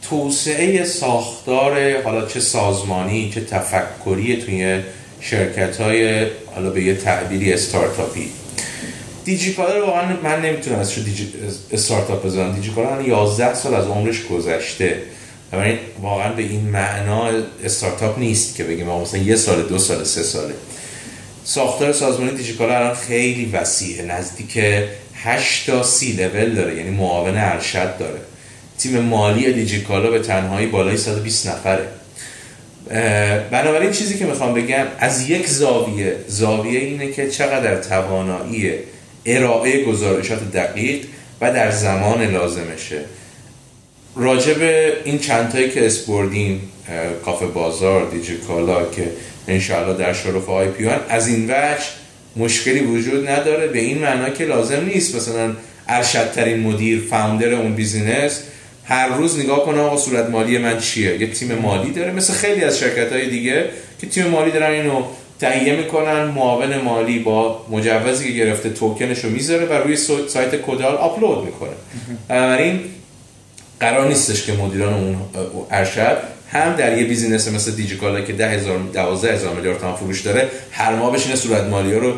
توسعه 0.03 0.85
ساختار 0.85 2.03
حالا 2.03 2.27
چه 2.27 2.41
سازمانی 2.41 3.31
چه 3.35 3.41
تفکری 3.41 4.37
توی 4.37 4.81
شرکت 5.21 5.81
های 5.81 6.27
حالا 6.55 6.71
به 6.71 6.83
یه 6.83 6.95
تعبیری 6.95 7.53
استارتاپی. 7.53 8.31
دیجیکالا 9.25 9.79
رو 9.79 9.87
واقعا 9.87 10.17
من 10.23 10.41
نمی‌تونم 10.41 10.79
ازش 10.79 10.99
دیجی... 10.99 11.33
استارتاپ 11.73 12.27
بزنم 12.27 12.53
دیجیکالا 12.53 13.03
11 13.03 13.55
سال 13.55 13.75
از 13.75 13.87
عمرش 13.87 14.25
گذشته. 14.25 15.03
بنابراین 15.51 15.79
واقعا 16.03 16.33
به 16.33 16.43
این 16.43 16.61
معنا 16.61 17.31
استارتاپ 17.65 18.19
نیست 18.19 18.57
که 18.57 18.65
بگیم 18.65 18.87
مثلا 18.87 19.21
یه 19.21 19.37
سال 19.37 19.63
دو 19.63 19.79
سال 19.79 20.05
سه 20.05 20.23
ساله. 20.23 20.55
ساختار 21.49 21.93
سازمانی 21.93 22.37
دیجیکالا 22.37 22.77
الان 22.77 22.95
خیلی 22.95 23.51
وسیعه. 23.53 24.05
نزدیک 24.05 24.59
8 25.15 25.67
تا 25.67 25.83
30 25.83 26.13
لول 26.13 26.55
داره 26.55 26.77
یعنی 26.77 26.91
معاون 26.91 27.37
ارشد 27.37 27.99
داره. 27.99 28.21
تیم 28.79 29.01
مالی 29.01 29.53
دیجیکالا 29.53 30.11
به 30.11 30.19
تنهایی 30.19 30.67
بالای 30.67 30.97
120 30.97 31.47
نفره. 31.47 31.89
بنابراین 33.51 33.91
چیزی 33.91 34.19
که 34.19 34.25
می‌خوام 34.25 34.55
بگم 34.55 34.87
از 34.99 35.31
یک 35.31 35.47
زاویه 35.47 36.17
زاویه 36.29 36.81
اینه 36.81 37.13
که 37.13 37.31
چقدر 37.31 37.77
توانایی 37.81 38.73
ارائه 39.27 39.85
گزارشات 39.85 40.51
دقیق 40.53 41.05
و 41.41 41.53
در 41.53 41.71
زمان 41.71 42.23
لازمشه. 42.23 43.05
راجع 44.17 44.55
به 44.55 44.93
این 45.05 45.19
چندتایی 45.19 45.71
که 45.71 45.87
اسم 45.87 46.08
بردیم 46.08 46.61
کافه 47.25 47.47
بازار 47.47 48.11
دیجیکالا 48.11 48.91
که 48.91 49.11
انشاءالله 49.49 49.99
در 49.99 50.13
شرف 50.13 50.49
IPO 50.49 50.69
ان 50.69 51.01
از 51.09 51.29
این 51.29 51.45
وجه 51.45 51.85
مشکلی 52.37 52.81
وجود 52.81 53.29
نداره. 53.29 53.67
به 53.67 53.79
این 53.79 53.99
معنا 53.99 54.31
که 54.31 54.45
لازم 54.45 54.85
نیست 54.85 55.17
مثلا 55.17 55.53
ارشدترین 55.89 56.61
مدیر 56.61 57.03
founder 57.11 57.53
اون 57.53 57.75
business 57.75 58.43
هر 58.85 59.09
روز 59.09 59.39
نگاه 59.39 59.65
کنه 59.65 59.81
آقا 59.81 59.97
صورت 59.97 60.31
مالی 60.31 60.59
من 60.59 60.79
چیه؟ 60.79 61.21
یه 61.21 61.31
تیم 61.31 61.55
مالی 61.55 61.91
داره 61.91 62.13
مثل 62.13 62.33
خیلی 62.33 62.65
از 62.65 62.79
شرکت 62.79 63.13
های 63.13 63.31
دیگه 63.31 63.65
که 64.01 64.07
تیم 64.07 64.27
مالی 64.27 64.51
دارن 64.51 64.71
اینو 64.71 65.03
تهیه 65.41 65.77
می‌کنن. 65.77 66.25
معاون 66.25 66.77
مالی 66.77 67.19
با 67.19 67.67
مجوزی 67.71 68.25
که 68.27 68.33
گرفته 68.33 68.71
توکنش 68.71 69.25
رو 69.25 69.31
می‌ذاره 69.31 69.67
و 69.67 69.73
روی 69.73 69.97
سایت 70.29 70.63
کدال 70.63 70.95
آپلود 70.95 71.45
می‌کنه. 71.45 71.71
بنابراین 72.29 72.81
قرار 73.81 74.09
نیستش 74.09 74.47
که 74.47 74.53
مدیران 74.53 74.95
اون 74.95 75.17
ارشد 75.71 76.19
هم 76.53 76.77
در 76.77 76.99
یه 76.99 77.05
business 77.05 77.49
مثل 77.49 77.71
دیجیکالا 77.71 78.21
که 78.21 78.33
ده 78.33 78.51
هزار 78.51 78.79
دوازده 78.79 79.33
هزار 79.33 79.55
میلیارد 79.55 79.79
تومان 79.79 79.97
فروش 79.97 80.21
داره 80.21 80.49
هر 80.71 80.95
ماه 80.95 81.13
بشینه 81.13 81.37
صورت 81.37 81.65
مالی 81.65 81.95
رو 81.95 82.15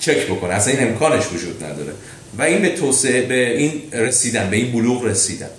چک 0.00 0.26
بکنه. 0.26 0.54
اصلا 0.54 0.74
این 0.74 0.88
امکانش 0.88 1.22
وجود 1.26 1.64
نداره. 1.64 1.92
و 2.38 2.42
این 2.42 2.62
به 2.62 2.68
توسعه 2.68 3.22
به 3.22 3.56
این 3.56 3.72
رسیدن 3.92 4.50
به 4.50 4.56
این 4.56 4.72
بلوغ 4.72 5.04
رسیدن. 5.04 5.50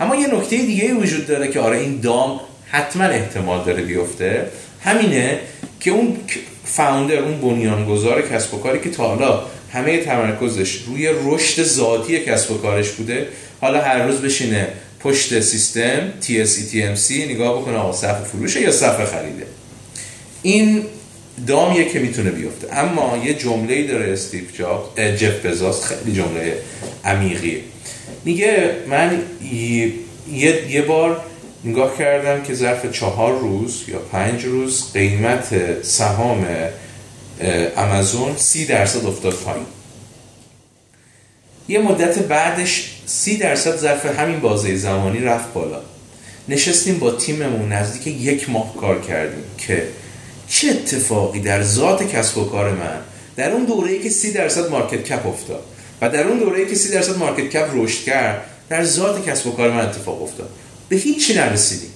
اما 0.00 0.16
یه 0.16 0.34
نکته 0.34 0.56
دیگه 0.56 0.94
وجود 0.94 1.26
داره 1.26 1.48
که 1.48 1.60
آره 1.60 1.78
این 1.78 2.00
دام 2.00 2.40
حتما 2.70 3.04
احتمال 3.04 3.64
داره 3.64 3.82
بیفته. 3.82 4.46
همینه 4.84 5.38
که 5.80 5.90
اون 5.90 6.16
فاوندر 6.64 7.18
اون 7.18 7.40
بنیانگذار 7.40 8.22
کسب 8.22 8.54
و 8.54 8.58
کاری 8.58 8.80
که 8.80 8.90
تا 8.90 9.08
حالا 9.08 9.42
همه 9.72 9.98
تمرکزش 9.98 10.78
روی 10.86 11.10
رشد 11.24 11.62
ذاتی 11.62 12.18
کسب 12.18 12.50
و 12.50 12.58
کارش 12.58 12.90
بوده 12.90 13.28
حالا 13.60 13.80
هر 13.80 14.06
روز 14.06 14.20
بشینه 14.20 14.68
پشت 15.00 15.40
سیستم 15.40 16.12
TSC 16.22 16.72
TMC 16.72 17.10
نگاه 17.10 17.60
بکنه 17.60 17.76
آقا 17.76 17.92
صفحه 17.92 18.24
فروشه 18.24 18.60
یا 18.60 18.72
صفحه 18.72 19.06
خریده؟ 19.06 19.46
این 20.42 20.82
دامیه 21.46 21.84
که 21.88 21.98
می‌تونه 21.98 22.30
بیفته. 22.30 22.76
اما 22.76 23.22
یه 23.24 23.34
جمله 23.34 23.86
داره 23.86 24.12
استیو 24.12 24.44
جابز 24.58 25.00
جف 25.00 25.46
بزاس 25.46 25.84
خیلی 25.84 26.12
جمله 26.12 26.56
عمیقیه. 27.04 27.60
میگه 28.24 28.74
من 28.86 29.22
یه, 30.32 30.70
یه 30.70 30.82
بار 30.82 31.20
نگاه 31.64 31.98
کردم 31.98 32.42
که 32.42 32.54
ظرف 32.54 32.92
چهار 32.92 33.38
روز 33.38 33.82
یا 33.88 33.98
پنج 33.98 34.44
روز 34.44 34.92
قیمت 34.92 35.82
سهام 35.82 36.46
امازون 37.76 38.36
سی 38.36 38.66
درصد 38.66 39.06
افتاد 39.06 39.34
پایین. 39.34 39.66
یه 41.68 41.78
مدت 41.78 42.18
بعدش 42.18 42.94
سی 43.06 43.36
درصد 43.36 43.76
ظرف 43.76 44.06
همین 44.06 44.40
بازه 44.40 44.76
زمانی 44.76 45.20
رفت 45.20 45.52
بالا. 45.52 45.80
نشستیم 46.48 46.98
با 46.98 47.10
تیممون 47.10 47.72
نزدیک 47.72 48.06
یک 48.06 48.50
ماه 48.50 48.76
کار 48.76 49.00
کردیم 49.00 49.44
که 49.58 49.88
چه 50.48 50.70
اتفاقی 50.70 51.40
در 51.40 51.62
ذات 51.62 52.12
کسب 52.12 52.38
و 52.38 52.44
کار 52.44 52.70
من 52.70 52.98
در 53.36 53.50
اون 53.50 53.64
دوره 53.64 53.98
که 53.98 54.10
سی 54.10 54.32
درصد 54.32 54.70
market 54.70 55.04
cap 55.04 55.26
افتاد 55.26 55.64
و 56.00 56.08
در 56.08 56.24
اون 56.24 56.38
دوره 56.38 56.66
که 56.66 56.74
سی 56.74 56.92
درصد 56.92 57.16
market 57.16 57.50
cap 57.50 57.70
رشد 57.74 58.04
کرد 58.04 58.44
در 58.68 58.84
ذات 58.84 59.28
کسب 59.28 59.46
و 59.46 59.52
کار 59.52 59.70
من 59.70 59.80
اتفاق 59.80 60.22
افتاد. 60.22 60.50
به 60.88 60.96
هیچی 60.96 61.34
نرسیدیم. 61.34 61.90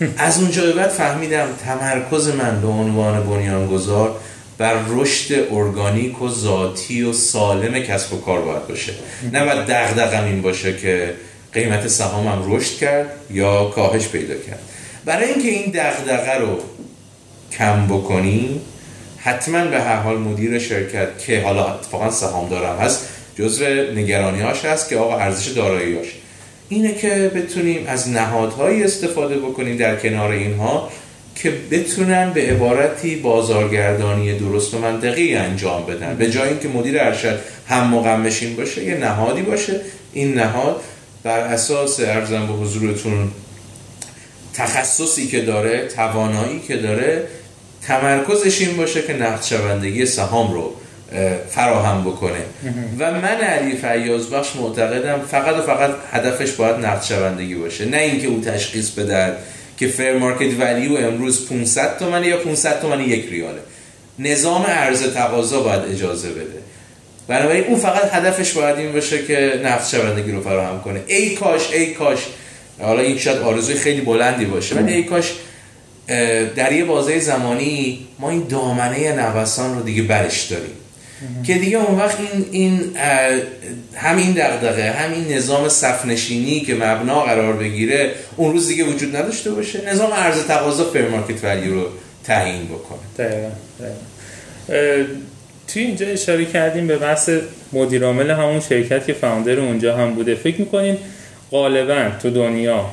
از 0.16 0.38
اونجا 0.38 0.62
به 0.62 0.72
بعد 0.72 0.88
فهمیدم 0.90 1.48
تمرکز 1.64 2.28
من 2.28 2.60
به 2.60 2.68
عنوان 2.68 3.22
بنیانگذار 3.22 4.20
بر 4.60 4.74
رشد 4.88 5.46
ارگانیک 5.50 6.22
و 6.22 6.28
ذاتی 6.28 7.02
و 7.02 7.12
سالم 7.12 7.78
کسب 7.78 8.12
و 8.12 8.20
کار 8.20 8.40
باید 8.40 8.68
باشه. 8.68 8.92
نه 9.32 9.44
باید 9.44 9.66
دغدغم 9.66 10.24
این 10.24 10.42
باشه 10.42 10.76
که 10.76 11.14
قیمت 11.52 11.88
سهامم 11.88 12.54
رشد 12.54 12.78
کرد 12.78 13.10
یا 13.30 13.64
کاهش 13.64 14.08
پیدا 14.08 14.34
کرد. 14.34 14.60
برای 15.04 15.28
اینکه 15.28 15.48
این 15.48 15.70
دغدغه 15.70 16.34
رو 16.34 16.58
کم 17.52 17.86
بکنیم 17.86 18.60
حتما 19.18 19.64
به 19.64 19.80
هر 19.80 19.96
حال 19.96 20.18
مدیر 20.18 20.58
شرکت 20.58 21.18
که 21.18 21.42
حالا 21.42 21.74
اتفاقا 21.74 22.10
سهام 22.10 22.48
دارم 22.48 22.78
هست 22.78 23.08
جزو 23.38 23.64
نگرانی 23.94 24.40
هاش 24.40 24.64
هست 24.64 24.88
که 24.88 24.96
آقا 24.96 25.16
ارزش 25.16 25.48
داراییاش 25.48 26.06
اینه 26.68 26.94
که 26.94 27.30
بتونیم 27.34 27.84
از 27.86 28.08
نهادهایی 28.08 28.84
استفاده 28.84 29.38
بکنیم 29.38 29.76
در 29.76 29.96
کنار 29.96 30.30
اینها 30.30 30.90
که 31.42 31.52
بتونن 31.70 32.32
به 32.32 32.40
عبارتی 32.40 33.16
بازارگردانی 33.16 34.38
درست 34.38 34.74
و 34.74 34.78
منطقی 34.78 35.34
انجام 35.34 35.86
بدن. 35.86 36.16
به 36.16 36.30
جای 36.30 36.48
اینکه 36.48 36.68
مدیر 36.68 37.00
ارشد 37.00 37.40
هم 37.68 37.86
مقمشین 37.86 38.56
باشه 38.56 38.84
یه 38.84 38.94
نهادی 38.94 39.42
باشه. 39.42 39.80
این 40.12 40.34
نهاد 40.34 40.80
بر 41.22 41.38
اساس 41.38 42.00
ارزم 42.00 42.46
به 42.46 42.52
حضورتون 42.52 43.30
تخصصی 44.54 45.26
که 45.26 45.40
داره 45.40 45.86
توانایی 45.86 46.60
که 46.68 46.76
داره 46.76 47.22
تمرکزش 47.82 48.60
این 48.60 48.76
باشه 48.76 49.02
که 49.02 49.12
نقد 49.12 49.42
شوندگی 49.42 50.06
سهام 50.06 50.52
رو 50.52 50.72
فراهم 51.48 52.04
بکنه. 52.04 52.40
و 52.98 53.12
من 53.12 53.24
علی 53.24 53.76
فیاض 53.76 54.26
بخش 54.26 54.56
معتقدم 54.56 55.20
فقط 55.30 55.56
و 55.56 55.62
فقط 55.62 55.90
هدفش 56.12 56.52
باید 56.52 56.76
نقد 56.76 57.02
شوندگی 57.02 57.54
باشه. 57.54 57.84
نه 57.84 57.96
اینکه 57.96 58.26
او 58.26 58.40
تشخیص 58.40 58.90
بده. 58.90 59.32
که 59.80 59.86
فر 59.88 60.18
مارکت 60.18 60.60
ولیو 60.60 60.96
امروز 60.96 61.48
500 61.48 61.98
تومنه 61.98 62.26
یا 62.26 62.36
500 62.36 62.80
تومنه 62.80 63.08
یک 63.08 63.28
ریاله. 63.30 63.60
نظام 64.18 64.62
عرضه 64.62 65.10
تقاضا 65.10 65.60
باید 65.60 65.82
اجازه 65.82 66.30
بده. 66.30 66.60
بنابراین 67.28 67.64
اون 67.64 67.78
فقط 67.78 68.14
هدفش 68.14 68.52
باید 68.52 68.76
این 68.76 68.92
باشه 68.92 69.26
که 69.26 69.60
نقد 69.64 69.86
شوندگی 69.86 70.32
رو 70.32 70.40
فراهم 70.40 70.80
کنه. 70.80 71.00
ای 71.06 71.34
کاش 71.34 71.72
ای 71.72 71.86
کاش. 71.86 72.18
حالا 72.80 73.00
این 73.00 73.18
شاید 73.18 73.38
آرزوی 73.38 73.74
خیلی 73.74 74.00
بلندی 74.00 74.44
باشه 74.44 74.74
ولی 74.74 74.92
ای 74.92 75.02
کاش 75.02 75.32
در 76.56 76.72
یه 76.72 76.84
بازه 76.84 77.18
زمانی 77.18 78.06
ما 78.18 78.30
این 78.30 78.46
دامنه 78.48 79.12
نوسان 79.12 79.76
رو 79.76 79.82
دیگه 79.82 80.02
برش 80.02 80.44
داریم. 80.44 80.79
که 81.44 81.54
دیگه 81.54 81.78
اون 81.78 81.98
وقت 81.98 82.18
این 82.20 82.46
این 82.50 82.80
همین 83.94 84.32
دغدغه 84.32 84.90
همین 84.90 85.32
نظام 85.32 85.68
صفنشینی 85.68 86.60
که 86.60 86.74
مبنا 86.74 87.20
قرار 87.20 87.52
بگیره 87.52 88.10
اون 88.36 88.52
روز 88.52 88.68
دیگه 88.68 88.84
وجود 88.84 89.16
نداشته 89.16 89.50
باشه. 89.50 89.90
نظام 89.90 90.10
ارز 90.12 90.44
تقاضا 90.46 90.84
فر 90.84 91.08
مارکت 91.08 91.44
ولیو 91.44 91.74
رو 91.74 91.86
تعیین 92.24 92.64
بکنه. 92.64 92.98
دقیقاً 93.18 93.50
توی 95.68 95.82
اینجا 95.82 96.06
اشاره 96.06 96.44
کردیم 96.44 96.86
به 96.86 96.96
بحث 96.96 97.30
مدیر 97.72 98.04
عامل 98.04 98.30
همون 98.30 98.60
شرکت 98.60 99.06
که 99.06 99.12
فاوندر 99.12 99.60
اونجا 99.60 99.96
هم 99.96 100.14
بوده. 100.14 100.34
فکر 100.34 100.60
می‌کنین 100.60 100.98
غالبا 101.50 102.10
تو 102.22 102.30
دنیا 102.30 102.86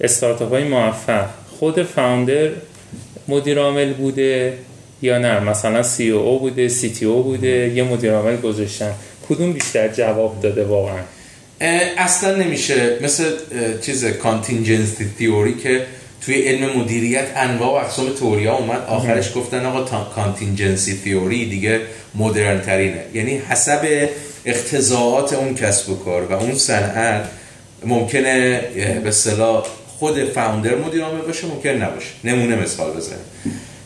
استارتاپ 0.00 0.50
های 0.50 0.64
موفق 0.64 1.26
خود 1.58 1.82
founder 1.82 2.48
مدیر 3.28 3.58
عامل 3.58 3.92
بوده؟ 3.92 4.58
یا 5.02 5.18
نه؟ 5.18 5.40
مثلا 5.40 5.82
CEO 5.82 6.38
بوده 6.38 6.68
CTO 6.68 7.22
بوده 7.22 7.72
یه 7.74 7.82
مدیر 7.82 8.12
عامل 8.12 8.36
گذاشتن. 8.36 8.92
کدوم 9.28 9.52
بیشتر 9.52 9.88
جواب 9.88 10.40
داده 10.42 10.64
واقعا؟ 10.64 11.02
اصلا 11.98 12.36
نمیشه. 12.36 12.98
مثل 13.02 13.24
چیز 13.80 14.04
contingency 14.04 15.06
theory 15.18 15.54
که 15.54 15.86
توی 16.26 16.42
علم 16.42 16.78
مدیریت 16.78 17.24
انواع 17.36 17.70
و 17.70 17.84
اقسام 17.84 18.08
تئوریا 18.08 18.54
اومد. 18.54 18.84
آخرش 18.88 19.36
گفتن 19.36 19.66
آقا 19.66 20.04
contingency 20.04 21.00
theory 21.04 21.46
دیگه 21.50 21.80
مدرن 22.14 22.60
ترینه. 22.60 23.04
یعنی 23.14 23.42
حسب 23.48 24.08
اقتضاعات 24.44 25.32
اون 25.32 25.54
کسب 25.54 25.90
و 25.90 25.96
کار 25.96 26.22
و 26.22 26.32
اون 26.32 26.54
صنعت 26.54 27.24
ممکنه 27.84 28.60
به 29.04 29.10
صلاح 29.10 29.66
خود 29.98 30.24
فاوندر 30.24 30.74
مدیر 30.74 31.02
عامل 31.02 31.20
باشه 31.20 31.46
ممکن 31.46 31.70
نباشه. 31.70 32.08
نمونه 32.24 32.56
مثال 32.56 32.96
بزنیم. 32.96 33.24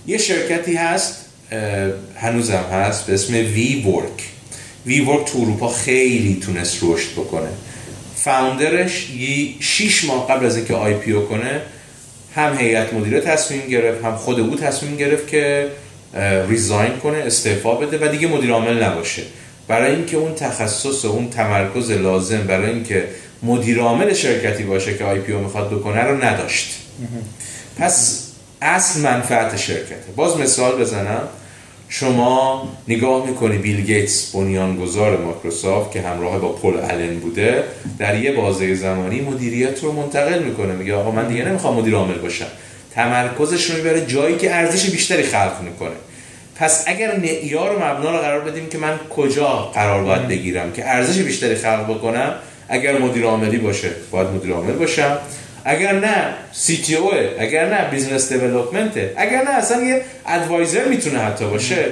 یه 0.07 0.19
شرکتی 0.19 0.75
هست 0.75 1.17
هنوزم 2.17 2.65
هست 2.73 3.07
به 3.07 3.15
اسم 3.15 3.35
وی 3.35 3.85
ورک 3.87 4.29
وی 4.87 5.01
ورک 5.01 5.27
تو 5.27 5.39
اروپا 5.39 5.69
خیلی 5.69 6.41
تونست 6.43 6.79
رشد 6.83 7.13
بکنه. 7.13 7.49
فاوندرش 8.17 9.09
6 9.61 10.05
ماه 10.05 10.29
قبل 10.29 10.47
از 10.47 10.57
اینکه 10.57 10.75
آی 10.75 10.95
پی 10.95 11.13
او 11.13 11.25
کنه 11.25 11.61
هم 12.35 12.59
هیئت 12.59 12.95
مدیره 12.95 13.21
تصمیم 13.21 13.69
گرفت 13.69 14.05
هم 14.05 14.17
خود 14.17 14.41
او 14.41 14.57
تصمیم 14.57 14.97
گرفت 14.97 15.29
که 15.29 15.69
resign 16.49 16.97
کنه 16.97 17.19
استعفا 17.19 17.75
بده 17.75 18.07
و 18.07 18.11
دیگه 18.13 18.29
مدیر 18.29 18.51
عامل 18.51 18.83
نباشه. 18.83 19.23
برای 19.69 19.95
اینکه 19.95 20.17
اون 20.17 20.35
تخصص 20.35 21.05
و 21.05 21.09
اون 21.09 21.31
تمرکز 21.31 21.91
لازم 21.91 22.41
برای 22.41 22.71
اینکه 22.71 23.09
مدیر 23.43 23.79
عامل 23.79 24.13
شرکتی 24.13 24.63
باشه 24.63 24.99
که 24.99 25.05
IPO 25.05 25.41
می‌خواد 25.41 25.71
بکنه 25.71 26.03
رو 26.03 26.25
نداشت. 26.25 26.75
پس 27.79 28.24
اصل 28.65 29.01
منفعت 29.01 29.57
شرکته. 29.57 30.13
باز 30.17 30.37
مثال 30.37 30.81
بزنم. 30.81 31.29
شما 31.89 32.69
نگاه 32.89 33.27
می‌کنی 33.27 33.59
بیل 33.59 33.81
گیتس 33.81 34.31
بنیانگذار 34.31 35.17
مایکروسافت 35.17 35.93
که 35.93 36.03
همراه 36.03 36.39
با 36.39 36.49
پل 36.49 36.77
آلن 36.77 37.19
بوده 37.19 37.65
در 37.99 38.21
یه 38.21 38.33
بازه 38.33 38.75
زمانی 38.75 39.21
مدیریت 39.21 39.83
رو 39.83 39.93
منتقل 39.93 40.43
می‌کنه. 40.43 40.73
میگه 40.73 40.95
آقا 40.95 41.11
من 41.11 41.29
دیگه 41.29 41.45
نمی‌خوام 41.45 41.77
مدیر 41.77 41.95
عامل 41.95 42.19
باشم. 42.19 42.47
تمرکزش 42.95 43.71
رو 43.71 43.77
می‌بره 43.77 44.07
جایی 44.07 44.37
که 44.37 44.55
ارزش 44.55 44.91
بیشتری 44.91 45.23
خلق 45.23 45.61
می‌کنه. 45.63 45.97
پس 46.57 46.85
اگر 46.87 47.17
معیار 47.17 47.77
و 47.77 47.85
مبنا 47.85 48.11
رو 48.11 48.19
قرار 48.19 48.41
بدیم 48.41 48.69
که 48.69 48.79
من 48.79 48.99
کجا 49.17 49.49
قرار 49.49 50.05
باید 50.05 50.29
بگیرم 50.29 50.73
که 50.73 50.89
ارزش 50.89 51.19
بیشتری 51.19 51.55
خلق 51.55 51.85
بکنم 51.91 52.35
اگر 52.69 52.99
مدیر 52.99 53.25
عاملی 53.25 53.59
باشه 53.59 53.91
باید 54.11 54.29
مدیر 54.29 54.53
عامل 54.53 54.73
باشم. 54.73 55.19
اگر 55.65 55.93
نه 55.93 56.35
سی 56.53 56.77
تی 56.77 56.97
اوه 56.97 57.29
اگر 57.39 57.69
نه 57.75 57.91
business 57.91 58.33
development 58.33 58.96
ئه 58.96 59.13
اگر 59.17 59.43
نه 59.43 59.51
اصلا 59.51 59.83
یه 59.83 60.03
advisor 60.27 60.85
می‌تونه 60.85 61.19
حتی 61.19 61.45
باشه 61.45 61.85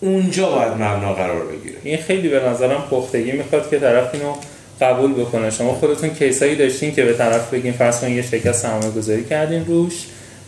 اونجا 0.00 0.50
باید 0.50 0.72
مبنا 0.72 1.14
قرار 1.14 1.46
بگیره. 1.46 1.76
این 1.82 1.98
خیلی 1.98 2.28
به 2.28 2.40
نظرم 2.40 2.84
پختگی 2.90 3.32
می‌خواد 3.32 3.70
که 3.70 3.78
طرف 3.78 4.14
اینو 4.14 4.34
قبول 4.80 5.12
بکنه. 5.12 5.50
شما 5.50 5.74
خودتون 5.74 6.10
case 6.10 6.41
ایی 6.41 6.56
داشتین 6.56 6.94
که 6.94 7.04
به 7.04 7.12
طرف 7.12 7.54
بگین 7.54 7.72
فرض 7.72 8.00
کنین 8.00 8.16
یه 8.16 8.22
شرکت 8.22 8.52
سرمایه 8.52 8.90
گذاری 8.90 9.24
کردین 9.24 9.66
روش 9.66 9.94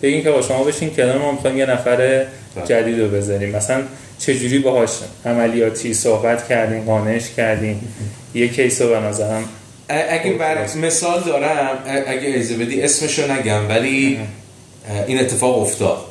بگین 0.02 0.22
که 0.22 0.30
با 0.30 0.42
شما 0.42 0.64
بشین 0.64 0.90
کنار 0.90 1.18
ما 1.18 1.32
می‌خوایم 1.32 1.58
یه 1.58 1.66
نفر 1.66 1.96
بله. 1.96 2.26
جدید 2.64 3.00
رو 3.00 3.08
بذاریم. 3.08 3.56
مثلا 3.56 3.82
چجوری 4.18 4.58
باهاش 4.58 4.90
عملیاتی 5.26 5.94
صحبت 5.94 6.48
کردین 6.48 6.84
قانعش 6.84 7.30
کردین؟ 7.36 7.80
یه 8.34 8.48
کیس 8.48 8.82
رو 8.82 8.88
به 8.88 9.00
نظرم 9.00 9.44
اگه 9.88 10.32
بر 10.32 10.76
مثال 10.76 11.22
دارم 11.22 11.78
اگه 12.06 12.28
ایزه 12.28 12.56
بدی 12.56 12.82
اسمشو 12.82 13.32
نگم 13.32 13.68
ولی 13.68 14.18
این 15.06 15.20
اتفاق 15.20 15.62
افتاد. 15.62 16.04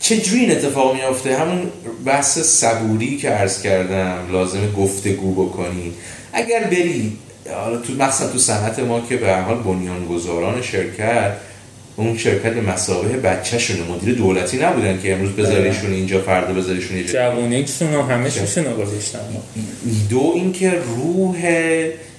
چجوری 0.00 0.40
این 0.40 0.50
اتفاق 0.50 0.94
میافته؟ 0.94 1.36
همون 1.36 1.72
بحث 2.04 2.38
صبوری 2.38 3.16
که 3.16 3.30
عرض 3.30 3.62
کردم 3.62 4.32
لازمه 4.32 4.72
گفتگو 4.72 5.46
بکنی. 5.46 5.92
اگر 6.32 6.64
بری 6.64 7.16
حالا 7.54 7.78
تو 7.78 7.92
مقصد 7.92 8.32
تو 8.32 8.38
صنعت 8.38 8.78
ما 8.78 9.00
که 9.00 9.16
به 9.16 9.36
حال 9.36 9.62
بنیانگذاران 9.62 10.62
شرکت 10.62 11.32
اون 11.98 12.18
شرکت 12.18 12.56
مسابقه 12.56 13.16
بچه‌شونه 13.16 13.80
مدیر 13.90 14.14
دولتی 14.14 14.58
نبودن 14.58 15.00
که 15.02 15.12
امروز 15.12 15.30
بذاریشون 15.30 15.92
اینجا 15.92 16.20
فردا 16.20 16.52
بذاریشون 16.52 16.96
اینجا. 16.96 17.12
جوونیشون 17.12 17.88
همه 17.88 18.30
شون 18.30 18.64
گذاشتن. 18.64 19.18
دو 20.10 20.32
اینکه 20.34 20.72
روح 20.96 21.40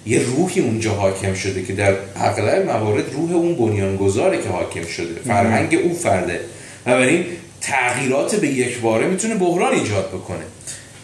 یه 0.05 0.19
روحی 0.19 0.61
اونجا 0.61 0.91
حاکم 0.93 1.33
شده 1.33 1.63
که 1.63 1.73
در 1.73 1.93
اغلب 2.15 2.65
موارد 2.65 3.13
روح 3.13 3.31
اون 3.31 3.55
بنیانگذاره 3.55 4.41
که 4.41 4.49
حاکم 4.49 4.85
شده. 4.85 5.19
فرهنگ 5.27 5.75
او 5.83 5.93
فرده. 5.93 6.39
بنابراین 6.85 7.25
تغییرات 7.61 8.35
به 8.35 8.47
یک 8.47 8.79
باره 8.79 9.07
می‌تونه 9.07 9.35
بحران 9.35 9.73
ایجاد 9.73 10.09
بکنه. 10.09 10.43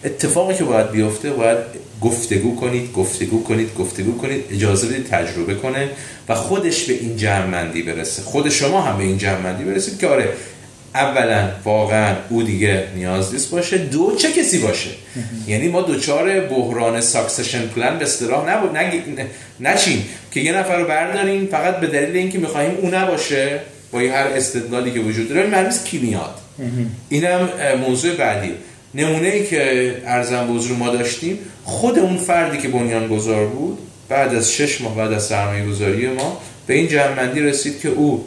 اتفاقی 0.06 0.54
که 0.54 0.64
باید 0.64 0.92
بیفته 0.92 1.30
باید 1.30 1.58
گفتگو 2.02 2.56
کنید 2.56 2.94
گفتگو 2.94 3.44
کنید 3.44 3.74
گفتگو 3.74 4.18
کنید 4.18 4.44
اجازه 4.52 4.88
بدید 4.88 5.08
تجربه 5.08 5.56
کنه 5.56 5.90
و 6.30 6.36
خودش 6.36 6.84
به 6.84 6.94
این 6.94 7.18
جمعمندی 7.18 7.82
برسه. 7.82 8.22
خود 8.22 8.50
شما 8.50 8.82
هم 8.82 8.98
به 8.98 9.04
این 9.04 9.18
جمعمندی 9.18 9.64
برسید 9.64 10.00
که 10.00 10.08
آره 10.08 10.30
اولا 10.96 11.50
واقعا 11.64 12.16
او 12.30 12.44
دیگه 12.44 12.84
نیاز 12.96 13.34
نیست 13.34 13.52
باشه 13.52 13.78
دو 13.78 14.16
چه 14.16 14.32
کسی 14.32 14.60
باشه؟ 14.60 14.90
یعنی 15.48 15.68
ما 15.68 15.82
دوچار 15.82 16.40
بحران 16.40 17.02
ساکسشن 17.02 17.68
پلان 17.68 17.98
به 17.98 18.06
اصطلاح 18.06 18.50
نبود. 18.50 18.78
نچیم 19.60 20.06
که 20.32 20.40
یه 20.40 20.58
نفر 20.58 20.80
رو 20.80 20.88
برداریم 20.88 21.48
فقط 21.48 21.80
به 21.80 21.88
دلیل 21.88 22.18
اینکه 22.18 22.40
می‌خواهیم 22.40 22.78
او 22.82 22.90
نباشه 22.90 23.60
با 23.92 24.00
هر 24.00 24.28
استدلالی 24.28 24.92
که 24.92 25.00
وجود 25.00 25.30
داره 25.30 25.48
مرمیز 25.48 25.84
کی 25.84 25.98
میاد. 25.98 26.36
اینم 27.10 27.50
موضوع 27.88 28.16
بعدی. 28.16 28.52
نمونه 28.96 29.28
ای 29.28 29.46
که 29.46 29.94
ارزم 30.06 30.48
بزرگ 30.48 30.78
ما 30.78 30.90
داشتیم 30.90 31.40
خود 31.64 32.00
اون 32.00 32.18
فردی 32.18 32.58
که 32.58 32.68
بنیان 32.68 33.08
گذار 33.08 33.46
بود 33.46 33.78
بعد 34.10 34.36
از 34.36 34.52
شش 34.52 34.82
ماه 34.82 34.96
بعد 34.96 35.14
از 35.14 35.26
سرمایه 35.26 35.66
گذاری 35.66 36.08
ما 36.08 36.42
به 36.68 36.74
این 36.74 36.88
جمع‌بندی 36.88 37.40
رسید 37.40 37.80
که 37.80 37.90
او 37.90 38.26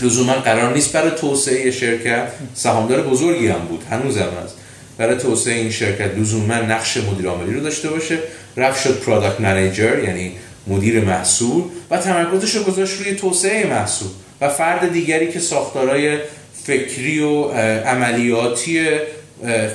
لزوما 0.00 0.32
قرار 0.32 0.74
نیست 0.74 0.92
برای 0.92 1.10
توسعه 1.10 1.70
شرکت 1.70 2.28
سهامدار 2.54 3.02
بزرگی 3.02 3.46
هم 3.46 3.58
بود 3.58 3.84
هنوز 3.90 4.18
هم 4.18 4.28
هست. 4.44 4.54
برای 4.98 5.18
توسعه 5.18 5.54
این 5.54 5.70
شرکت 5.70 6.18
لزوما 6.18 6.54
نقش 6.54 6.96
مدیر 6.96 7.26
عاملی 7.26 7.54
رو 7.54 7.60
داشته 7.60 7.90
باشه. 7.90 8.18
رفت 8.56 8.82
شد 8.82 9.00
product 9.00 9.40
manager 9.40 10.04
یعنی 10.04 10.32
مدیر 10.66 11.00
محصول 11.00 11.62
و 11.90 11.98
تمرکزش 11.98 12.54
رو 12.54 12.62
گذاشت 12.62 13.00
روی 13.00 13.14
توسعه 13.14 13.66
محصول. 13.66 14.08
و 14.40 14.48
فرد 14.48 14.92
دیگری 14.92 15.32
که 15.32 15.40
ساختارهای 15.40 16.18
فکری 16.64 17.20
و 17.20 17.44
عملیاتی 17.86 18.88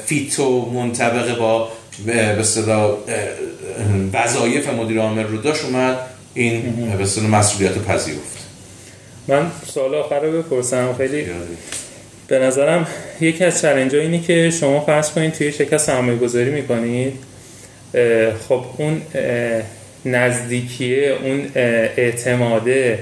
fit 0.05 0.39
و 0.39 0.71
منطبق 0.71 1.37
با 1.37 1.71
به 2.05 2.35
وظایف 4.13 4.69
مدیر 4.69 4.99
عامل 4.99 5.23
رو 5.23 5.37
داشت 5.37 5.65
اومد 5.65 5.97
این 6.33 6.61
به 6.97 7.21
مسئولیت 7.21 7.77
پذیرفت. 7.77 8.37
من 9.27 9.51
سوال 9.73 9.95
آخر 9.95 10.19
رو 10.19 10.41
بپرسم. 10.41 10.95
خیلی 10.97 11.25
به 12.27 12.39
نظرم 12.39 12.87
یکی 13.21 13.43
از 13.43 13.61
چلنج 13.61 13.95
اینه 13.95 14.21
که 14.21 14.51
شما 14.59 14.79
فرض 14.79 15.11
کنید 15.11 15.33
توی 15.33 15.51
شرکت 15.51 15.77
سرمایه 15.77 16.17
گذاری 16.17 16.49
می‌کنید 16.49 17.13
خب 18.49 18.63
اون 18.77 19.01
نزدیکیه 20.05 21.17
اون 21.23 21.51
اعتماده 21.55 22.99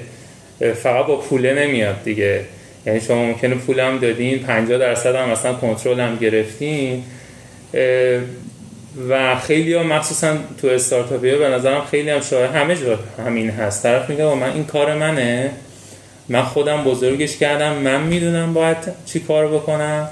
فقط 0.83 1.05
با 1.05 1.15
پوله 1.15 1.53
نمیاد 1.53 2.03
دیگه. 2.03 2.41
یعنی 2.85 3.01
شما 3.01 3.25
ممکنه 3.25 3.55
پولم 3.55 3.97
دادین 3.97 4.39
50 4.39 4.77
درصد 4.77 5.15
هم 5.15 5.29
مثلا 5.29 5.53
هم 5.95 6.15
گرفتین. 6.15 7.03
و 9.09 9.35
خیلی 9.39 9.73
ها 9.73 9.83
مخصوصا 9.83 10.37
تو 10.61 10.67
استارتاپی 10.67 11.29
ها 11.29 11.37
به 11.37 11.49
نظرم 11.49 11.85
خیلی 11.85 12.09
هم 12.09 12.21
شاید 12.21 12.51
همه 12.51 12.75
جا 12.75 12.99
همین 13.25 13.49
هست. 13.49 13.83
طرف 13.83 14.09
میگه 14.09 14.35
من 14.35 14.51
این 14.53 14.65
کار 14.65 14.93
منه. 14.93 15.51
من 16.29 16.41
خودم 16.41 16.83
بزرگش 16.83 17.37
کردم. 17.37 17.73
من 17.73 18.01
می‌دونم 18.01 18.53
باید 18.53 18.77
چی 19.05 19.19
کار 19.19 19.47
بکنم. 19.47 20.09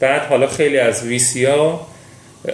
بعد 0.00 0.22
حالا 0.22 0.46
خیلی 0.46 0.78
از 0.78 1.06
VC 1.06 1.44
ها 1.44 1.86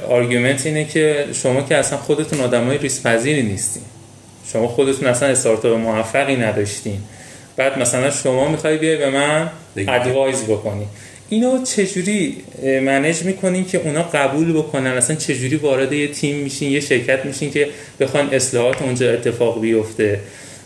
argument 0.08 0.66
اینه 0.66 0.84
که 0.84 1.26
شما 1.32 1.62
که 1.62 1.76
اصلا 1.76 1.98
خودتون 1.98 2.40
آدم 2.40 2.66
های 2.66 2.78
ریسک‌پذیری 2.78 3.42
نیستین. 3.42 3.82
شما 4.52 4.68
خودتون 4.68 5.08
اصلا 5.08 5.28
استارتاپ 5.28 5.78
موفقی 5.78 6.36
نداشتین. 6.36 6.98
بعد 7.62 7.78
مثلا 7.78 8.10
شما 8.10 8.48
می‌خوای 8.48 8.78
بیای 8.78 8.96
به 8.96 9.10
من 9.10 9.50
ادوایز 9.76 10.42
بکنی. 10.42 10.86
اینو 11.28 11.64
چجوری 11.64 12.36
منیج 12.62 13.22
می‌کنین 13.22 13.64
که 13.64 13.78
اونا 13.78 14.02
قبول 14.02 14.52
بکنن؟ 14.52 14.90
اصلا 14.90 15.16
چجوری 15.16 15.56
وارد 15.56 15.92
یه 15.92 16.08
تیم 16.08 16.36
میشین 16.36 16.70
یه 16.70 16.80
شرکت 16.80 17.24
میشین 17.24 17.50
که 17.50 17.68
بخوان 18.00 18.28
اصلاحات 18.34 18.82
اونجا 18.82 19.12
اتفاق 19.12 19.60
بیفته؟ 19.60 20.20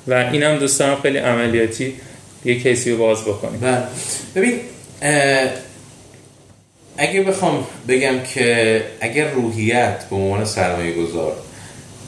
و 0.09 0.15
اینم 0.33 0.57
دوستان 0.57 0.97
خیلی 1.03 1.19
عملیاتی 1.19 1.95
یه 2.45 2.61
کیسی 2.61 2.91
رو 2.91 2.99
باز 2.99 3.23
بکنیم. 3.23 3.61
بله. 3.61 3.83
ببین 4.35 4.61
اگه 6.99 7.23
بخوام 7.23 7.67
بگم 7.89 8.23
که 8.35 8.83
اگر 9.01 9.31
روحیت 9.31 10.05
به 10.11 10.17
عنوان 10.17 10.45
سرمایه 10.45 10.93
گذار 10.93 11.33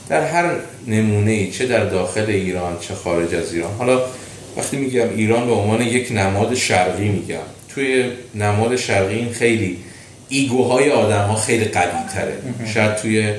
در 0.08 0.26
هر 0.26 0.50
نمونه 0.86 1.30
ای 1.30 1.50
چه 1.50 1.66
در 1.66 1.84
داخل 1.84 2.26
ایران 2.28 2.76
چه 2.80 2.94
خارج 2.94 3.34
از 3.34 3.54
ایران 3.54 3.74
حالا 3.78 4.00
وقتی 4.56 4.76
میگم 4.76 5.08
ایران 5.16 5.46
به 5.46 5.52
عنوان 5.52 5.82
یک 5.82 6.12
نماد 6.12 6.54
شرقی 6.54 7.08
میگم 7.08 7.36
توی 7.68 8.04
نماد 8.34 8.76
شرقی 8.76 9.14
این 9.14 9.32
خیلی 9.32 9.78
ایگوهای 10.28 10.90
آدم 10.90 11.26
ها 11.26 11.34
خیلی 11.34 11.64
قوی 11.64 12.08
تره 12.14 12.38
شاید 12.74 12.96
توی 12.96 13.32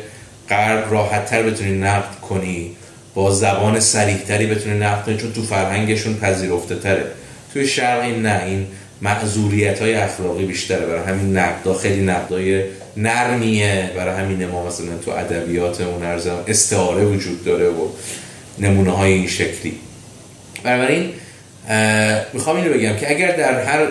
غرب 0.49 0.91
راحت 0.91 1.26
تر 1.26 1.43
بتونی 1.43 1.72
نقد 1.72 2.20
کنی 2.22 2.72
با 3.14 3.32
زبان 3.32 3.80
سریح 3.80 4.18
تری 4.18 4.47
بتونی 4.47 4.80
نقد 4.80 5.05
کنی 5.05 5.18
چون 5.18 5.34
تو 5.34 5.43
فرهنگشون 5.43 6.18
پذیرفته 6.18 6.76
تره 6.76 7.05
توی 7.53 7.68
شرق 7.68 8.03
این 8.03 8.22
نه 8.22 8.43
این 8.45 8.68
معذوریت 9.01 9.82
های 9.82 9.93
اخلاقی 9.93 10.45
بیشتره. 10.45 10.86
برای 10.86 11.03
همین 11.03 11.38
نقدا 11.38 11.74
خیلی 11.74 12.01
نقدای 12.01 12.64
نرمیه. 12.97 13.91
برای 13.95 14.22
همین 14.22 14.45
ما 14.45 14.68
مثلا 14.68 14.97
تو 15.05 15.12
ادبیات 15.12 15.82
اون 15.82 16.03
ارزم 16.03 16.43
استعاره 16.47 17.05
وجود 17.05 17.45
داره 17.45 17.70
و 17.70 17.88
نمونه 18.60 18.91
های 18.91 19.14
این 19.14 19.28
شکلی. 19.28 19.74
بنابراین 20.64 21.14
می‌خوام 22.34 22.55
اینو 22.55 22.74
بگم 22.74 22.95
که 22.95 23.10
اگر 23.10 23.36
در 23.36 23.64
هر 23.64 23.88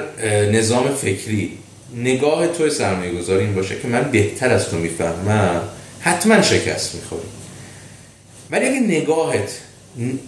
نظام 0.52 0.88
فکری 0.94 1.52
نگاه 1.96 2.46
تو 2.46 2.70
سرمایه 2.70 3.12
گذاری 3.12 3.44
این 3.44 3.54
باشه 3.54 3.80
که 3.82 3.88
من 3.88 4.02
بهتر 4.02 4.50
از 4.50 4.68
تو 4.68 4.76
می‌فهمم 4.76 5.60
حتما 6.00 6.42
شکست 6.42 6.94
می‌خوری. 6.94 7.22
ولی 8.50 8.66
اگه 8.66 8.80
نگاهت 8.80 9.50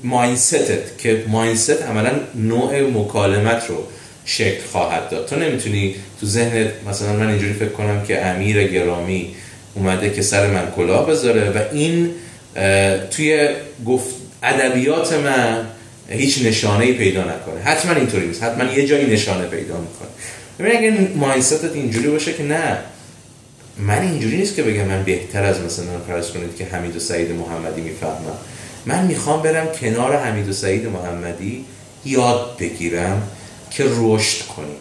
ماینستت 0.04 0.98
که 0.98 1.24
ماینست 1.28 1.82
عملا 1.82 2.10
نوع 2.34 2.80
مکالمت 2.80 3.66
رو 3.68 3.84
شکل 4.24 4.60
خواهد 4.72 5.08
داد. 5.08 5.26
تو 5.26 5.36
نمی‌تونی 5.36 5.94
تو 6.20 6.26
ذهنت 6.26 6.70
مثلا 6.88 7.12
من 7.12 7.28
اینجوری 7.28 7.52
فکر 7.52 7.68
کنم 7.68 8.02
که 8.02 8.26
امیر 8.26 8.62
گرامی 8.68 9.34
اومده 9.74 10.10
که 10.10 10.22
سر 10.22 10.46
من 10.46 10.70
کلاه 10.76 11.06
بذاره 11.06 11.50
و 11.50 11.58
این 11.72 12.10
توی 13.10 13.48
گفت 13.86 14.14
ادبیات 14.42 15.12
من 15.12 15.66
هیچ 16.10 16.42
نشانه 16.44 16.92
پیدا 16.92 17.20
نکنه. 17.20 17.60
حتما 17.64 17.92
اینطوری 17.92 18.26
نیست. 18.26 18.42
حتما 18.42 18.72
یه 18.72 18.86
جایی 18.86 19.06
نشانه 19.06 19.46
پیدا 19.46 19.80
می‌کنه. 19.80 20.08
ببین 20.58 20.76
اگه 20.76 21.08
مایندستت 21.16 21.74
اینجوری 21.74 22.08
باشه 22.08 22.32
که 22.32 22.42
نه. 22.42 22.78
من 23.78 24.02
اینجوری 24.02 24.36
نیست 24.36 24.54
که 24.54 24.62
بگم 24.62 24.84
من 24.84 25.02
بهتر 25.02 25.44
از 25.44 25.60
مثلا 25.60 25.98
فرض 26.08 26.30
کنید 26.30 26.56
که 26.56 26.64
حمید 26.64 26.96
و 26.96 27.00
سعید 27.00 27.30
محمدی 27.30 27.80
می‌فهمم. 27.80 28.38
من 28.86 29.06
می‌خوام 29.06 29.42
برم 29.42 29.68
کنار 29.80 30.16
حمید 30.16 30.48
و 30.48 30.52
سعید 30.52 30.86
محمدی 30.86 31.64
یاد 32.04 32.56
بگیرم 32.58 33.22
که 33.70 33.84
رشد 33.96 34.46
کنی. 34.46 34.76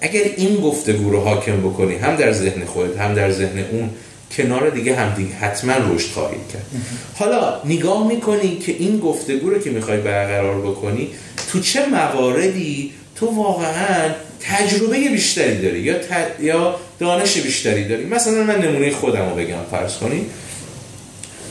اگر 0.00 0.22
این 0.36 0.60
گفتگو 0.60 1.10
رو 1.10 1.20
حاکم 1.20 1.60
بکنی 1.60 1.96
هم 1.96 2.16
در 2.16 2.32
ذهن 2.32 2.64
خودت 2.64 2.96
هم 2.96 3.14
در 3.14 3.32
ذهن 3.32 3.58
اون 3.58 3.90
کنار 4.36 4.70
دیگه 4.70 4.96
هم 4.96 5.14
دیگه 5.14 5.34
حتما 5.34 5.72
رشد 5.94 6.10
خواهید 6.10 6.48
کرد. 6.52 6.66
حالا 7.14 7.60
نگاه 7.64 8.06
می‌کنی 8.06 8.56
که 8.56 8.72
این 8.72 8.98
گفتگو 8.98 9.50
رو 9.50 9.58
که 9.58 9.70
می‌خوای 9.70 9.96
برقرار 9.96 10.60
بکنی 10.60 11.10
تو 11.52 11.60
چه 11.60 11.86
مواردی 11.86 12.92
تو 13.16 13.26
واقعا 13.26 14.10
تجربه 14.40 15.08
بیشتری 15.08 15.62
داری 15.62 15.80
یا, 15.80 15.96
یا 16.40 16.76
دانش 16.98 17.38
بیشتری 17.38 17.88
داری؟ 17.88 18.04
مثلا 18.04 18.44
من 18.44 18.58
نمونه 18.58 18.90
خودم 18.90 19.28
رو 19.30 19.36
بگم 19.36 19.64
فرض 19.70 19.96
کنی. 19.96 20.26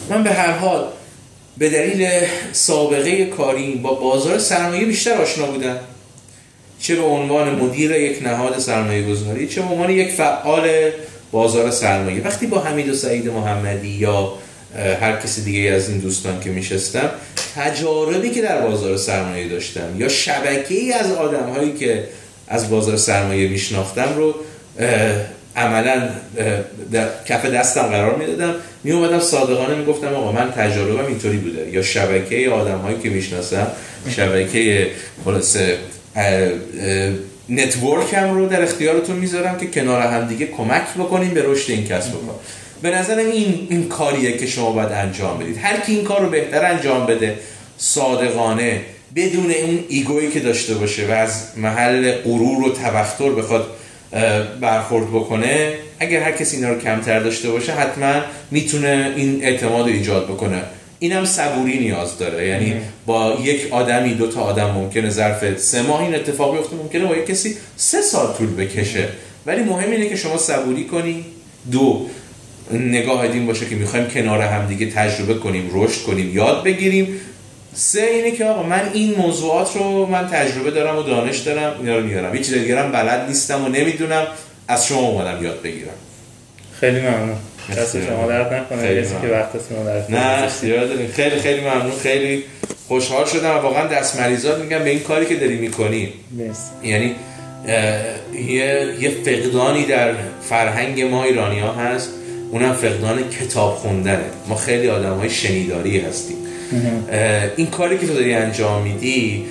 من 0.10 0.24
به 0.24 0.34
هر 0.34 0.52
حال 0.52 0.88
به 1.58 1.70
دلیل 1.70 2.10
سابقه 2.52 3.26
کاری 3.26 3.76
با 3.76 3.94
بازار 3.94 4.40
سرمایه 4.40 4.86
بیشتر 4.86 5.14
آشنا 5.14 5.46
بودم. 5.46 5.80
چه 6.80 6.96
به 6.96 7.02
عنوان 7.02 7.56
مدیر 7.56 7.92
یک 7.92 8.24
نهاد 8.24 8.60
سرمایه 8.60 9.08
گذاری 9.10 9.48
چه 9.48 9.62
به 9.62 9.68
عنوان 9.68 9.90
یک 9.90 10.10
فعال 10.10 10.92
بازار 11.32 11.72
سرمایه. 11.72 12.24
وقتی 12.24 12.48
با 12.48 12.60
حمید 12.60 12.90
و 12.90 12.94
سعید 12.94 13.28
محمدی 13.28 13.88
یا 13.88 14.34
هر 15.02 15.16
کسی 15.16 15.44
دیگه 15.44 15.72
از 15.72 15.90
این 15.90 15.98
دوستان 15.98 16.40
که 16.40 16.50
میشستم 16.50 17.10
تجاربی 17.56 18.30
که 18.30 18.42
در 18.42 18.62
بازار 18.62 18.98
سرمایه 18.98 19.50
داشتم 19.50 19.96
یا 19.98 20.08
شبکه 20.08 20.76
ای 20.76 20.94
از 20.94 21.12
آدم 21.12 21.50
هایی 21.50 21.74
که 21.74 22.04
از 22.48 22.70
بازار 22.70 22.98
سرمایه 22.98 23.48
میشناختم 23.50 24.14
رو 24.16 24.36
عملا 25.56 26.10
در 26.92 27.08
کف 27.26 27.46
دستم 27.46 27.82
قرار 27.82 28.16
می‌دادم. 28.16 28.56
می 28.84 28.92
اومدم 28.92 29.20
صادقانه 29.20 29.76
می‌گفتم 29.76 30.14
آقا 30.14 30.32
من 30.32 30.52
تجربه 30.52 31.08
اینطوری 31.08 31.38
بوده. 31.38 31.70
یا 31.72 31.82
شبکه 31.82 32.50
آدم 32.50 32.78
هایی 32.78 32.98
که 33.04 33.10
می‌شناسم 33.10 33.68
شبکه 34.10 34.88
خلاصه 37.48 37.68
نتورکم 37.68 38.34
رو 38.34 38.48
در 38.48 38.64
اختیارتون 38.64 39.16
می‌ذارم 39.16 39.58
که 39.58 39.68
کنار 39.68 40.02
هم 40.02 40.28
دیگه 40.28 40.46
کمک 40.46 40.94
بکنیم 41.00 41.34
به 41.34 41.44
رشد 41.46 41.72
این 41.72 41.88
کسب 41.88 42.16
و 42.16 42.18
کار. 42.18 42.40
به 42.82 42.92
نظر 42.92 43.18
این 43.18 43.68
این 43.70 43.88
کاریه 43.88 44.38
که 44.38 44.48
شما 44.48 44.72
باید 44.72 44.92
انجام 44.92 45.40
بدید. 45.40 45.58
هر 45.58 45.80
کی 45.80 45.96
این 45.96 46.04
کار 46.04 46.22
رو 46.22 46.30
بهتر 46.30 46.66
انجام 46.66 47.06
بده 47.06 47.40
صادقانه 47.78 48.82
بدون 49.16 49.52
اون 49.52 49.80
ایگویی 49.90 50.32
که 50.32 50.40
داشته 50.40 50.74
باشه 50.74 51.08
و 51.08 51.12
از 51.12 51.44
محل 51.58 52.12
غرور 52.12 52.68
و 52.68 52.74
تبختر 52.74 53.30
بخواد 53.30 53.68
برخورد 54.62 55.08
بکنه 55.08 55.74
اگر 56.00 56.20
هر 56.20 56.32
کسی 56.32 56.56
اینا 56.56 56.70
رو 56.70 56.80
کمتر 56.80 57.20
داشته 57.20 57.50
باشه 57.50 57.72
حتما 57.72 58.22
می‌تونه 58.52 59.14
این 59.16 59.44
اعتماد 59.44 59.88
رو 59.88 59.94
ایجاد 59.94 60.28
بکنه. 60.28 60.62
اینم 61.00 61.26
صبوری 61.26 61.80
نیاز 61.80 62.18
داره. 62.18 62.48
یعنی 62.48 62.74
با 63.06 63.38
یک 63.44 63.68
آدمی 63.72 64.14
دو 64.14 64.28
تا 64.28 64.42
آدم 64.42 64.72
ممکنه 64.72 65.10
ظرف 65.10 65.60
سه 65.60 65.82
ماه 65.82 66.02
این 66.02 66.16
اتفاق 66.16 66.58
بیفته 66.58 66.76
ممکنه 66.76 67.06
با 67.06 67.16
یک 67.16 67.26
کسی 67.26 67.56
سه 67.76 68.02
سال 68.02 68.34
طول 68.34 68.56
بکشه. 68.56 69.08
ولی 69.46 69.64
مهم 69.64 69.92
اینه 69.92 70.10
که 70.10 70.16
شما 70.16 70.38
صبوری 70.38 70.84
کنی. 70.84 71.26
دو 71.72 72.08
نگاه 72.72 73.28
دین 73.28 73.46
باشه 73.46 73.66
که 73.66 73.76
می‌خوایم 73.76 74.08
کنار 74.08 74.42
هم 74.42 74.68
دیگه 74.68 74.92
تجربه 74.92 75.34
کنیم 75.34 75.70
رشد 75.74 76.04
کنیم 76.04 76.36
یاد 76.36 76.64
بگیریم. 76.64 77.20
سه 77.74 78.02
اینه 78.02 78.32
که 78.32 78.46
آقا 78.46 78.64
من 78.64 78.90
این 78.94 79.16
موضوعات 79.16 79.76
رو 79.76 80.06
من 80.06 80.28
تجربه 80.28 80.72
دارم 80.72 80.98
و 80.98 81.04
دانش 81.04 81.38
دارم 81.38 81.80
اینا 81.80 81.98
رو 81.98 82.06
میارم. 82.06 82.36
هیچ 82.36 82.54
دیگه 82.54 82.76
بلد 82.76 83.28
نیستم 83.28 83.66
و 83.66 83.68
نمی‌دونم. 83.68 84.28
از 84.68 84.88
شما 84.88 85.00
اومدم 85.00 85.44
یاد 85.44 85.62
بگیرم. 85.62 85.94
خیلی 86.80 87.00
ممنون. 87.00 87.36
دست 87.78 88.06
شما 88.06 88.28
درد 88.28 88.54
نکنه 88.54 89.04
که 89.22 89.28
وقتتون 89.28 89.84
درد 89.86 90.12
نه 90.12 90.48
خیلی 91.16 91.36
خیلی 91.36 91.62
ممنون. 91.62 91.92
خیلی 92.04 92.44
خوشحال 92.88 93.26
شدم 93.26 93.50
و 93.50 93.54
واقعا 93.54 93.88
دست 93.88 94.20
مریضات 94.20 94.60
میگم 94.60 94.80
به 94.80 94.90
این 94.90 95.00
کاری 95.00 95.26
که 95.26 95.36
داری 95.36 95.58
می‌کنی 95.58 96.14
یعنی 96.84 97.16
یه 98.48 98.88
یه 99.00 99.10
فقدانی 99.26 99.86
در 99.86 100.14
فرهنگ 100.50 101.02
ما 101.02 101.24
ایرانی 101.24 101.60
ها 101.60 101.74
هست. 101.74 102.10
اونم 102.52 102.74
فقدان 102.74 103.30
کتاب 103.30 103.76
خوندنه. 103.76 104.24
ما 104.48 104.56
خیلی 104.56 104.90
آدم 104.90 105.14
های 105.14 105.30
شنیداری 105.30 106.00
هستیم. 106.00 106.38
این 107.56 107.68
کاری 107.68 107.98
که 107.98 108.08
تو 108.08 108.14
داری 108.14 108.34
انجام 108.34 108.84
میدی 108.84 109.46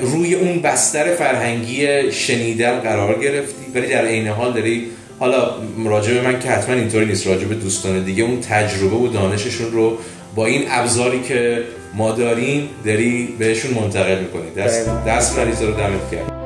روی 0.00 0.34
اون 0.34 0.62
بستر 0.62 1.14
فرهنگی 1.14 2.12
شنیدن 2.12 2.80
قرار 2.80 3.18
گرفتی 3.18 3.64
ولی 3.74 3.86
در 3.86 4.04
عین 4.04 4.28
حال 4.28 4.52
داری 4.52 4.86
حالا 5.20 5.50
راجع 5.84 6.20
من 6.20 6.38
که 6.38 6.48
حتما 6.48 6.74
اینطوری 6.74 7.06
نیست 7.06 7.26
راجع 7.26 7.44
به 7.44 7.54
دوستان 7.54 8.04
دیگه. 8.04 8.24
اون 8.24 8.40
تجربه 8.40 8.96
و 8.96 9.08
دانششون 9.08 9.72
رو 9.72 9.98
با 10.34 10.46
این 10.46 10.64
ابزاری 10.68 11.20
که 11.20 11.64
ما 11.94 12.12
داریم 12.12 12.68
داری 12.84 13.34
بهشون 13.38 13.74
منتقل 13.74 14.18
می‌کنی. 14.18 14.50
دست, 14.56 14.88
دست 15.06 15.38
رو 15.38 15.72
دمت 15.72 16.10
کرد 16.12 16.39